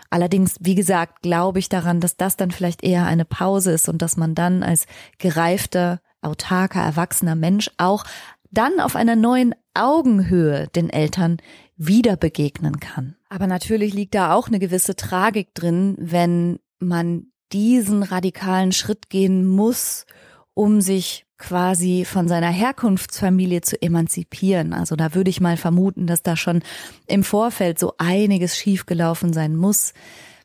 Allerdings, 0.10 0.56
wie 0.60 0.76
gesagt, 0.76 1.22
glaube 1.22 1.60
ich 1.60 1.70
daran, 1.70 2.02
dass 2.02 2.18
das 2.18 2.36
dann 2.36 2.52
vielleicht 2.52 2.84
eher 2.84 3.06
eine 3.06 3.26
Pause 3.26 3.72
ist 3.72 3.88
und 3.88 4.02
dass 4.02 4.18
man 4.18 4.36
dann 4.36 4.64
als 4.64 4.88
gereifter, 5.20 6.02
autarker, 6.22 6.82
erwachsener 6.82 7.36
Mensch 7.36 7.70
auch 7.78 8.04
dann 8.52 8.80
auf 8.80 8.96
einer 8.96 9.16
neuen 9.16 9.54
Augenhöhe 9.74 10.68
den 10.70 10.90
Eltern 10.90 11.38
wieder 11.78 12.18
begegnen 12.18 12.80
kann. 12.80 13.16
Aber 13.30 13.48
natürlich 13.48 13.94
liegt 13.94 14.16
da 14.16 14.34
auch 14.34 14.48
eine 14.48 14.60
gewisse 14.60 14.96
Tragik 14.96 15.54
drin, 15.54 15.96
wenn 16.00 16.60
man 16.80 17.28
diesen 17.52 18.04
radikalen 18.04 18.72
Schritt 18.72 19.10
gehen 19.10 19.48
muss, 19.48 20.06
um 20.54 20.82
sich 20.82 21.26
quasi 21.38 22.06
von 22.06 22.28
seiner 22.28 22.50
Herkunftsfamilie 22.50 23.62
zu 23.62 23.82
emanzipieren. 23.82 24.74
Also 24.74 24.96
da 24.96 25.16
würde 25.16 25.30
ich 25.30 25.40
mal 25.40 25.58
vermuten, 25.58 26.06
dass 26.06 26.22
da 26.22 26.36
schon 26.36 26.64
im 27.08 27.24
Vorfeld 27.24 27.80
so 27.80 27.94
einiges 27.98 28.58
schiefgelaufen 28.58 29.32
sein 29.32 29.56
muss, 29.56 29.94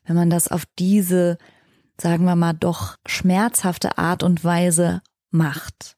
wenn 0.04 0.14
man 0.14 0.30
das 0.30 0.48
auf 0.48 0.64
diese, 0.78 1.36
sagen 2.00 2.24
wir 2.24 2.36
mal, 2.36 2.52
doch 2.52 2.96
schmerzhafte 3.06 3.98
Art 3.98 4.22
und 4.22 4.44
Weise 4.44 5.02
macht. 5.30 5.96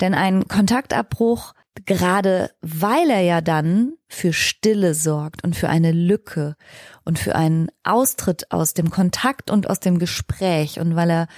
Denn 0.00 0.14
ein 0.14 0.46
Kontaktabbruch 0.46 1.52
gerade 1.84 2.50
weil 2.60 3.10
er 3.10 3.20
ja 3.20 3.40
dann 3.40 3.94
für 4.08 4.32
Stille 4.32 4.94
sorgt 4.94 5.44
und 5.44 5.54
für 5.54 5.68
eine 5.68 5.92
Lücke 5.92 6.56
und 7.04 7.18
für 7.18 7.34
einen 7.34 7.68
Austritt 7.84 8.50
aus 8.50 8.74
dem 8.74 8.90
Kontakt 8.90 9.50
und 9.50 9.68
aus 9.70 9.80
dem 9.80 9.98
Gespräch 9.98 10.80
und 10.80 10.96
weil 10.96 11.10
er 11.10 11.28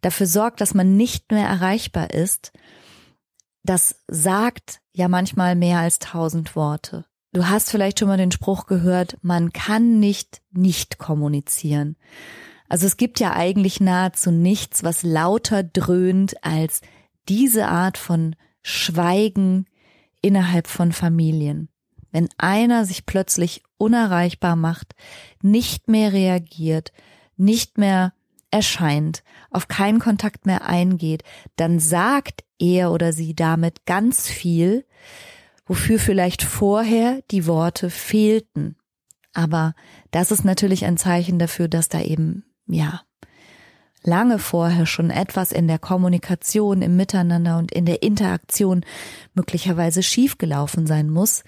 dafür 0.00 0.26
sorgt, 0.26 0.60
dass 0.60 0.74
man 0.74 0.96
nicht 0.96 1.32
mehr 1.32 1.46
erreichbar 1.46 2.10
ist, 2.10 2.52
das 3.62 4.02
sagt 4.08 4.80
ja 4.92 5.08
manchmal 5.08 5.56
mehr 5.56 5.78
als 5.78 5.98
tausend 5.98 6.56
Worte. 6.56 7.04
Du 7.32 7.48
hast 7.48 7.70
vielleicht 7.70 7.98
schon 7.98 8.08
mal 8.08 8.16
den 8.16 8.32
Spruch 8.32 8.66
gehört, 8.66 9.18
man 9.22 9.52
kann 9.52 9.98
nicht 9.98 10.42
nicht 10.52 10.98
kommunizieren. 10.98 11.96
Also 12.68 12.86
es 12.86 12.96
gibt 12.96 13.20
ja 13.20 13.32
eigentlich 13.32 13.80
nahezu 13.80 14.30
nichts, 14.30 14.82
was 14.82 15.02
lauter 15.02 15.62
dröhnt 15.62 16.42
als 16.44 16.80
diese 17.28 17.68
Art 17.68 17.98
von 17.98 18.34
Schweigen, 18.62 19.66
innerhalb 20.26 20.66
von 20.66 20.90
Familien. 20.90 21.68
Wenn 22.10 22.28
einer 22.36 22.84
sich 22.84 23.06
plötzlich 23.06 23.62
unerreichbar 23.78 24.56
macht, 24.56 24.96
nicht 25.40 25.86
mehr 25.86 26.12
reagiert, 26.12 26.92
nicht 27.36 27.78
mehr 27.78 28.12
erscheint, 28.50 29.22
auf 29.50 29.68
keinen 29.68 30.00
Kontakt 30.00 30.44
mehr 30.44 30.66
eingeht, 30.66 31.22
dann 31.54 31.78
sagt 31.78 32.44
er 32.58 32.90
oder 32.90 33.12
sie 33.12 33.36
damit 33.36 33.86
ganz 33.86 34.28
viel, 34.28 34.84
wofür 35.64 36.00
vielleicht 36.00 36.42
vorher 36.42 37.22
die 37.30 37.46
Worte 37.46 37.88
fehlten. 37.88 38.76
Aber 39.32 39.74
das 40.10 40.32
ist 40.32 40.44
natürlich 40.44 40.86
ein 40.86 40.96
Zeichen 40.96 41.38
dafür, 41.38 41.68
dass 41.68 41.88
da 41.88 42.00
eben, 42.00 42.44
ja, 42.66 43.02
lange 44.06 44.38
vorher 44.38 44.86
schon 44.86 45.10
etwas 45.10 45.52
in 45.52 45.68
der 45.68 45.78
Kommunikation, 45.78 46.82
im 46.82 46.96
Miteinander 46.96 47.58
und 47.58 47.72
in 47.72 47.84
der 47.84 48.02
Interaktion 48.02 48.84
möglicherweise 49.34 50.02
schiefgelaufen 50.02 50.86
sein 50.86 51.10
muss, 51.10 51.42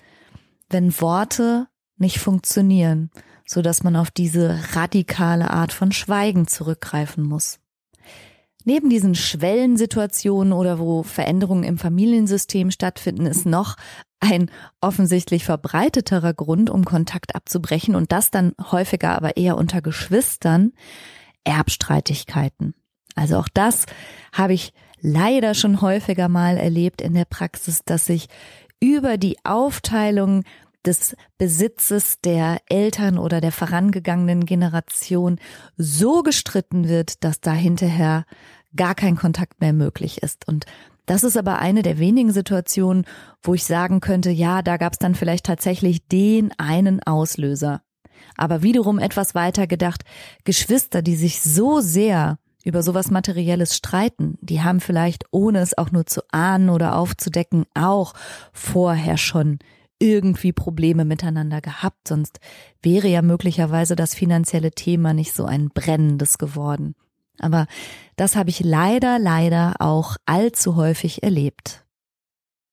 wenn 0.69 1.01
Worte 1.01 1.69
nicht 1.97 2.19
funktionieren, 2.19 3.11
so 3.47 3.63
dass 3.63 3.83
man 3.83 3.97
auf 3.97 4.11
diese 4.11 4.59
radikale 4.75 5.51
Art 5.51 5.73
von 5.73 5.93
Schweigen 5.93 6.47
zurückgreifen 6.47 7.25
muss. 7.25 7.59
Neben 8.65 8.91
diesen 8.91 9.15
Schwellensituationen 9.15 10.53
oder 10.53 10.79
wo 10.79 11.03
Veränderungen 11.03 11.65
im 11.65 11.79
Familiensystem 11.79 12.71
stattfinden, 12.71 13.25
ist 13.25 13.47
noch 13.47 13.77
ein 14.21 14.51
offensichtlich 14.81 15.45
verbreiteterer 15.45 16.35
Grund, 16.35 16.69
um 16.69 16.85
Kontakt 16.85 17.35
abzubrechen 17.35 17.95
und 17.95 18.13
das 18.13 18.31
dann 18.31 18.53
häufiger 18.71 19.17
aber 19.17 19.37
eher 19.37 19.57
unter 19.57 19.81
Geschwistern, 19.81 20.73
Erbstreitigkeiten. 21.49 22.75
Also 23.15 23.39
auch 23.39 23.49
das 23.49 23.87
habe 24.33 24.53
ich 24.53 24.73
leider 25.01 25.55
schon 25.55 25.81
häufiger 25.81 26.29
mal 26.29 26.57
erlebt 26.59 27.01
in 27.01 27.15
der 27.15 27.25
Praxis, 27.25 27.83
dass 27.85 28.07
sich 28.07 28.29
über 28.81 29.17
die 29.17 29.39
Aufteilung 29.45 30.45
des 30.85 31.17
Besitzes 31.39 32.21
der 32.21 32.59
Eltern 32.69 33.19
oder 33.19 33.41
der 33.41 33.51
vorangegangenen 33.51 34.47
Generation 34.47 35.39
so 35.77 36.23
gestritten 36.23 36.89
wird, 36.89 37.25
dass 37.25 37.41
da 37.41 37.53
hinterher 37.53 38.25
gar 38.77 38.95
kein 38.95 39.17
Kontakt 39.17 39.61
mehr 39.61 39.73
möglich 39.73 40.23
ist. 40.23 40.47
Und 40.47 40.67
das 41.07 41.25
ist 41.25 41.37
aber 41.37 41.59
eine 41.59 41.83
der 41.83 41.99
wenigen 41.99 42.33
Situationen, 42.33 43.07
wo 43.43 43.55
ich 43.55 43.65
sagen 43.65 44.01
könnte, 44.01 44.31
ja, 44.31 44.63
da 44.63 44.77
gab 44.77 44.93
es 44.93 44.99
dann 44.99 45.15
vielleicht 45.15 45.47
tatsächlich 45.47 46.07
den 46.07 46.53
einen 46.59 47.03
Auslöser. 47.03 47.83
Aber 48.37 48.63
wiederum 48.63 48.99
etwas 48.99 49.35
weiter 49.35 49.67
gedacht, 49.67 50.05
Geschwister, 50.45 51.03
die 51.03 51.17
sich 51.17 51.41
so 51.43 51.81
sehr 51.81 52.39
über 52.65 52.83
sowas 52.83 53.11
Materielles 53.11 53.77
streiten, 53.77 54.37
die 54.41 54.63
haben 54.63 54.81
vielleicht, 54.81 55.25
ohne 55.31 55.61
es 55.61 55.77
auch 55.79 55.91
nur 55.91 56.07
zu 56.07 56.23
ahnen 56.31 56.71
oder 56.71 56.97
aufzudecken, 56.97 57.65
auch 57.75 58.15
vorher 58.53 59.17
schon 59.17 59.59
irgendwie 59.99 60.53
Probleme 60.53 61.05
miteinander 61.05 61.61
gehabt, 61.61 62.09
sonst 62.09 62.41
wäre 62.83 63.09
ja 63.09 63.23
möglicherweise 63.23 63.97
das 63.97 64.15
finanzielle 64.15 64.71
Thema 64.71 65.13
nicht 65.13 65.35
so 65.35 65.45
ein 65.45 65.71
brennendes 65.71 66.39
geworden. 66.39 66.95
Aber 67.41 67.67
das 68.17 68.37
habe 68.37 68.51
ich 68.51 68.61
leider, 68.61 69.19
leider 69.19 69.77
auch 69.79 70.17
allzu 70.27 70.77
häufig 70.77 71.23
erlebt. 71.23 71.85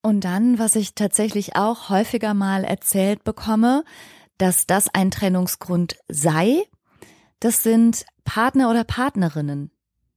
Und 0.02 0.24
dann, 0.24 0.58
was 0.58 0.76
ich 0.76 0.94
tatsächlich 0.94 1.56
auch 1.56 1.88
häufiger 1.88 2.32
mal 2.34 2.64
erzählt 2.64 3.24
bekomme, 3.24 3.84
dass 4.38 4.66
das 4.66 4.92
ein 4.92 5.10
Trennungsgrund 5.10 5.96
sei. 6.08 6.62
Das 7.40 7.62
sind 7.62 8.04
Partner 8.24 8.70
oder 8.70 8.84
Partnerinnen, 8.84 9.70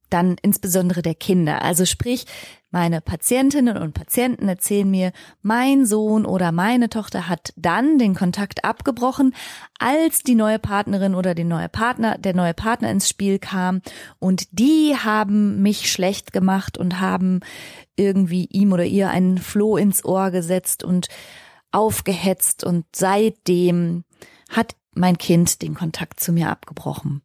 dann 0.10 0.36
insbesondere 0.42 1.02
der 1.02 1.16
Kinder. 1.16 1.62
Also 1.62 1.86
sprich, 1.86 2.26
meine 2.72 3.02
Patientinnen 3.02 3.78
und 3.78 3.94
Patienten 3.94 4.48
erzählen 4.48 4.90
mir, 4.90 5.12
mein 5.42 5.86
Sohn 5.86 6.26
oder 6.26 6.52
meine 6.52 6.90
Tochter 6.90 7.28
hat 7.28 7.52
dann 7.56 7.98
den 7.98 8.14
Kontakt 8.14 8.64
abgebrochen, 8.64 9.34
als 9.80 10.22
die 10.22 10.36
neue 10.36 10.60
Partnerin 10.60 11.16
oder 11.16 11.34
der 11.34 11.46
neue 11.46 11.70
Partner, 11.70 12.18
der 12.20 12.36
neue 12.36 12.54
Partner 12.54 12.92
ins 12.92 13.10
Spiel 13.10 13.40
kam 13.40 13.82
und 14.20 14.48
die 14.52 14.96
haben 14.96 15.62
mich 15.64 15.92
schlecht 15.92 16.32
gemacht 16.32 16.78
und 16.78 17.00
haben 17.00 17.40
irgendwie 17.96 18.46
ihm 18.46 18.72
oder 18.72 18.86
ihr 18.86 19.10
einen 19.10 19.40
Floh 19.40 19.76
ins 19.76 20.06
Ohr 20.06 20.30
gesetzt 20.30 20.84
und 20.84 21.08
aufgehetzt 21.72 22.64
und 22.64 22.86
seitdem 22.96 24.04
hat 24.50 24.76
mein 24.94 25.18
Kind 25.18 25.62
den 25.62 25.76
Kontakt 25.76 26.20
zu 26.20 26.32
mir 26.32 26.50
abgebrochen. 26.50 27.22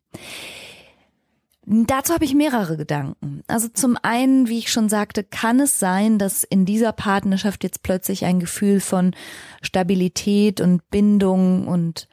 Dazu 1.67 2.13
habe 2.13 2.27
ich 2.27 2.35
mehrere 2.35 2.77
Gedanken. 2.77 3.43
Also 3.47 3.69
zum 3.69 3.97
einen, 4.03 4.49
wie 4.49 4.59
ich 4.59 4.71
schon 4.71 4.91
sagte, 4.91 5.25
kann 5.25 5.61
es 5.61 5.79
sein, 5.79 6.19
dass 6.19 6.45
in 6.45 6.67
dieser 6.67 6.93
Partnerschaft 6.93 7.65
jetzt 7.65 7.83
plötzlich 7.83 8.27
ein 8.27 8.39
Gefühl 8.39 8.81
von 8.81 9.17
Stabilität 9.63 10.61
und 10.61 10.89
Bindung 10.91 11.67
und 11.67 12.09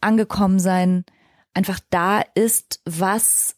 angekommen 0.00 0.58
sein 0.58 1.04
einfach 1.58 1.80
da 1.90 2.22
ist, 2.34 2.80
was 2.84 3.56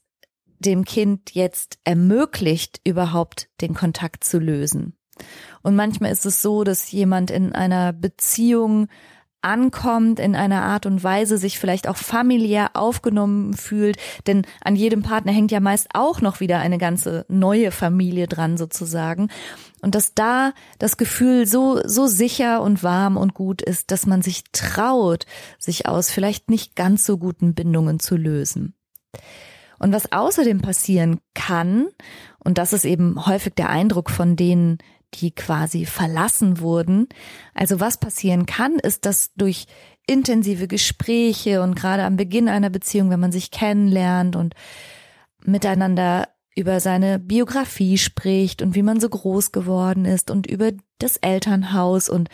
dem 0.59 0.85
Kind 0.85 1.35
jetzt 1.35 1.79
ermöglicht, 1.85 2.81
überhaupt 2.85 3.51
den 3.61 3.75
Kontakt 3.75 4.25
zu 4.25 4.39
lösen. 4.39 4.97
Und 5.63 5.77
manchmal 5.77 6.13
ist 6.13 6.27
es 6.27 6.43
so, 6.43 6.65
dass 6.65 6.91
jemand 6.91 7.31
in 7.31 7.53
einer 7.53 7.93
Beziehung 7.93 8.89
ankommt, 9.43 10.21
in 10.21 10.37
einer 10.37 10.63
Art 10.63 10.87
und 10.87 11.03
Weise 11.03 11.39
sich 11.39 11.59
vielleicht 11.59 11.89
auch 11.89 11.97
familiär 11.97 12.71
aufgenommen 12.75 13.55
fühlt, 13.55 13.97
denn 14.27 14.43
an 14.63 14.77
jedem 14.77 15.03
Partner 15.03 15.33
hängt 15.33 15.51
ja 15.51 15.61
meist 15.61 15.89
auch 15.95 16.21
noch 16.21 16.41
wieder 16.41 16.59
eine 16.59 16.79
ganze 16.79 17.25
neue 17.29 17.71
Familie 17.71 18.27
dran 18.27 18.57
sozusagen. 18.57 19.29
Und 19.81 19.95
dass 19.95 20.15
da 20.15 20.53
das 20.79 20.97
Gefühl 20.99 21.47
so, 21.47 21.81
so 21.85 22.07
sicher 22.07 22.63
und 22.63 22.83
warm 22.83 23.17
und 23.17 23.33
gut 23.33 23.63
ist, 23.63 23.91
dass 23.91 24.07
man 24.07 24.21
sich 24.21 24.45
traut, 24.53 25.25
sich 25.59 25.87
aus 25.87 26.11
vielleicht 26.11 26.51
nicht 26.51 26.77
ganz 26.77 27.07
so 27.07 27.17
guten 27.17 27.55
Bindungen 27.55 27.99
zu 27.99 28.17
lösen. 28.17 28.75
Und 29.79 29.93
was 29.95 30.13
außerdem 30.13 30.61
passieren 30.61 31.21
kann, 31.33 31.89
und 32.45 32.59
das 32.59 32.75
ist 32.75 32.85
eben 32.85 33.25
häufig 33.25 33.55
der 33.55 33.71
Eindruck 33.71 34.11
von 34.11 34.37
denen, 34.37 34.77
die 35.15 35.33
quasi 35.33 35.87
verlassen 35.87 36.61
wurden. 36.61 37.09
Also 37.55 37.81
was 37.81 37.99
passieren 37.99 38.47
kann, 38.47 38.79
ist, 38.79 39.07
dass 39.07 39.33
durch 39.35 39.67
intensive 40.07 40.69
Gespräche 40.69 41.63
und 41.63 41.75
gerade 41.75 42.05
am 42.05 42.17
Beginn 42.17 42.49
einer 42.49 42.71
Beziehung, 42.71 43.11
wenn 43.11 43.21
man 43.21 43.33
sich 43.33 43.51
kennenlernt 43.51 44.37
und 44.37 44.55
miteinander 45.45 46.29
über 46.57 46.81
seine 46.81 47.19
Biografie 47.19 47.97
spricht 47.97 48.61
und 48.61 48.75
wie 48.75 48.83
man 48.83 49.01
so 49.01 49.09
groß 49.09 49.53
geworden 49.53 50.05
ist 50.05 50.31
und 50.31 50.47
über 50.47 50.73
das 50.99 51.17
Elternhaus 51.17 52.09
und 52.09 52.29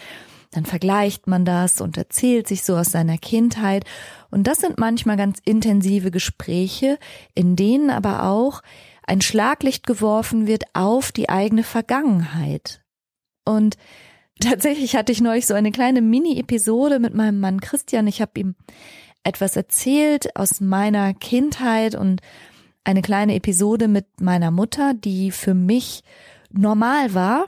dann 0.53 0.65
vergleicht 0.65 1.27
man 1.27 1.45
das 1.45 1.81
und 1.81 1.99
erzählt 1.99 2.49
sich 2.49 2.65
so 2.65 2.77
aus 2.77 2.91
seiner 2.91 3.19
Kindheit. 3.19 3.85
Und 4.31 4.47
das 4.47 4.59
sind 4.59 4.79
manchmal 4.79 5.19
ganz 5.19 5.39
intensive 5.45 6.11
Gespräche, 6.11 6.99
in 7.35 7.57
denen 7.57 7.91
aber 7.91 8.25
auch 8.25 8.63
ein 9.07 9.21
Schlaglicht 9.21 9.87
geworfen 9.87 10.47
wird 10.47 10.65
auf 10.75 11.13
die 11.13 11.29
eigene 11.29 11.63
Vergangenheit. 11.63 12.83
Und 13.45 13.77
tatsächlich 14.41 14.97
hatte 14.97 15.13
ich 15.13 15.21
neulich 15.21 15.47
so 15.47 15.55
eine 15.55 15.71
kleine 15.71 16.03
Mini-Episode 16.03 16.99
mit 16.99 17.15
meinem 17.15 17.41
Mann 17.41 17.61
Christian. 17.61 18.07
Ich 18.07 18.21
habe 18.21 18.39
ihm 18.41 18.57
etwas 19.23 19.57
erzählt 19.57 20.37
aus 20.37 20.61
meiner 20.61 21.15
Kindheit 21.15 21.95
und 21.95 22.21
eine 22.85 23.03
kleine 23.03 23.35
Episode 23.35 23.89
mit 23.89 24.21
meiner 24.21 24.51
Mutter, 24.51 24.95
die 24.95 25.31
für 25.31 25.55
mich 25.55 26.03
normal 26.51 27.15
war. 27.15 27.47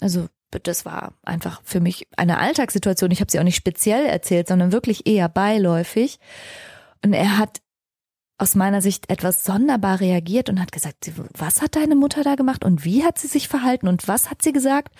Also 0.00 0.28
das 0.50 0.84
war 0.84 1.14
einfach 1.22 1.60
für 1.64 1.80
mich 1.80 2.08
eine 2.16 2.38
Alltagssituation. 2.38 3.10
Ich 3.10 3.20
habe 3.20 3.30
sie 3.30 3.38
auch 3.38 3.44
nicht 3.44 3.56
speziell 3.56 4.06
erzählt, 4.06 4.48
sondern 4.48 4.72
wirklich 4.72 5.06
eher 5.06 5.28
beiläufig. 5.28 6.18
Und 7.04 7.12
er 7.12 7.38
hat 7.38 7.60
aus 8.40 8.54
meiner 8.54 8.80
Sicht 8.80 9.10
etwas 9.10 9.44
sonderbar 9.44 10.00
reagiert 10.00 10.48
und 10.48 10.60
hat 10.60 10.72
gesagt, 10.72 11.12
was 11.36 11.60
hat 11.60 11.76
deine 11.76 11.94
Mutter 11.94 12.22
da 12.24 12.36
gemacht 12.36 12.64
und 12.64 12.84
wie 12.84 13.04
hat 13.04 13.18
sie 13.18 13.26
sich 13.26 13.48
verhalten 13.48 13.86
und 13.86 14.08
was 14.08 14.30
hat 14.30 14.42
sie 14.42 14.52
gesagt? 14.52 14.94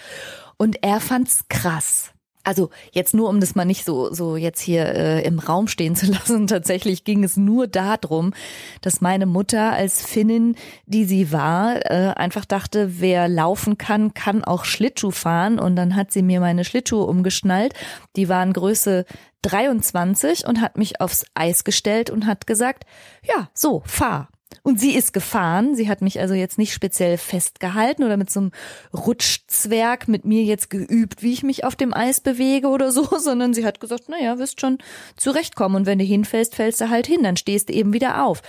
Und 0.59 0.83
er 0.83 1.01
fand's 1.01 1.45
krass. 1.49 2.13
Also 2.43 2.71
jetzt 2.93 3.15
nur, 3.15 3.29
um 3.29 3.41
das 3.41 3.55
mal 3.55 3.65
nicht 3.65 3.85
so 3.85 4.13
so 4.13 4.37
jetzt 4.37 4.61
hier 4.61 4.87
äh, 4.87 5.23
im 5.23 5.39
Raum 5.39 5.69
stehen 5.69 5.95
zu 5.95 6.07
lassen. 6.11 6.47
Tatsächlich 6.47 7.05
ging 7.05 7.23
es 7.25 7.37
nur 7.37 7.67
darum, 7.67 8.33
dass 8.81 9.01
meine 9.01 9.27
Mutter 9.27 9.73
als 9.73 10.03
Finnin, 10.03 10.57
die 10.87 11.05
sie 11.05 11.33
war, 11.33 11.77
äh, 11.91 12.13
einfach 12.17 12.45
dachte, 12.45 13.01
wer 13.01 13.29
laufen 13.29 13.79
kann, 13.79 14.15
kann 14.15 14.43
auch 14.45 14.65
Schlittschuh 14.65 15.11
fahren. 15.11 15.59
Und 15.59 15.77
dann 15.77 15.97
hat 15.97 16.13
sie 16.13 16.23
mir 16.23 16.41
meine 16.41 16.65
Schlittschuhe 16.65 17.05
umgeschnallt. 17.05 17.75
Die 18.17 18.29
waren 18.29 18.53
Größe 18.53 19.05
23 19.43 20.47
und 20.47 20.61
hat 20.61 20.77
mich 20.77 21.01
aufs 21.01 21.25
Eis 21.35 21.65
gestellt 21.65 22.11
und 22.11 22.27
hat 22.27 22.47
gesagt, 22.47 22.85
ja, 23.23 23.49
so, 23.55 23.83
fahr. 23.87 24.29
Und 24.63 24.81
sie 24.81 24.95
ist 24.95 25.13
gefahren. 25.13 25.75
Sie 25.75 25.89
hat 25.89 26.03
mich 26.03 26.21
also 26.21 26.35
jetzt 26.35 26.59
nicht 26.59 26.73
speziell 26.73 27.19
festgehalten 27.19 28.05
oder 28.05 28.17
mit 28.17 28.31
so 28.31 28.41
einem 28.41 28.51
Rutschzwerg 28.93 30.09
mit 30.09 30.25
mir 30.25 30.43
jetzt 30.43 30.71
geübt, 30.71 31.23
wie 31.23 31.33
ich 31.33 31.43
mich 31.43 31.65
auf 31.65 31.77
dem 31.77 31.95
Eis 31.95 32.21
bewege 32.21 32.69
oder 32.69 32.93
so, 32.93 33.05
sondern 33.19 33.55
sie 33.55 33.65
hat 33.65 33.81
gesagt, 33.81 34.09
naja, 34.09 34.39
wirst 34.39 34.61
schon 34.61 34.79
zurechtkommen. 35.17 35.77
Und 35.77 35.87
wenn 35.87 35.99
du 35.99 36.05
hinfällst, 36.05 36.57
fällst 36.57 36.81
du 36.81 36.91
halt 36.91 37.07
hin, 37.07 37.23
dann 37.23 37.37
stehst 37.37 37.69
du 37.69 37.73
eben 37.73 37.93
wieder 37.93 38.25
auf. 38.25 38.43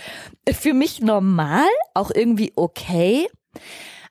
Für 0.52 0.74
mich 0.74 1.00
normal, 1.00 1.68
auch 1.94 2.10
irgendwie 2.12 2.52
okay. 2.56 3.28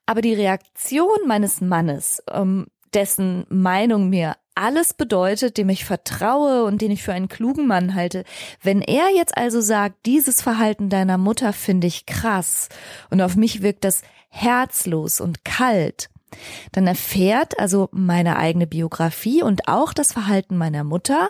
Aber 0.06 0.22
die 0.22 0.34
Reaktion 0.34 1.28
meines 1.28 1.62
Mannes, 1.62 2.24
ähm, 2.32 2.68
dessen 2.94 3.46
Meinung 3.50 4.10
mir 4.10 4.36
alles 4.56 4.94
bedeutet, 4.94 5.58
dem 5.58 5.70
ich 5.70 5.86
vertraue 5.86 6.64
und 6.64 6.82
den 6.82 6.92
ich 6.92 7.04
für 7.04 7.14
einen 7.14 7.30
klugen 7.30 7.68
Mann 7.68 7.96
halte. 7.96 8.24
Wenn 8.62 8.82
er 8.82 9.10
jetzt 9.16 9.38
also 9.38 9.62
sagt, 9.62 10.06
dieses 10.06 10.42
Verhalten 10.42 10.90
deiner 10.90 11.18
Mutter 11.18 11.54
finde 11.54 11.88
ich 11.88 12.06
krass 12.06 12.70
und 13.10 13.22
auf 13.22 13.36
mich 13.36 13.62
wirkt 13.62 13.84
das 13.84 14.02
herzlos 14.30 15.22
und 15.22 15.44
kalt, 15.46 16.10
dann 16.72 16.88
erfährt 16.88 17.60
also 17.60 17.90
meine 17.92 18.38
eigene 18.38 18.68
Biografie 18.68 19.44
und 19.44 19.68
auch 19.68 19.94
das 19.94 20.14
Verhalten 20.14 20.58
meiner 20.58 20.84
Mutter 20.84 21.30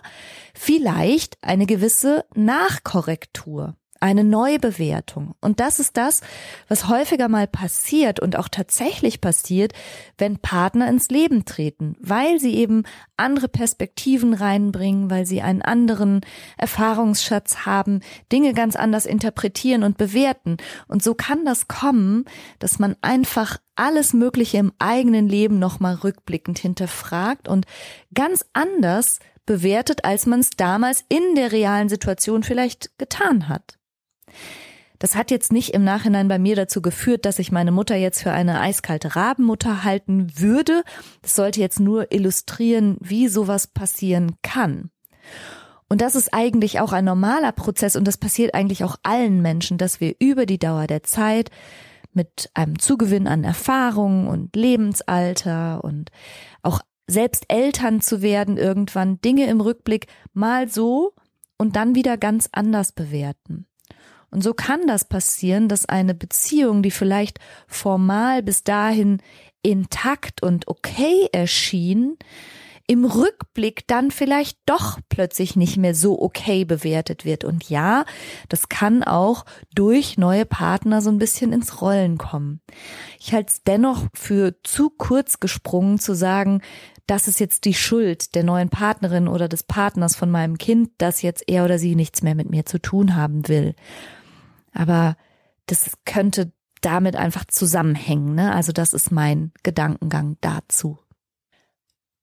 vielleicht 0.54 1.38
eine 1.42 1.66
gewisse 1.66 2.26
Nachkorrektur 2.36 3.76
eine 4.02 4.24
Neubewertung. 4.24 5.36
Und 5.40 5.60
das 5.60 5.80
ist 5.80 5.96
das, 5.96 6.22
was 6.68 6.90
häufiger 6.90 7.30
mal 7.30 7.48
passiert 7.48 8.20
und 8.20 8.36
auch 8.36 8.50
tatsächlich 8.50 9.22
passiert, 9.22 9.74
wenn 10.18 10.40
Partner 10.40 10.90
ins 10.90 11.10
Leben 11.10 11.46
treten, 11.46 11.96
weil 12.00 12.40
sie 12.40 12.56
eben 12.56 12.84
andere 13.16 13.48
Perspektiven 13.48 14.34
reinbringen, 14.34 15.10
weil 15.12 15.26
sie 15.26 15.42
einen 15.42 15.62
anderen 15.62 16.22
Erfahrungsschatz 16.58 17.66
haben, 17.66 18.02
Dinge 18.32 18.54
ganz 18.54 18.76
anders 18.76 19.06
interpretieren 19.06 19.84
und 19.84 19.98
bewerten. 19.98 20.58
Und 20.88 21.04
so 21.04 21.14
kann 21.14 21.46
das 21.46 21.68
kommen, 21.68 22.26
dass 22.58 22.80
man 22.80 22.96
einfach 23.02 23.58
alles 23.76 24.14
Mögliche 24.14 24.58
im 24.58 24.74
eigenen 24.80 25.30
Leben 25.30 25.60
nochmal 25.60 25.96
rückblickend 25.96 26.60
hinterfragt 26.60 27.48
und 27.48 27.66
ganz 28.14 28.46
anders 28.54 29.20
bewertet, 29.46 30.06
als 30.06 30.26
man 30.26 30.40
es 30.40 30.52
damals 30.52 31.04
in 31.10 31.36
der 31.36 31.52
realen 31.52 31.90
Situation 31.90 32.44
vielleicht 32.44 32.98
getan 32.98 33.48
hat. 33.48 33.78
Das 35.00 35.16
hat 35.16 35.32
jetzt 35.32 35.52
nicht 35.52 35.74
im 35.74 35.84
Nachhinein 35.84 36.28
bei 36.28 36.38
mir 36.38 36.56
dazu 36.56 36.80
geführt, 36.82 37.26
dass 37.26 37.40
ich 37.40 37.52
meine 37.52 37.72
Mutter 37.72 37.96
jetzt 37.96 38.22
für 38.22 38.32
eine 38.32 38.60
eiskalte 38.60 39.16
Rabenmutter 39.16 39.84
halten 39.84 40.32
würde. 40.38 40.84
Das 41.24 41.36
sollte 41.36 41.60
jetzt 41.60 41.80
nur 41.80 42.12
illustrieren, 42.12 42.98
wie 43.00 43.28
sowas 43.28 43.66
passieren 43.66 44.36
kann. 44.44 44.92
Und 45.90 46.02
das 46.02 46.16
ist 46.16 46.34
eigentlich 46.34 46.80
auch 46.80 46.94
ein 46.94 47.04
normaler 47.04 47.52
Prozess 47.52 47.96
und 47.96 48.08
das 48.08 48.18
passiert 48.18 48.54
eigentlich 48.54 48.84
auch 48.84 48.96
allen 49.02 49.42
Menschen, 49.42 49.80
dass 49.80 50.00
wir 50.00 50.16
über 50.20 50.46
die 50.46 50.60
Dauer 50.60 50.86
der 50.86 51.02
Zeit 51.02 51.50
mit 52.14 52.52
einem 52.54 52.78
Zugewinn 52.78 53.28
an 53.28 53.44
Erfahrung 53.44 54.28
und 54.28 54.56
Lebensalter 54.56 55.84
und 55.84 56.12
auch 56.62 56.82
selbst 57.08 57.46
Eltern 57.48 58.02
zu 58.02 58.22
werden, 58.22 58.58
irgendwann 58.58 59.20
Dinge 59.22 59.48
im 59.48 59.62
Rückblick 59.62 60.08
mal 60.34 60.70
so 60.70 61.14
und 61.58 61.76
dann 61.76 61.96
wieder 61.96 62.18
ganz 62.18 62.50
anders 62.52 62.92
bewerten. 62.92 63.66
Und 64.32 64.42
so 64.44 64.54
kann 64.54 64.88
das 64.88 65.06
passieren, 65.06 65.68
dass 65.68 65.86
eine 65.88 66.14
Beziehung, 66.14 66.82
die 66.82 66.92
vielleicht 66.92 67.40
formal 67.68 68.42
bis 68.42 68.64
dahin 68.64 69.22
intakt 69.62 70.42
und 70.42 70.68
okay 70.68 71.28
erschien, 71.32 72.18
im 72.88 73.06
Rückblick 73.06 73.88
dann 73.88 74.12
vielleicht 74.12 74.58
doch 74.66 75.00
plötzlich 75.08 75.56
nicht 75.56 75.78
mehr 75.78 75.96
so 75.96 76.22
okay 76.22 76.66
bewertet 76.66 77.24
wird. 77.24 77.46
Und 77.46 77.70
ja, 77.70 78.04
das 78.50 78.68
kann 78.68 79.04
auch 79.04 79.46
durch 79.74 80.18
neue 80.18 80.46
Partner 80.46 81.02
so 81.02 81.10
ein 81.10 81.18
bisschen 81.18 81.54
ins 81.54 81.82
Rollen 81.82 82.18
kommen. 82.18 82.60
Ich 83.18 83.34
halte 83.34 83.50
es 83.50 83.64
dennoch 83.64 84.08
für 84.14 84.56
zu 84.64 84.90
kurz 84.90 85.40
gesprungen 85.40 86.00
zu 86.00 86.14
sagen, 86.14 86.62
das 87.08 87.30
ist 87.30 87.40
jetzt 87.40 87.64
die 87.64 87.74
Schuld 87.74 88.36
der 88.36 88.44
neuen 88.44 88.70
Partnerin 88.70 89.28
oder 89.28 89.48
des 89.48 89.64
Partners 89.64 90.16
von 90.16 90.30
meinem 90.30 90.58
Kind, 90.58 90.92
dass 90.98 91.22
jetzt 91.22 91.44
er 91.48 91.64
oder 91.66 91.80
sie 91.80 91.96
nichts 91.96 92.22
mehr 92.22 92.36
mit 92.36 92.50
mir 92.50 92.66
zu 92.66 92.78
tun 92.78 93.16
haben 93.16 93.48
will. 93.48 93.74
Aber 94.74 95.16
das 95.66 95.92
könnte 96.06 96.52
damit 96.82 97.16
einfach 97.16 97.46
zusammenhängen. 97.46 98.36
Ne? 98.36 98.54
Also 98.54 98.72
das 98.72 98.94
ist 98.94 99.12
mein 99.12 99.52
Gedankengang 99.64 100.38
dazu. 100.42 101.00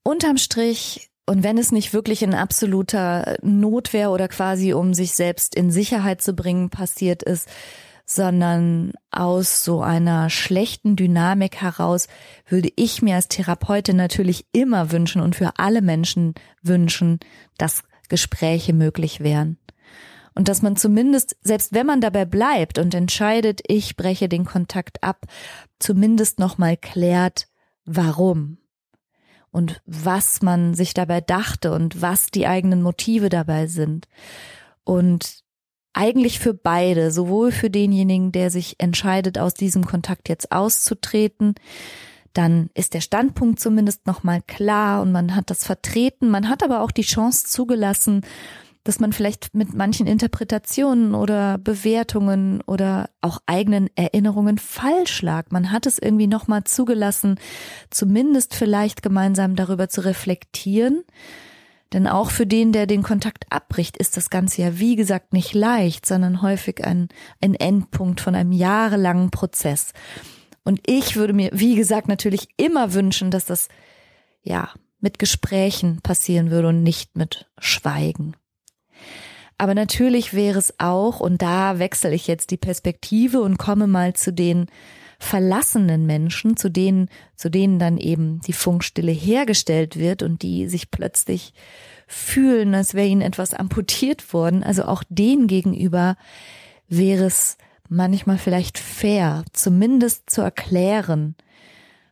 Unterm 0.02 0.37
Strich, 0.37 1.11
und 1.26 1.42
wenn 1.42 1.59
es 1.59 1.72
nicht 1.72 1.92
wirklich 1.92 2.22
in 2.22 2.34
absoluter 2.34 3.36
Notwehr 3.42 4.11
oder 4.11 4.28
quasi 4.28 4.72
um 4.72 4.94
sich 4.94 5.12
selbst 5.12 5.55
in 5.55 5.70
Sicherheit 5.70 6.22
zu 6.22 6.32
bringen 6.32 6.70
passiert 6.70 7.22
ist, 7.22 7.49
sondern 8.07 8.94
aus 9.11 9.62
so 9.62 9.82
einer 9.82 10.30
schlechten 10.30 10.96
Dynamik 10.96 11.57
heraus 11.57 12.09
würde 12.46 12.70
ich 12.76 13.03
mir 13.03 13.16
als 13.16 13.28
Therapeutin 13.28 13.96
natürlich 13.96 14.46
immer 14.53 14.90
wünschen 14.90 15.20
und 15.20 15.36
für 15.36 15.59
alle 15.59 15.82
Menschen 15.82 16.32
wünschen, 16.62 17.20
dass 17.59 17.84
Gespräche 18.09 18.72
möglich 18.72 19.20
wären. 19.20 19.59
Und 20.39 20.47
dass 20.47 20.62
man 20.62 20.76
zumindest, 20.76 21.36
selbst 21.43 21.72
wenn 21.72 21.84
man 21.84 22.01
dabei 22.01 22.24
bleibt 22.24 22.78
und 22.78 22.95
entscheidet, 22.95 23.61
ich 23.66 23.97
breche 23.97 24.28
den 24.28 24.45
Kontakt 24.45 25.03
ab, 25.03 25.26
zumindest 25.80 26.39
nochmal 26.39 26.76
klärt, 26.76 27.49
warum 27.84 28.59
und 29.51 29.82
was 29.84 30.41
man 30.41 30.74
sich 30.74 30.95
dabei 30.95 31.20
dachte 31.20 31.72
und 31.72 32.03
was 32.03 32.28
die 32.28 32.47
eigenen 32.47 32.82
Motive 32.82 33.30
dabei 33.30 33.66
sind. 33.66 34.07
Und 34.84 35.43
eigentlich 35.93 36.39
für 36.39 36.55
beide, 36.55 37.11
sowohl 37.11 37.51
für 37.51 37.68
denjenigen, 37.68 38.30
der 38.30 38.53
sich 38.53 38.76
entscheidet, 38.78 39.41
aus 39.41 39.55
diesem 39.55 39.84
Kontakt 39.86 40.28
jetzt 40.28 40.53
auszutreten, 40.53 41.57
dann 42.32 42.70
ist 42.74 42.95
der 42.95 43.01
Standpunkt 43.01 43.59
zumindest 43.59 44.07
nochmal 44.07 44.41
klar 44.47 45.03
und 45.03 45.11
man 45.11 45.34
hat 45.34 45.51
das 45.51 45.64
vertreten, 45.64 46.30
man 46.30 46.49
hat 46.49 46.62
aber 46.62 46.82
auch 46.82 46.93
die 46.93 47.03
Chance 47.03 47.47
zugelassen, 47.49 48.20
dass 48.85 49.01
man 49.01 49.12
vielleicht 49.12 49.55
mit 49.55 49.74
manchen 49.74 50.07
Interpretationen 50.07 51.14
oder 51.14 51.59
Bewertungen 51.59 52.62
oder 52.62 53.11
auch 53.20 53.39
eigenen 53.47 53.91
Erinnerungen 53.97 54.59
falsch 54.59 55.22
lag. 55.22 55.51
Man 55.51 55.70
hat 55.70 55.87
es 55.87 55.99
irgendwie 55.99 56.26
nochmal 56.26 56.64
zugelassen, 56.64 57.39
zumindest 57.91 58.55
vielleicht 58.55 59.03
gemeinsam 59.03 59.57
darüber 59.57 59.89
zu 59.89 60.05
reflektieren. 60.05 61.05
Denn 61.93 62.07
auch 62.07 62.31
für 62.31 62.47
den, 62.47 62.72
der 62.72 62.87
den 62.87 63.03
Kontakt 63.03 63.47
abbricht, 63.51 63.97
ist 63.97 64.16
das 64.16 64.31
Ganze 64.31 64.62
ja, 64.62 64.79
wie 64.79 64.97
gesagt, 64.97 65.33
nicht 65.33 65.55
leicht, 65.55 66.05
sondern 66.05 66.43
häufig 66.43 66.85
ein, 66.85 67.09
ein 67.41 67.55
Endpunkt 67.55 68.20
von 68.20 68.35
einem 68.35 68.53
jahrelangen 68.53 69.31
Prozess. 69.31 69.93
Und 70.64 70.81
ich 70.87 71.16
würde 71.16 71.33
mir, 71.33 71.51
wie 71.55 71.76
gesagt, 71.76 72.09
natürlich 72.09 72.49
immer 72.59 72.93
wünschen, 72.93 73.31
dass 73.31 73.47
das, 73.47 73.68
ja, 74.43 74.70
mit 75.01 75.18
Gesprächen 75.18 76.01
passieren 76.03 76.51
würde 76.51 76.68
und 76.68 76.83
nicht 76.83 77.16
mit 77.16 77.49
Schweigen. 77.59 78.35
Aber 79.59 79.74
natürlich 79.74 80.34
wäre 80.34 80.59
es 80.59 80.74
auch, 80.78 81.18
und 81.18 81.42
da 81.42 81.80
wechsle 81.80 82.14
ich 82.14 82.28
jetzt 82.28 82.52
die 82.52 82.56
Perspektive 82.56 83.40
und 83.40 83.59
komme 83.59 83.88
mal 83.88 84.14
zu 84.14 84.32
den 84.32 84.66
verlassenen 85.18 86.06
Menschen, 86.06 86.56
zu 86.56 86.70
denen, 86.70 87.09
zu 87.34 87.50
denen 87.50 87.80
dann 87.80 87.98
eben 87.98 88.40
die 88.46 88.52
Funkstille 88.52 89.11
hergestellt 89.11 89.98
wird 89.98 90.22
und 90.22 90.42
die 90.42 90.68
sich 90.68 90.92
plötzlich 90.92 91.52
fühlen, 92.06 92.72
als 92.74 92.94
wäre 92.94 93.09
ihnen 93.09 93.20
etwas 93.20 93.52
amputiert 93.52 94.32
worden. 94.32 94.62
Also 94.62 94.84
auch 94.84 95.02
denen 95.09 95.48
gegenüber 95.48 96.16
wäre 96.88 97.24
es 97.24 97.59
manchmal 97.88 98.38
vielleicht 98.38 98.78
fair, 98.78 99.44
zumindest 99.52 100.30
zu 100.30 100.40
erklären, 100.40 101.34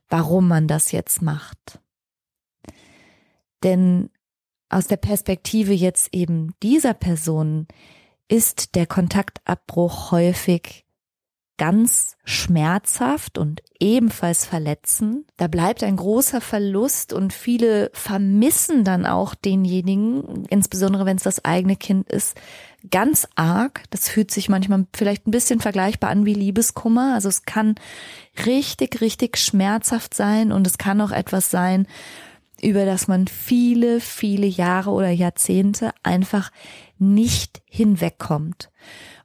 warum 0.08 0.48
man 0.48 0.66
das 0.66 0.90
jetzt 0.90 1.22
macht. 1.22 1.78
Denn 3.62 4.10
aus 4.68 4.86
der 4.86 4.96
Perspektive 4.96 5.72
jetzt 5.72 6.08
eben 6.12 6.54
dieser 6.62 6.94
Person 6.94 7.66
ist 8.28 8.74
der 8.74 8.86
Kontaktabbruch 8.86 10.10
häufig 10.10 10.86
ganz 11.58 12.16
schmerzhaft 12.24 13.38
und 13.38 13.62
ebenfalls 13.80 14.44
verletzend. 14.44 15.26
Da 15.38 15.46
bleibt 15.46 15.82
ein 15.82 15.96
großer 15.96 16.40
Verlust 16.40 17.12
und 17.12 17.32
viele 17.32 17.90
vermissen 17.94 18.84
dann 18.84 19.06
auch 19.06 19.34
denjenigen, 19.34 20.44
insbesondere 20.50 21.06
wenn 21.06 21.16
es 21.16 21.22
das 21.22 21.44
eigene 21.44 21.76
Kind 21.76 22.10
ist, 22.10 22.36
ganz 22.90 23.26
arg. 23.36 23.84
Das 23.90 24.08
fühlt 24.08 24.30
sich 24.30 24.48
manchmal 24.48 24.86
vielleicht 24.94 25.26
ein 25.26 25.30
bisschen 25.30 25.60
vergleichbar 25.60 26.10
an 26.10 26.26
wie 26.26 26.34
Liebeskummer. 26.34 27.14
Also 27.14 27.28
es 27.28 27.44
kann 27.44 27.76
richtig, 28.44 29.00
richtig 29.00 29.38
schmerzhaft 29.38 30.12
sein 30.12 30.52
und 30.52 30.66
es 30.66 30.76
kann 30.76 31.00
auch 31.00 31.12
etwas 31.12 31.50
sein, 31.50 31.86
über 32.62 32.84
das 32.84 33.08
man 33.08 33.26
viele, 33.28 34.00
viele 34.00 34.46
Jahre 34.46 34.90
oder 34.90 35.10
Jahrzehnte 35.10 35.92
einfach 36.02 36.50
nicht 36.98 37.62
hinwegkommt. 37.66 38.70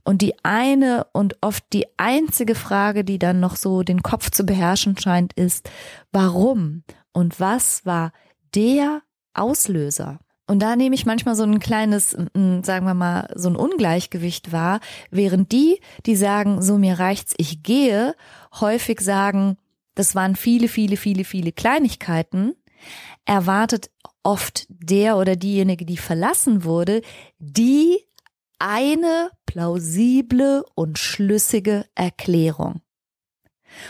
Und 0.04 0.22
die 0.22 0.34
eine 0.44 1.06
und 1.14 1.38
oft 1.42 1.64
die 1.74 1.86
einzige 1.98 2.56
Frage, 2.56 3.04
die 3.04 3.20
dann 3.20 3.40
noch 3.40 3.56
so 3.56 3.84
den 3.84 4.02
Kopf 4.02 4.32
zu 4.32 4.46
beherrschen 4.46 4.98
scheint, 4.98 5.34
ist, 5.34 5.70
warum 6.12 6.84
und 7.14 7.40
was 7.40 7.86
war 7.86 8.12
der 8.56 9.02
Auslöser? 9.34 10.20
Und 10.48 10.60
da 10.60 10.76
nehme 10.76 10.96
ich 10.96 11.06
manchmal 11.06 11.36
so 11.36 11.44
ein 11.44 11.60
kleines, 11.60 12.10
sagen 12.12 12.86
wir 12.86 12.94
mal, 12.94 13.32
so 13.36 13.48
ein 13.48 13.56
Ungleichgewicht 13.56 14.52
wahr, 14.52 14.82
während 15.10 15.52
die, 15.54 15.80
die 16.06 16.16
sagen, 16.16 16.62
so 16.62 16.78
mir 16.78 17.00
reicht's, 17.00 17.34
ich 17.38 17.64
gehe, 17.64 18.16
häufig 18.60 19.00
sagen, 19.00 19.58
das 19.96 20.16
waren 20.16 20.36
viele, 20.36 20.68
viele, 20.68 20.98
viele, 20.98 21.24
viele 21.24 21.52
Kleinigkeiten, 21.52 22.56
erwartet 23.26 23.90
oft 24.24 24.66
der 24.70 25.18
oder 25.18 25.36
diejenige, 25.36 25.86
die 25.86 25.98
verlassen 25.98 26.64
wurde, 26.64 27.02
die 27.40 28.00
eine 28.60 29.32
plausible 29.46 30.64
und 30.76 31.00
schlüssige 31.00 31.86
Erklärung. 31.96 32.82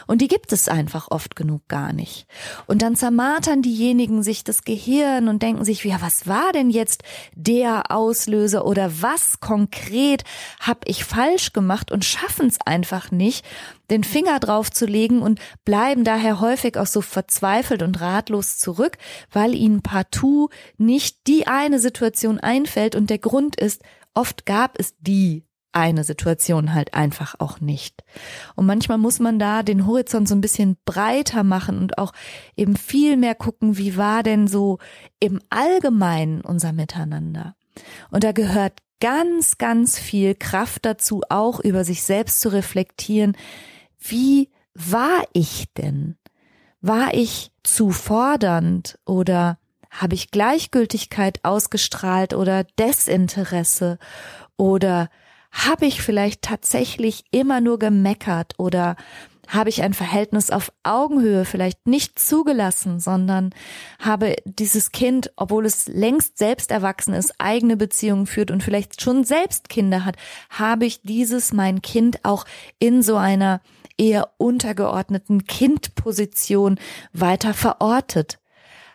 Und 0.08 0.22
die 0.22 0.28
gibt 0.28 0.52
es 0.52 0.68
einfach 0.68 1.10
oft 1.10 1.36
genug 1.36 1.68
gar 1.68 1.94
nicht. 1.94 2.28
Und 2.68 2.82
dann 2.82 2.96
zermartern 2.96 3.62
diejenigen 3.62 4.24
sich 4.24 4.44
das 4.44 4.64
Gehirn 4.64 5.28
und 5.28 5.42
denken 5.42 5.66
sich, 5.66 5.84
ja, 5.84 6.02
was 6.02 6.28
war 6.28 6.52
denn 6.54 6.70
jetzt 6.70 7.04
der 7.36 7.92
Auslöser 7.92 8.66
oder 8.66 9.02
was 9.02 9.40
konkret 9.40 10.24
habe 10.60 10.82
ich 10.86 11.04
falsch 11.04 11.54
gemacht 11.54 11.92
und 11.92 12.06
schaffen 12.06 12.48
es 12.48 12.58
einfach 12.66 13.12
nicht, 13.12 13.46
den 13.90 14.04
Finger 14.04 14.40
drauf 14.40 14.72
zu 14.72 14.86
legen 14.86 15.22
und 15.22 15.40
bleiben 15.66 16.04
daher 16.04 16.40
häufig 16.40 16.78
auch 16.78 16.88
so 16.88 17.02
verzweifelt 17.02 17.84
und 17.84 18.00
ratlos 18.00 18.58
zurück, 18.58 18.98
weil 19.32 19.54
ihnen 19.54 19.82
partout 19.82 20.50
nicht 20.78 21.28
die 21.28 21.48
eine 21.48 21.80
Situation 21.80 22.40
einfällt 22.40 22.96
und 22.96 23.10
der 23.10 23.20
Grund 23.20 23.60
ist, 23.60 23.82
oft 24.14 24.46
gab 24.46 24.80
es 24.80 24.96
die 25.00 25.44
eine 25.74 26.04
Situation 26.04 26.74
halt 26.74 26.94
einfach 26.94 27.36
auch 27.40 27.60
nicht. 27.60 28.04
Und 28.56 28.66
manchmal 28.66 28.98
muss 28.98 29.20
man 29.20 29.40
da 29.40 29.64
den 29.64 29.86
Horizont 29.88 30.28
so 30.28 30.36
ein 30.36 30.42
bisschen 30.42 30.78
breiter 30.86 31.44
machen 31.44 31.78
und 31.78 31.98
auch 31.98 32.14
eben 32.56 32.76
viel 32.76 33.18
mehr 33.18 33.36
gucken, 33.36 33.78
wie 33.78 33.98
war 33.98 34.24
denn 34.24 34.48
so 34.48 34.80
im 35.20 35.40
Allgemeinen 35.50 36.42
unser 36.42 36.74
Miteinander. 36.74 37.56
Und 38.10 38.24
da 38.24 38.32
gehört 38.32 38.80
ganz, 39.00 39.58
ganz 39.58 39.98
viel 39.98 40.36
Kraft 40.36 40.86
dazu, 40.86 41.22
auch 41.30 41.60
über 41.60 41.84
sich 41.84 42.04
selbst 42.04 42.42
zu 42.42 42.50
reflektieren. 42.50 43.36
Wie 44.00 44.50
war 44.74 45.24
ich 45.34 45.74
denn? 45.74 46.18
War 46.82 47.14
ich 47.14 47.52
zu 47.64 47.92
fordernd 47.92 48.98
oder 49.06 49.58
habe 49.90 50.16
ich 50.16 50.32
Gleichgültigkeit 50.32 51.44
ausgestrahlt 51.44 52.34
oder 52.34 52.64
Desinteresse 52.64 54.00
oder 54.56 55.10
habe 55.52 55.86
ich 55.86 56.02
vielleicht 56.02 56.42
tatsächlich 56.42 57.26
immer 57.32 57.62
nur 57.62 57.78
gemeckert 57.78 58.54
oder 58.58 58.96
habe 59.52 59.70
ich 59.70 59.84
ein 59.84 59.94
Verhältnis 59.94 60.50
auf 60.50 60.72
Augenhöhe 60.84 61.44
vielleicht 61.44 61.86
nicht 61.86 62.18
zugelassen, 62.18 63.02
sondern 63.02 63.54
habe 64.00 64.36
dieses 64.46 64.94
Kind, 64.94 65.32
obwohl 65.36 65.66
es 65.66 65.88
längst 65.88 66.38
selbst 66.38 66.72
erwachsen 66.72 67.14
ist, 67.14 67.34
eigene 67.38 67.76
Beziehungen 67.76 68.28
führt 68.28 68.50
und 68.50 68.64
vielleicht 68.64 69.02
schon 69.02 69.26
selbst 69.26 69.68
Kinder 69.68 70.06
hat, 70.06 70.16
habe 70.50 70.86
ich 70.86 71.02
dieses 71.02 71.52
mein 71.52 71.82
Kind 71.82 72.24
auch 72.24 72.46
in 72.80 73.04
so 73.04 73.18
einer 73.18 73.62
eher 73.98 74.30
untergeordneten 74.38 75.46
Kindposition 75.46 76.80
weiter 77.12 77.54
verortet? 77.54 78.40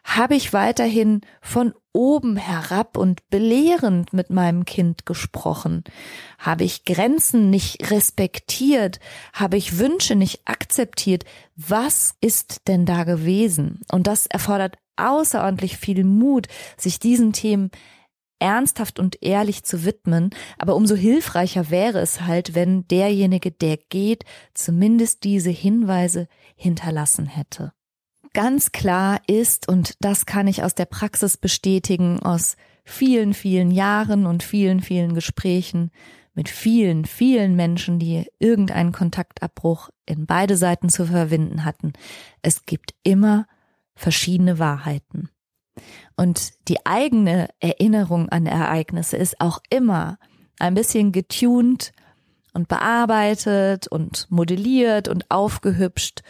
Habe 0.05 0.37
ich 0.37 0.53
weiterhin 0.53 1.21
von 1.43 1.75
oben 1.97 2.37
herab 2.37 2.99
und 2.99 3.29
belehrend 3.31 4.13
mit 4.13 4.29
meinem 4.29 4.67
Kind 4.67 5.07
gesprochen? 5.07 5.83
Habe 6.39 6.65
ich 6.65 6.85
Grenzen 6.85 7.49
nicht 7.49 7.91
respektiert? 7.91 9.01
Habe 9.33 9.57
ich 9.57 9.79
Wünsche 9.79 10.15
nicht 10.15 10.43
akzeptiert? 10.45 11.25
Was 11.57 12.15
ist 12.21 12.69
denn 12.69 12.85
da 12.85 13.05
gewesen? 13.05 13.81
Und 13.91 14.07
das 14.07 14.27
erfordert 14.27 14.77
außerordentlich 14.97 15.79
viel 15.79 16.05
Mut, 16.05 16.49
sich 16.77 16.99
diesen 16.99 17.33
Themen 17.33 17.71
ernsthaft 18.39 18.99
und 18.99 19.23
ehrlich 19.23 19.65
zu 19.65 19.87
widmen, 19.87 20.31
aber 20.59 20.77
umso 20.77 20.95
hilfreicher 20.95 21.71
wäre 21.71 22.01
es 22.01 22.21
halt, 22.21 22.55
wenn 22.55 22.87
derjenige, 22.89 23.51
der 23.51 23.79
geht, 23.79 24.25
zumindest 24.53 25.25
diese 25.25 25.49
Hinweise 25.51 26.29
hinterlassen 26.55 27.25
hätte 27.25 27.73
ganz 28.37 28.71
klar 28.71 29.23
ist, 29.27 29.67
und 29.67 29.95
das 30.05 30.27
kann 30.27 30.47
ich 30.47 30.63
aus 30.63 30.75
der 30.75 30.85
Praxis 30.85 31.39
bestätigen, 31.39 32.21
aus 32.21 32.57
vielen, 32.85 33.33
vielen 33.33 33.71
Jahren 33.71 34.27
und 34.27 34.43
vielen, 34.43 34.81
vielen 34.81 35.15
Gesprächen 35.15 35.91
mit 36.35 36.51
vielen, 36.51 37.07
vielen 37.07 37.57
Menschen, 37.57 37.99
die 37.99 38.27
irgendeinen 38.39 38.93
Kontaktabbruch 38.93 39.89
in 40.05 40.27
beide 40.27 40.59
Seiten 40.59 40.91
zu 40.91 41.07
verwinden 41.07 41.65
hatten. 41.65 41.95
Es 42.43 42.67
gibt 42.67 42.95
immer 43.03 43.47
verschiedene 43.95 44.59
Wahrheiten. 44.59 45.31
Und 46.15 46.53
die 46.69 46.85
eigene 46.85 47.49
Erinnerung 47.59 48.29
an 48.29 48.45
Ereignisse 48.45 49.17
ist 49.17 49.41
auch 49.41 49.61
immer 49.71 50.19
ein 50.59 50.75
bisschen 50.75 51.11
getuned 51.11 51.93
und 52.53 52.69
bearbeitet 52.69 53.89
und 53.89 54.31
modelliert 54.31 55.09
und 55.09 55.31
aufgehübscht. 55.31 56.21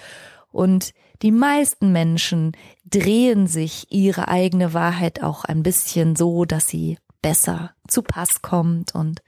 Und 0.52 0.92
die 1.22 1.32
meisten 1.32 1.92
Menschen 1.92 2.52
drehen 2.84 3.46
sich 3.46 3.86
ihre 3.90 4.28
eigene 4.28 4.74
Wahrheit 4.74 5.22
auch 5.22 5.44
ein 5.44 5.62
bisschen 5.62 6.16
so, 6.16 6.44
dass 6.44 6.68
sie 6.68 6.98
besser 7.22 7.72
zu 7.88 8.02
Pass 8.02 8.42
kommt 8.42 8.94
und 8.94 9.22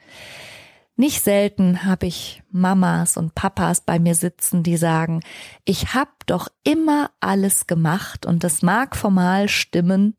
nicht 1.01 1.22
selten 1.22 1.84
habe 1.84 2.07
ich 2.07 2.43
Mamas 2.51 3.16
und 3.16 3.36
Papas 3.36 3.82
bei 3.82 4.01
mir 4.01 4.16
sitzen, 4.16 4.64
die 4.64 4.76
sagen, 4.76 5.20
ich 5.64 5.95
habe 5.95 6.11
doch 6.26 6.49
immer 6.64 7.12
alles 7.20 7.68
gemacht 7.68 8.26
und 8.26 8.43
das 8.43 8.62
mag 8.62 8.97
formal 8.97 9.49
stimmen, 9.49 10.16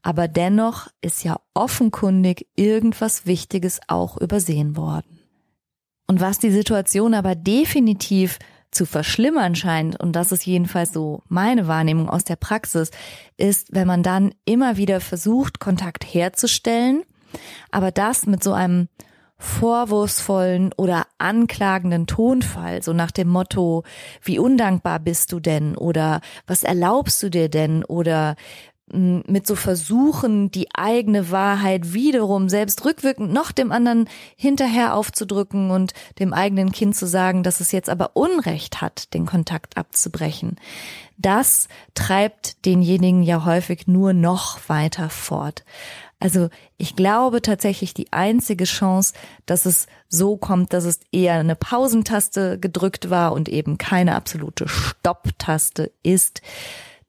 aber 0.00 0.26
dennoch 0.26 0.88
ist 1.02 1.24
ja 1.24 1.40
offenkundig 1.52 2.46
irgendwas 2.56 3.26
Wichtiges 3.26 3.80
auch 3.86 4.16
übersehen 4.16 4.78
worden. 4.78 5.20
Und 6.06 6.22
was 6.22 6.38
die 6.38 6.50
Situation 6.50 7.12
aber 7.12 7.34
definitiv 7.34 8.38
zu 8.74 8.86
verschlimmern 8.86 9.54
scheint, 9.54 9.98
und 10.00 10.12
das 10.12 10.32
ist 10.32 10.44
jedenfalls 10.46 10.92
so 10.92 11.22
meine 11.28 11.66
Wahrnehmung 11.68 12.08
aus 12.08 12.24
der 12.24 12.36
Praxis, 12.36 12.90
ist, 13.36 13.68
wenn 13.72 13.86
man 13.86 14.02
dann 14.02 14.34
immer 14.44 14.76
wieder 14.76 15.00
versucht, 15.00 15.60
Kontakt 15.60 16.04
herzustellen, 16.04 17.02
aber 17.70 17.90
das 17.90 18.26
mit 18.26 18.42
so 18.42 18.52
einem 18.52 18.88
vorwurfsvollen 19.38 20.72
oder 20.76 21.06
anklagenden 21.18 22.06
Tonfall, 22.06 22.82
so 22.82 22.92
nach 22.92 23.10
dem 23.10 23.28
Motto, 23.28 23.82
wie 24.22 24.38
undankbar 24.38 25.00
bist 25.00 25.32
du 25.32 25.40
denn 25.40 25.76
oder 25.76 26.20
was 26.46 26.62
erlaubst 26.62 27.22
du 27.22 27.30
dir 27.30 27.48
denn 27.48 27.84
oder 27.84 28.36
mit 28.86 29.46
so 29.46 29.56
Versuchen, 29.56 30.50
die 30.50 30.68
eigene 30.74 31.30
Wahrheit 31.30 31.94
wiederum 31.94 32.50
selbst 32.50 32.84
rückwirkend 32.84 33.32
noch 33.32 33.50
dem 33.50 33.72
anderen 33.72 34.08
hinterher 34.36 34.94
aufzudrücken 34.94 35.70
und 35.70 35.94
dem 36.18 36.34
eigenen 36.34 36.70
Kind 36.70 36.94
zu 36.94 37.06
sagen, 37.06 37.42
dass 37.42 37.60
es 37.60 37.72
jetzt 37.72 37.88
aber 37.88 38.10
Unrecht 38.14 38.82
hat, 38.82 39.14
den 39.14 39.24
Kontakt 39.24 39.78
abzubrechen. 39.78 40.56
Das 41.16 41.68
treibt 41.94 42.66
denjenigen 42.66 43.22
ja 43.22 43.46
häufig 43.46 43.86
nur 43.86 44.12
noch 44.12 44.68
weiter 44.68 45.08
fort. 45.08 45.64
Also 46.20 46.48
ich 46.76 46.96
glaube 46.96 47.42
tatsächlich 47.42 47.94
die 47.94 48.12
einzige 48.12 48.64
Chance, 48.64 49.14
dass 49.46 49.66
es 49.66 49.86
so 50.08 50.36
kommt, 50.36 50.72
dass 50.72 50.84
es 50.84 51.00
eher 51.12 51.34
eine 51.34 51.56
Pausentaste 51.56 52.58
gedrückt 52.58 53.10
war 53.10 53.32
und 53.32 53.48
eben 53.48 53.78
keine 53.78 54.14
absolute 54.14 54.68
Stopptaste 54.68 55.92
ist, 56.02 56.42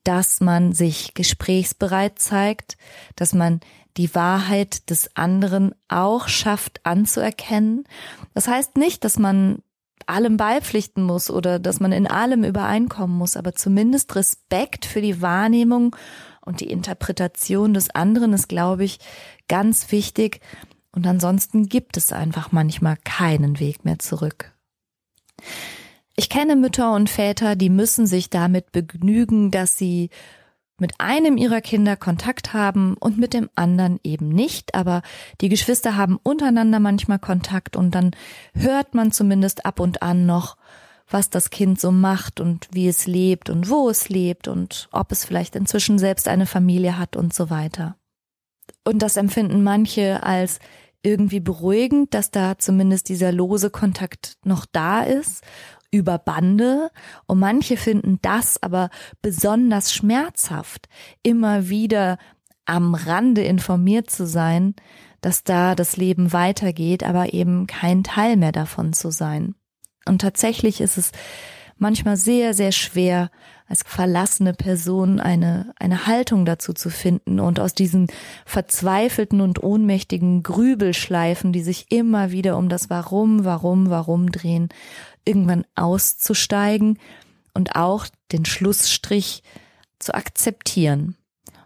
dass 0.06 0.40
man 0.40 0.72
sich 0.72 1.14
gesprächsbereit 1.14 2.20
zeigt, 2.20 2.78
dass 3.16 3.34
man 3.34 3.60
die 3.98 4.14
Wahrheit 4.14 4.90
des 4.90 5.16
anderen 5.16 5.74
auch 5.88 6.28
schafft 6.28 6.86
anzuerkennen. 6.86 7.86
Das 8.34 8.48
heißt 8.48 8.78
nicht, 8.78 9.04
dass 9.04 9.18
man 9.18 9.60
allem 10.06 10.38
beipflichten 10.38 11.04
muss 11.04 11.32
oder 11.32 11.60
dass 11.60 11.80
man 11.80 11.92
in 11.92 12.08
allem 12.08 12.44
übereinkommen 12.44 13.18
muss, 13.18 13.36
aber 13.36 13.54
zumindest 13.54 14.16
Respekt 14.16 14.86
für 14.86 15.02
die 15.02 15.22
Wahrnehmung 15.22 15.96
und 16.42 16.60
die 16.60 16.70
Interpretation 16.70 17.74
des 17.74 17.90
anderen 17.90 18.34
ist, 18.34 18.48
glaube 18.48 18.84
ich, 18.84 19.00
ganz 19.48 19.92
wichtig. 19.92 20.42
Und 20.92 21.08
ansonsten 21.08 21.68
gibt 21.68 21.98
es 21.98 22.14
einfach 22.14 22.52
manchmal 22.52 22.98
keinen 23.04 23.60
Weg 23.60 23.84
mehr 23.84 24.00
zurück. 24.00 24.54
Ich 26.18 26.30
kenne 26.30 26.56
Mütter 26.56 26.94
und 26.94 27.10
Väter, 27.10 27.56
die 27.56 27.70
müssen 27.70 28.08
sich 28.08 28.30
damit 28.30 28.72
begnügen, 28.72 29.52
dass 29.52 29.78
sie 29.78 30.10
mit 30.78 30.94
einem 30.98 31.38
ihrer 31.38 31.62
Kinder 31.62 31.96
Kontakt 31.96 32.54
haben 32.54 32.96
und 33.00 33.18
mit 33.18 33.34
dem 33.34 33.50
anderen 33.56 34.00
eben 34.04 34.30
nicht, 34.30 34.76
aber 34.76 35.02
die 35.42 35.50
Geschwister 35.50 35.96
haben 35.96 36.18
untereinander 36.22 36.80
manchmal 36.80 37.20
Kontakt 37.20 37.76
und 37.76 37.96
dann 37.96 38.12
hört 38.54 38.94
man 38.94 39.12
zumindest 39.12 39.66
ab 39.66 39.80
und 39.80 40.02
an 40.02 40.26
noch, 40.26 40.58
was 41.10 41.30
das 41.30 41.50
Kind 41.50 41.80
so 41.80 41.92
macht 41.92 42.40
und 42.40 42.68
wie 42.72 42.88
es 42.88 43.08
lebt 43.08 43.50
und 43.50 43.70
wo 43.70 43.90
es 43.90 44.10
lebt 44.10 44.48
und 44.48 44.90
ob 44.92 45.12
es 45.12 45.24
vielleicht 45.24 45.56
inzwischen 45.56 46.00
selbst 46.00 46.28
eine 46.28 46.46
Familie 46.46 46.98
hat 46.98 47.16
und 47.16 47.34
so 47.34 47.50
weiter. 47.50 47.96
Und 48.84 49.02
das 49.02 49.16
empfinden 49.16 49.64
manche 49.64 50.24
als 50.24 50.60
irgendwie 51.04 51.40
beruhigend, 51.40 52.14
dass 52.14 52.32
da 52.32 52.58
zumindest 52.58 53.10
dieser 53.10 53.32
lose 53.32 53.70
Kontakt 53.70 54.38
noch 54.44 54.66
da 54.66 55.04
ist 55.04 55.44
über 55.96 56.18
Bande 56.18 56.92
und 57.26 57.40
manche 57.40 57.78
finden 57.78 58.20
das 58.22 58.62
aber 58.62 58.90
besonders 59.22 59.94
schmerzhaft, 59.94 60.90
immer 61.24 61.70
wieder 61.70 62.18
am 62.66 62.96
Rande 62.96 63.44
informiert 63.44 64.10
zu 64.10 64.28
sein, 64.28 64.76
dass 65.22 65.44
da 65.44 65.76
das 65.76 65.98
Leben 65.98 66.34
weitergeht, 66.34 67.04
aber 67.04 67.34
eben 67.34 67.68
kein 67.68 68.04
Teil 68.04 68.38
mehr 68.38 68.52
davon 68.52 68.94
zu 68.94 69.12
sein. 69.12 69.56
Und 70.06 70.22
tatsächlich 70.22 70.82
ist 70.82 70.98
es 70.98 71.12
manchmal 71.78 72.18
sehr, 72.18 72.54
sehr 72.54 72.72
schwer, 72.72 73.30
als 73.68 73.82
verlassene 73.86 74.54
Person 74.54 75.20
eine, 75.20 75.74
eine 75.80 76.06
Haltung 76.06 76.46
dazu 76.46 76.74
zu 76.74 76.90
finden 76.90 77.40
und 77.40 77.60
aus 77.60 77.74
diesen 77.74 78.08
verzweifelten 78.46 79.42
und 79.42 79.64
ohnmächtigen 79.64 80.44
Grübelschleifen, 80.44 81.52
die 81.52 81.64
sich 81.64 81.92
immer 81.92 82.32
wieder 82.32 82.58
um 82.58 82.70
das 82.70 82.90
Warum, 82.90 83.44
Warum, 83.44 83.90
Warum 83.90 84.32
drehen, 84.32 84.70
irgendwann 85.26 85.66
auszusteigen 85.76 87.00
und 87.54 87.76
auch 87.76 88.08
den 88.32 88.46
Schlussstrich 88.46 89.44
zu 90.00 90.14
akzeptieren. 90.14 91.18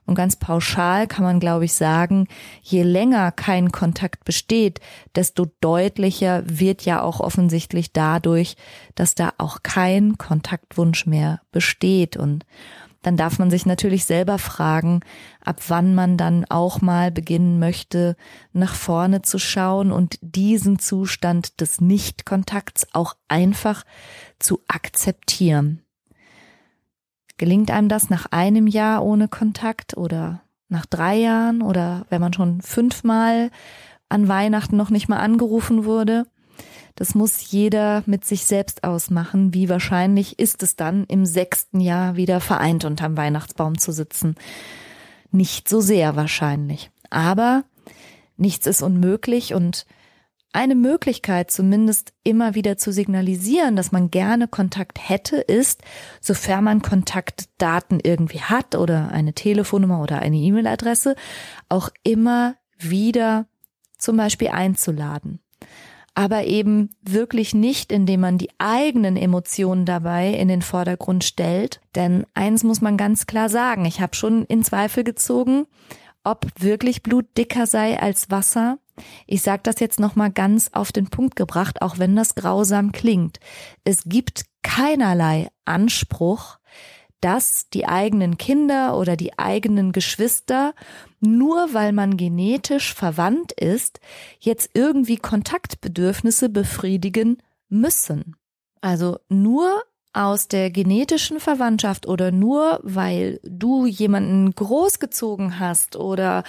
Und 0.10 0.16
ganz 0.16 0.38
pauschal 0.38 1.05
kann 1.05 1.24
man, 1.24 1.39
glaube 1.39 1.66
ich, 1.66 1.74
sagen, 1.74 2.28
je 2.64 2.82
länger 2.82 3.32
kein 3.32 3.72
Kontakt 3.72 4.26
besteht, 4.26 4.80
desto 5.14 5.45
deutlicher 5.62 6.41
wird 6.47 6.84
ja 6.84 7.03
auch 7.03 7.20
offensichtlich 7.20 7.93
dadurch, 7.93 8.55
dass 8.95 9.14
da 9.14 9.34
auch 9.38 9.62
kein 9.62 10.18
Kontaktwunsch 10.18 11.05
mehr 11.05 11.41
besteht. 11.51 12.18
Und 12.18 12.43
dann 13.02 13.16
darf 13.16 13.39
man 13.39 13.50
sich 13.50 13.66
natürlich 13.66 14.06
selber 14.06 14.38
fragen, 14.38 15.02
ab 15.43 15.62
wann 15.70 15.95
man 15.95 16.18
dann 16.18 16.45
auch 16.50 16.82
mal 16.82 17.12
beginnen 17.12 17.60
möchte, 17.60 18.16
nach 18.52 18.76
vorne 18.76 19.22
zu 19.22 19.39
schauen 19.39 19.91
und 19.91 20.20
diesen 20.22 20.80
Zustand 20.80 21.62
des 21.62 21.80
Nichtkontakts 21.80 22.88
auch 22.93 23.16
einfach 23.28 23.84
zu 24.38 24.62
akzeptieren. 24.68 25.82
Gelingt 27.38 27.72
einem 27.72 27.88
das 27.88 28.10
nach 28.10 28.26
einem 28.32 28.68
Jahr 28.68 29.04
ohne 29.04 29.30
Kontakt 29.30 29.95
oder 29.95 30.41
nach 30.68 30.86
drei 30.86 31.16
Jahren 31.16 31.62
oder 31.62 32.06
wenn 32.10 32.20
man 32.20 32.34
schon 32.34 32.62
fünfmal 32.62 33.50
an 34.10 34.28
Weihnachten 34.28 34.76
noch 34.76 34.89
nicht 34.89 35.08
mal 35.08 35.20
angerufen 35.20 35.86
wurde? 35.86 36.26
Das 37.00 37.16
muss 37.16 37.52
jeder 37.52 38.04
mit 38.08 38.26
sich 38.26 38.43
selbst 38.43 38.84
ausmachen. 38.84 39.54
Wie 39.54 39.70
wahrscheinlich 39.70 40.38
ist 40.38 40.64
es 40.64 40.76
dann, 40.76 41.06
im 41.06 41.26
sechsten 41.26 41.80
Jahr 41.80 42.18
wieder 42.18 42.41
vereint 42.41 42.84
unterm 42.84 43.16
Weihnachtsbaum 43.16 43.78
zu 43.78 43.93
sitzen? 43.93 44.36
Nicht 45.32 45.70
so 45.70 45.80
sehr 45.80 46.18
wahrscheinlich. 46.18 46.91
Aber 47.10 47.64
nichts 48.36 48.68
ist 48.68 48.82
unmöglich 48.82 49.54
und 49.54 49.86
eine 50.52 50.76
Möglichkeit, 50.76 51.52
zumindest 51.52 52.12
immer 52.26 52.54
wieder 52.54 52.78
zu 52.78 52.91
signalisieren, 52.91 53.78
dass 53.78 53.93
man 53.93 54.12
gerne 54.12 54.50
Kontakt 54.50 55.08
hätte, 55.08 55.38
ist, 55.38 55.84
sofern 56.20 56.66
man 56.66 56.82
Kontaktdaten 56.82 58.02
irgendwie 58.04 58.41
hat 58.41 58.76
oder 58.76 59.10
eine 59.12 59.32
Telefonnummer 59.32 60.02
oder 60.02 60.20
eine 60.20 60.36
E-Mail-Adresse, 60.36 61.16
auch 61.70 61.91
immer 62.04 62.56
wieder 62.78 63.47
zum 63.97 64.18
Beispiel 64.18 64.50
einzuladen. 64.50 65.39
Aber 66.20 66.43
eben 66.43 66.89
wirklich 67.01 67.53
nicht, 67.53 67.93
indem 67.93 68.20
man 68.20 68.38
die 68.38 68.49
eigenen 68.57 69.15
Emotionen 69.15 69.86
dabei 69.86 70.34
in 70.34 70.49
den 70.49 70.61
Vordergrund 70.61 71.24
stellt. 71.24 71.80
Denn 71.95 72.26
eins 72.34 72.65
muss 72.65 72.82
man 72.82 72.97
ganz 72.97 73.26
klar 73.26 73.47
sagen, 73.47 73.86
ich 73.86 74.01
habe 74.01 74.17
schon 74.17 74.43
in 74.45 74.61
Zweifel 74.63 75.05
gezogen, 75.05 75.65
ob 76.26 76.45
wirklich 76.59 77.03
Blut 77.03 77.26
dicker 77.38 77.67
sei 77.67 77.97
als 77.97 78.30
Wasser 78.30 78.80
ich 79.28 79.41
sage 79.41 79.61
das 79.63 79.80
jetzt 79.80 79.99
nochmal 79.99 80.30
ganz 80.30 80.72
auf 80.74 80.91
den 80.91 81.09
Punkt 81.09 81.38
gebracht, 81.38 81.82
auch 81.82 81.99
wenn 81.99 82.17
das 82.17 82.36
grausam 82.36 82.91
klingt. 82.91 83.39
Es 83.86 84.03
gibt 84.05 84.43
keinerlei 84.61 85.47
Anspruch, 85.63 86.59
dass 87.22 87.70
die 87.70 87.86
eigenen 87.86 88.38
Kinder 88.38 88.97
oder 88.97 89.15
die 89.15 89.38
eigenen 89.38 89.91
Geschwister, 89.91 90.74
nur 91.20 91.74
weil 91.74 91.91
man 91.91 92.17
genetisch 92.17 92.93
verwandt 92.93 93.51
ist, 93.51 93.99
jetzt 94.39 94.72
irgendwie 94.74 95.17
Kontaktbedürfnisse 95.17 96.49
befriedigen 96.49 97.38
müssen. 97.70 98.36
Also 98.82 99.20
nur 99.28 99.84
aus 100.11 100.47
der 100.47 100.72
genetischen 100.72 101.39
Verwandtschaft 101.39 102.07
oder 102.07 102.32
nur 102.32 102.80
weil 102.82 103.39
du 103.43 103.86
jemanden 103.86 104.53
großgezogen 104.55 105.59
hast 105.59 105.95
oder 105.95 106.43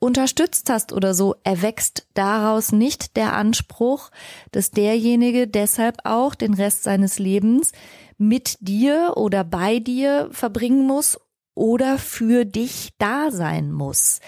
unterstützt 0.00 0.68
hast 0.68 0.92
oder 0.92 1.14
so, 1.14 1.36
erwächst 1.44 2.08
daraus 2.14 2.72
nicht 2.72 3.16
der 3.16 3.34
Anspruch, 3.34 4.10
dass 4.50 4.72
derjenige 4.72 5.46
deshalb 5.46 5.98
auch 6.04 6.34
den 6.34 6.54
Rest 6.54 6.82
seines 6.82 7.18
Lebens 7.18 7.72
mit 8.18 8.56
dir 8.60 9.12
oder 9.16 9.44
bei 9.44 9.78
dir 9.78 10.28
verbringen 10.32 10.86
muss 10.86 11.18
oder 11.54 11.98
für 11.98 12.44
dich 12.44 12.90
da 12.98 13.30
sein 13.30 13.72
muss. 13.72 14.20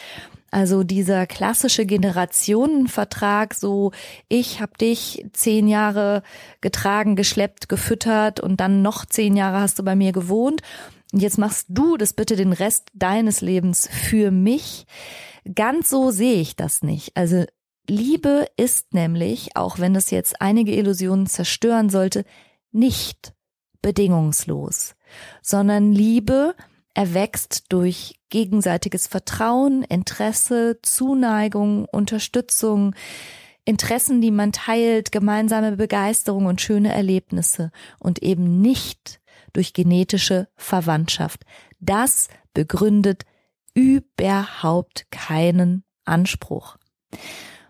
Also 0.51 0.85
dieser 0.85 1.27
klassische 1.27 1.85
Generationenvertrag, 1.87 3.53
so 3.53 3.93
ich 4.29 4.61
habe 4.61 4.72
dich 4.81 5.27
zehn 5.33 5.68
Jahre 5.68 6.22
getragen, 6.61 7.16
geschleppt, 7.16 7.68
gefüttert 7.68 8.41
und 8.41 8.61
dann 8.61 8.81
noch 8.81 9.05
zehn 9.05 9.37
Jahre 9.37 9.61
hast 9.61 9.79
du 9.79 9.83
bei 9.83 9.97
mir 9.97 10.12
gewohnt 10.12 10.62
und 11.12 11.20
jetzt 11.20 11.39
machst 11.39 11.66
du 11.68 11.97
das 11.97 12.12
bitte 12.12 12.37
den 12.37 12.53
Rest 12.53 12.89
deines 12.95 13.41
Lebens 13.41 13.89
für 13.91 14.31
mich. 14.31 14.87
Ganz 15.55 15.91
so 15.91 16.11
sehe 16.11 16.41
ich 16.41 16.57
das 16.57 16.83
nicht. 16.83 17.16
Also 17.16 17.45
Liebe 17.89 18.47
ist 18.57 18.95
nämlich, 18.95 19.57
auch 19.57 19.79
wenn 19.79 19.95
es 19.95 20.11
jetzt 20.11 20.41
einige 20.41 20.74
Illusionen 20.74 21.27
zerstören 21.27 21.89
sollte, 21.91 22.24
nicht 22.72 23.35
bedingungslos, 23.83 24.97
sondern 25.43 25.93
Liebe 25.93 26.55
erwächst 26.97 27.70
durch 27.74 28.18
gegenseitiges 28.30 29.07
Vertrauen, 29.07 29.82
Interesse, 29.82 30.78
Zuneigung, 30.80 31.84
Unterstützung, 31.84 32.94
Interessen, 33.66 34.22
die 34.22 34.30
man 34.30 34.53
teilt, 34.53 35.12
gemeinsame 35.12 35.76
Begeisterung 35.76 36.47
und 36.47 36.62
schöne 36.62 36.94
Erlebnisse 36.94 37.70
und 37.99 38.22
eben 38.22 38.62
nicht 38.62 39.20
durch 39.53 39.74
genetische 39.74 40.49
Verwandtschaft. 40.57 41.44
Das 41.80 42.28
begründet 42.55 43.24
überhaupt 43.74 45.07
keinen 45.11 45.84
Anspruch. 46.07 46.78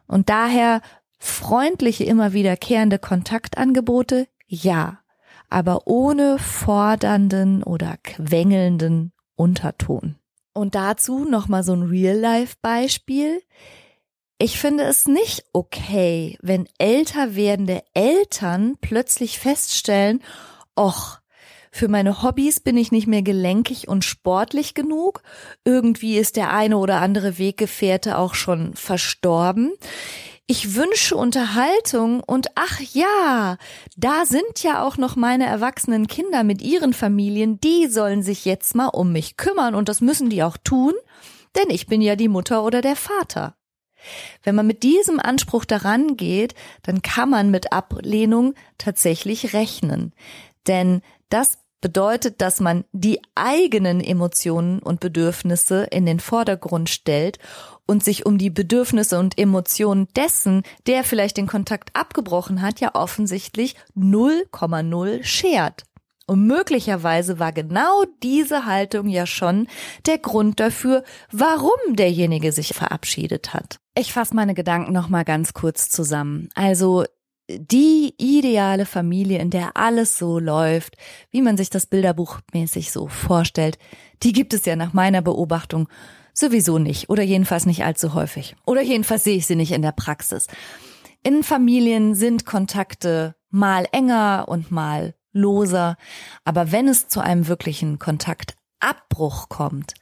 Und 0.07 0.29
daher 0.29 0.83
freundliche, 1.19 2.05
immer 2.05 2.33
wiederkehrende 2.33 3.01
Kontaktangebote, 3.01 4.29
ja, 4.47 5.01
aber 5.49 5.89
ohne 5.89 6.39
fordernden 6.39 7.65
oder 7.65 7.97
quengelnden 8.05 9.13
Unterton. 9.37 10.17
Und 10.53 10.75
dazu 10.75 11.25
nochmal 11.25 11.63
so 11.63 11.75
ein 11.75 11.83
Real-Life-Beispiel. 11.83 13.43
Ich 14.39 14.59
finde 14.59 14.85
es 14.85 15.07
nicht 15.07 15.45
okay, 15.53 16.37
wenn 16.43 16.69
älter 16.79 17.37
werdende 17.37 17.83
Eltern 17.95 18.77
plötzlich 18.81 19.39
feststellen, 19.39 20.23
och, 20.79 21.19
für 21.77 21.89
meine 21.89 22.23
Hobbys 22.23 22.61
bin 22.61 22.79
ich 22.79 22.91
nicht 22.91 23.07
mehr 23.07 23.21
gelenkig 23.21 23.87
und 23.87 24.03
sportlich 24.03 24.73
genug. 24.73 25.23
Irgendwie 25.63 26.17
ist 26.17 26.37
der 26.37 26.51
eine 26.51 26.79
oder 26.79 27.03
andere 27.03 27.37
Weggefährte 27.37 28.17
auch 28.17 28.35
schon 28.35 28.75
verstorben. 28.75 29.75
Ich 30.49 30.77
wünsche 30.77 31.17
Unterhaltung 31.17 32.23
und 32.23 32.47
ach 32.55 32.81
ja, 32.93 33.57
da 33.97 34.25
sind 34.27 34.63
ja 34.63 34.85
auch 34.85 34.97
noch 34.97 35.17
meine 35.17 35.45
erwachsenen 35.45 36.07
Kinder 36.07 36.45
mit 36.45 36.63
ihren 36.63 36.93
Familien, 36.93 37.61
die 37.61 37.89
sollen 37.89 38.23
sich 38.23 38.45
jetzt 38.45 38.77
mal 38.77 38.87
um 38.87 39.11
mich 39.11 39.37
kümmern 39.37 39.75
und 39.75 39.89
das 39.89 40.01
müssen 40.01 40.31
die 40.31 40.45
auch 40.45 40.57
tun, 40.57 40.93
denn 41.57 41.69
ich 41.69 41.89
bin 41.89 42.01
ja 42.01 42.15
die 42.15 42.29
Mutter 42.29 42.63
oder 42.63 42.81
der 42.81 42.95
Vater. 42.95 43.57
Wenn 44.45 44.55
man 44.55 44.69
mit 44.69 44.85
diesem 44.85 45.19
Anspruch 45.19 45.65
daran 45.65 46.17
geht, 46.17 46.55
dann 46.83 47.03
kann 47.03 47.29
man 47.29 47.51
mit 47.51 47.73
Ablehnung 47.73 48.55
tatsächlich 48.79 49.53
rechnen. 49.53 50.15
Denn 50.69 51.03
das 51.29 51.59
bedeutet, 51.87 52.41
dass 52.41 52.59
man 52.59 52.85
die 52.91 53.21
eigenen 53.37 54.01
Emotionen 54.01 54.81
und 54.81 54.99
Bedürfnisse 54.99 55.85
in 55.85 56.05
den 56.05 56.19
Vordergrund 56.19 56.91
stellt 56.91 57.39
und 57.87 58.03
sich 58.03 58.27
um 58.27 58.39
die 58.39 58.51
Bedürfnisse 58.51 59.21
und 59.21 59.39
Emotionen 59.39 60.09
dessen, 60.17 60.65
der 60.89 61.05
vielleicht 61.05 61.37
den 61.37 61.47
Kontakt 61.47 61.95
abgebrochen 61.95 62.61
hat, 62.61 62.81
ja 62.81 62.97
offensichtlich 62.97 63.77
0,0 63.97 65.23
schert. 65.23 65.85
Und 66.27 66.45
möglicherweise 66.49 67.39
war 67.39 67.53
genau 67.53 68.05
diese 68.21 68.67
Haltung 68.67 69.09
ja 69.09 69.25
schon 69.25 69.69
der 70.07 70.19
Grund 70.19 70.59
dafür, 70.59 71.05
warum 71.31 71.79
derjenige 71.91 72.51
sich 72.51 72.75
verabschiedet 72.75 73.55
hat. 73.55 73.79
Ich 73.95 74.13
fasse 74.13 74.35
meine 74.35 74.55
Gedanken 74.55 74.93
noch 74.93 75.09
mal 75.09 75.25
ganz 75.25 75.55
kurz 75.55 75.89
zusammen. 75.89 76.49
Also 76.57 77.05
die 77.49 78.15
ideale 78.19 78.87
Familie, 78.87 79.39
in 79.39 79.51
der 79.51 79.77
alles 79.77 80.19
so 80.19 80.39
läuft, 80.39 80.97
wie 81.31 81.43
man 81.43 81.57
sich 81.57 81.71
das 81.71 81.87
Bilderbuchmäßig 81.87 82.91
so 82.91 83.07
vorstellt, 83.07 83.79
die 84.23 84.33
gibt 84.33 84.53
es 84.53 84.65
ja 84.65 84.77
nach 84.77 84.93
meiner 84.93 85.23
Beobachtung 85.23 85.89
sowieso 86.33 86.79
nicht 86.79 87.09
oder 87.09 87.23
jedenfalls 87.23 87.67
nicht 87.67 87.85
allzu 87.85 88.15
häufig. 88.15 88.57
Oder 88.67 88.83
jedenfalls 88.83 89.25
sehe 89.25 89.37
ich 89.37 89.47
sie 89.47 89.57
nicht 89.57 89.73
in 89.73 89.83
der 89.83 89.93
Praxis. 89.93 90.49
In 91.23 91.43
Familien 91.43 92.15
sind 92.15 92.47
Kontakte 92.47 93.37
mal 93.51 93.87
enger 93.93 94.47
und 94.49 94.71
mal 94.71 95.15
loser, 95.33 95.97
aber 96.45 96.73
wenn 96.73 96.89
es 96.89 97.09
zu 97.09 97.21
einem 97.21 97.47
wirklichen 97.47 97.99
Kontaktabbruch 97.99 99.49
kommt, 99.49 99.95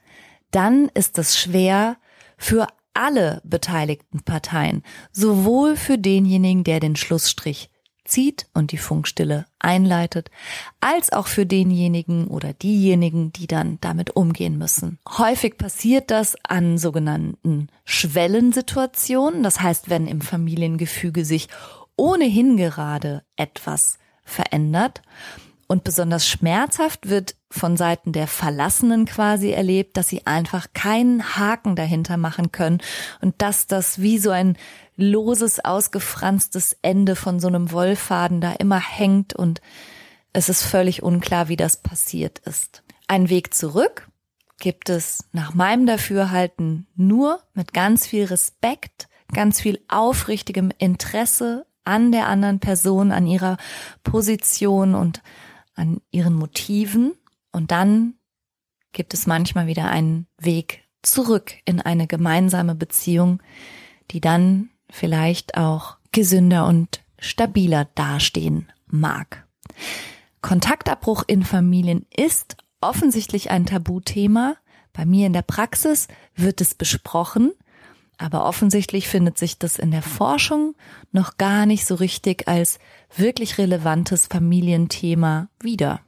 dann 0.51 0.89
ist 0.95 1.19
es 1.19 1.39
schwer 1.39 1.97
für 2.37 2.69
alle 2.95 3.41
beteiligten 3.45 4.23
Parteien, 4.23 4.83
sowohl 5.13 5.77
für 5.77 5.99
denjenigen, 5.99 6.65
der 6.65 6.81
den 6.81 6.97
Schlussstrich 6.97 7.71
zieht 8.05 8.47
und 8.53 8.73
die 8.73 8.79
Funkstille 8.79 9.47
einleitet, 9.59 10.31
als 10.81 11.13
auch 11.13 11.27
für 11.27 11.47
denjenigen 11.47 12.27
oder 12.27 12.53
diejenigen, 12.53 13.33
die 13.33 13.47
dann 13.47 13.79
damit 13.81 14.15
umgehen 14.15 14.59
müssen. 14.59 14.99
Häufig 15.09 15.57
passiert 15.57 16.11
das 16.11 16.37
an 16.45 16.79
sogenannten 16.79 17.69
Schwellensituationen, 17.85 19.43
das 19.43 19.61
heißt, 19.61 19.89
wenn 19.89 20.07
im 20.07 20.21
Familiengefüge 20.21 21.25
sich 21.25 21.49
ohnehin 21.97 22.57
gerade 22.57 23.23
etwas 23.37 23.99
verändert 24.25 25.03
und 25.67 25.85
besonders 25.85 26.29
schmerzhaft 26.29 27.09
wird 27.09 27.37
von 27.51 27.77
Seiten 27.77 28.13
der 28.13 28.27
Verlassenen 28.27 29.07
quasi 29.07 29.51
erlebt, 29.51 29.97
dass 29.97 30.09
sie 30.09 30.27
einfach 30.27 30.69
keinen 30.75 31.37
Haken 31.37 31.77
dahinter 31.77 32.17
machen 32.17 32.53
können 32.53 32.81
und 33.21 33.41
dass 33.41 33.67
das 33.67 34.01
wie 34.01 34.19
so 34.19 34.31
ein 34.31 34.57
loses, 34.97 35.65
ausgefranstes 35.65 36.77
Ende 36.83 37.17
von 37.17 37.41
so 37.41 37.49
einem 37.49 37.73
Wollfaden 37.73 38.41
da 38.41 38.53
immer 38.53 38.81
hängt 38.81 39.35
und 39.35 39.61
es 40.33 40.49
ist 40.49 40.63
völlig 40.63 41.03
unklar, 41.03 41.49
wie 41.49 41.57
das 41.57 41.77
passiert 41.77 42.41
ist. 42.41 42.83
Ein 43.07 43.29
Weg 43.29 43.55
zurück 43.55 44.09
gibt 44.59 44.89
es 44.89 45.25
nach 45.33 45.55
meinem 45.55 45.87
Dafürhalten 45.87 46.87
nur 46.97 47.41
mit 47.55 47.73
ganz 47.73 48.07
viel 48.07 48.25
Respekt, 48.25 49.09
ganz 49.33 49.61
viel 49.61 49.81
aufrichtigem 49.89 50.71
Interesse 50.79 51.67
an 51.85 52.13
der 52.13 52.29
anderen 52.29 52.61
Person, 52.61 53.13
an 53.13 53.27
ihrer 53.27 53.59
Position 54.03 54.95
und 54.95 55.23
an 55.75 56.01
ihren 56.11 56.35
Motiven. 56.35 57.15
Und 57.53 57.71
dann 57.71 58.15
gibt 58.93 59.15
es 59.15 59.27
manchmal 59.27 59.67
wieder 59.67 59.89
einen 59.89 60.27
Weg 60.39 60.85
zurück 61.03 61.55
in 61.65 61.81
eine 61.81 62.07
gemeinsame 62.07 62.75
Beziehung, 62.75 63.43
die 64.11 64.21
dann 64.21 64.71
vielleicht 64.91 65.57
auch 65.57 65.97
gesünder 66.13 66.67
und 66.67 67.03
stabiler 67.19 67.87
dastehen 67.95 68.71
mag. 68.87 69.47
Kontaktabbruch 70.41 71.25
in 71.27 71.43
Familien 71.43 72.07
ist 72.15 72.57
offensichtlich 72.81 73.51
ein 73.51 73.67
Tabuthema. 73.67 74.57
Bei 74.93 75.07
mir 75.07 75.27
in 75.27 75.33
der 75.33 75.43
Praxis 75.43 76.07
wird 76.37 76.61
es 76.61 76.75
besprochen, 76.75 77.53
aber 78.25 78.47
offensichtlich 78.47 79.07
findet 79.07 79.37
sich 79.37 79.59
das 79.59 79.79
in 79.79 79.91
der 79.91 80.01
Forschung 80.01 80.75
noch 81.13 81.37
gar 81.37 81.67
nicht 81.67 81.85
so 81.85 81.95
richtig 81.95 82.49
als 82.49 82.79
wirklich 83.15 83.59
relevantes 83.59 84.27
Familienthema 84.27 85.49
wieder. 85.61 86.01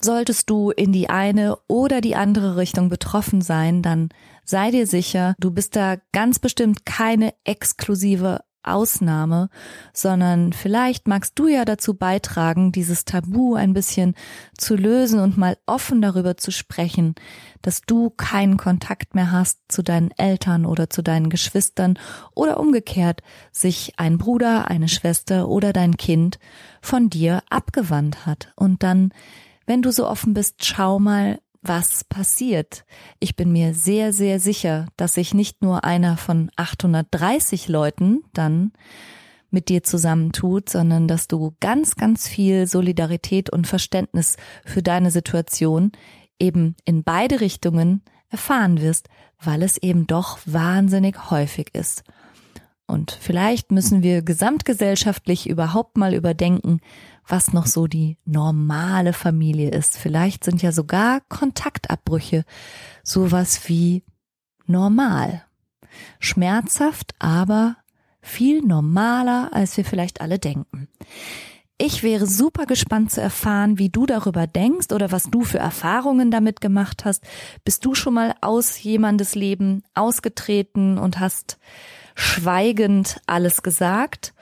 Solltest 0.00 0.50
du 0.50 0.70
in 0.70 0.92
die 0.92 1.08
eine 1.08 1.56
oder 1.68 2.00
die 2.00 2.16
andere 2.16 2.56
Richtung 2.56 2.88
betroffen 2.88 3.42
sein, 3.42 3.80
dann 3.80 4.08
sei 4.44 4.72
dir 4.72 4.88
sicher, 4.88 5.36
du 5.38 5.52
bist 5.52 5.76
da 5.76 5.98
ganz 6.10 6.40
bestimmt 6.40 6.84
keine 6.84 7.32
exklusive 7.44 8.40
Ausnahme, 8.64 9.48
sondern 9.92 10.52
vielleicht 10.52 11.08
magst 11.08 11.38
du 11.38 11.48
ja 11.48 11.64
dazu 11.64 11.94
beitragen, 11.94 12.72
dieses 12.72 13.04
Tabu 13.04 13.54
ein 13.54 13.72
bisschen 13.72 14.14
zu 14.58 14.76
lösen 14.76 15.20
und 15.20 15.36
mal 15.36 15.56
offen 15.66 16.02
darüber 16.02 16.36
zu 16.36 16.50
sprechen, 16.50 17.14
dass 17.62 17.82
du 17.82 18.10
keinen 18.10 18.56
Kontakt 18.56 19.14
mehr 19.14 19.32
hast 19.32 19.60
zu 19.68 19.82
deinen 19.82 20.10
Eltern 20.12 20.66
oder 20.66 20.90
zu 20.90 21.02
deinen 21.02 21.30
Geschwistern 21.30 21.98
oder 22.34 22.60
umgekehrt 22.60 23.22
sich 23.52 23.94
ein 23.96 24.18
Bruder, 24.18 24.68
eine 24.68 24.88
Schwester 24.88 25.48
oder 25.48 25.72
dein 25.72 25.96
Kind 25.96 26.38
von 26.80 27.10
dir 27.10 27.42
abgewandt 27.50 28.26
hat. 28.26 28.52
Und 28.56 28.82
dann, 28.82 29.12
wenn 29.66 29.82
du 29.82 29.92
so 29.92 30.08
offen 30.08 30.34
bist, 30.34 30.64
schau 30.64 30.98
mal, 30.98 31.38
was 31.64 32.04
passiert. 32.04 32.84
Ich 33.18 33.36
bin 33.36 33.50
mir 33.50 33.74
sehr, 33.74 34.12
sehr 34.12 34.38
sicher, 34.38 34.86
dass 34.96 35.14
sich 35.14 35.34
nicht 35.34 35.62
nur 35.62 35.84
einer 35.84 36.16
von 36.16 36.50
830 36.56 37.68
Leuten 37.68 38.22
dann 38.32 38.72
mit 39.50 39.68
dir 39.68 39.82
zusammentut, 39.82 40.68
sondern 40.68 41.08
dass 41.08 41.26
du 41.26 41.54
ganz, 41.60 41.96
ganz 41.96 42.28
viel 42.28 42.66
Solidarität 42.66 43.50
und 43.50 43.66
Verständnis 43.66 44.36
für 44.64 44.82
deine 44.82 45.10
Situation 45.10 45.92
eben 46.38 46.76
in 46.84 47.04
beide 47.04 47.40
Richtungen 47.40 48.02
erfahren 48.28 48.80
wirst, 48.80 49.08
weil 49.40 49.62
es 49.62 49.78
eben 49.78 50.06
doch 50.06 50.38
wahnsinnig 50.44 51.30
häufig 51.30 51.70
ist. 51.72 52.02
Und 52.86 53.16
vielleicht 53.18 53.72
müssen 53.72 54.02
wir 54.02 54.20
gesamtgesellschaftlich 54.20 55.48
überhaupt 55.48 55.96
mal 55.96 56.12
überdenken, 56.12 56.80
was 57.26 57.52
noch 57.52 57.66
so 57.66 57.86
die 57.86 58.18
normale 58.24 59.12
Familie 59.12 59.70
ist. 59.70 59.96
Vielleicht 59.96 60.44
sind 60.44 60.62
ja 60.62 60.72
sogar 60.72 61.20
Kontaktabbrüche 61.28 62.44
sowas 63.02 63.68
wie 63.68 64.04
normal. 64.66 65.44
Schmerzhaft, 66.18 67.14
aber 67.18 67.76
viel 68.20 68.62
normaler, 68.62 69.50
als 69.52 69.76
wir 69.76 69.84
vielleicht 69.84 70.20
alle 70.20 70.38
denken. 70.38 70.88
Ich 71.76 72.04
wäre 72.04 72.26
super 72.26 72.66
gespannt 72.66 73.10
zu 73.10 73.20
erfahren, 73.20 73.78
wie 73.78 73.88
du 73.88 74.06
darüber 74.06 74.46
denkst 74.46 74.92
oder 74.92 75.10
was 75.10 75.24
du 75.24 75.42
für 75.42 75.58
Erfahrungen 75.58 76.30
damit 76.30 76.60
gemacht 76.60 77.04
hast. 77.04 77.24
Bist 77.64 77.84
du 77.84 77.94
schon 77.94 78.14
mal 78.14 78.34
aus 78.40 78.80
jemandes 78.80 79.34
Leben 79.34 79.82
ausgetreten 79.92 80.98
und 80.98 81.18
hast 81.18 81.58
schweigend 82.14 83.20
alles 83.26 83.62
gesagt? 83.62 84.34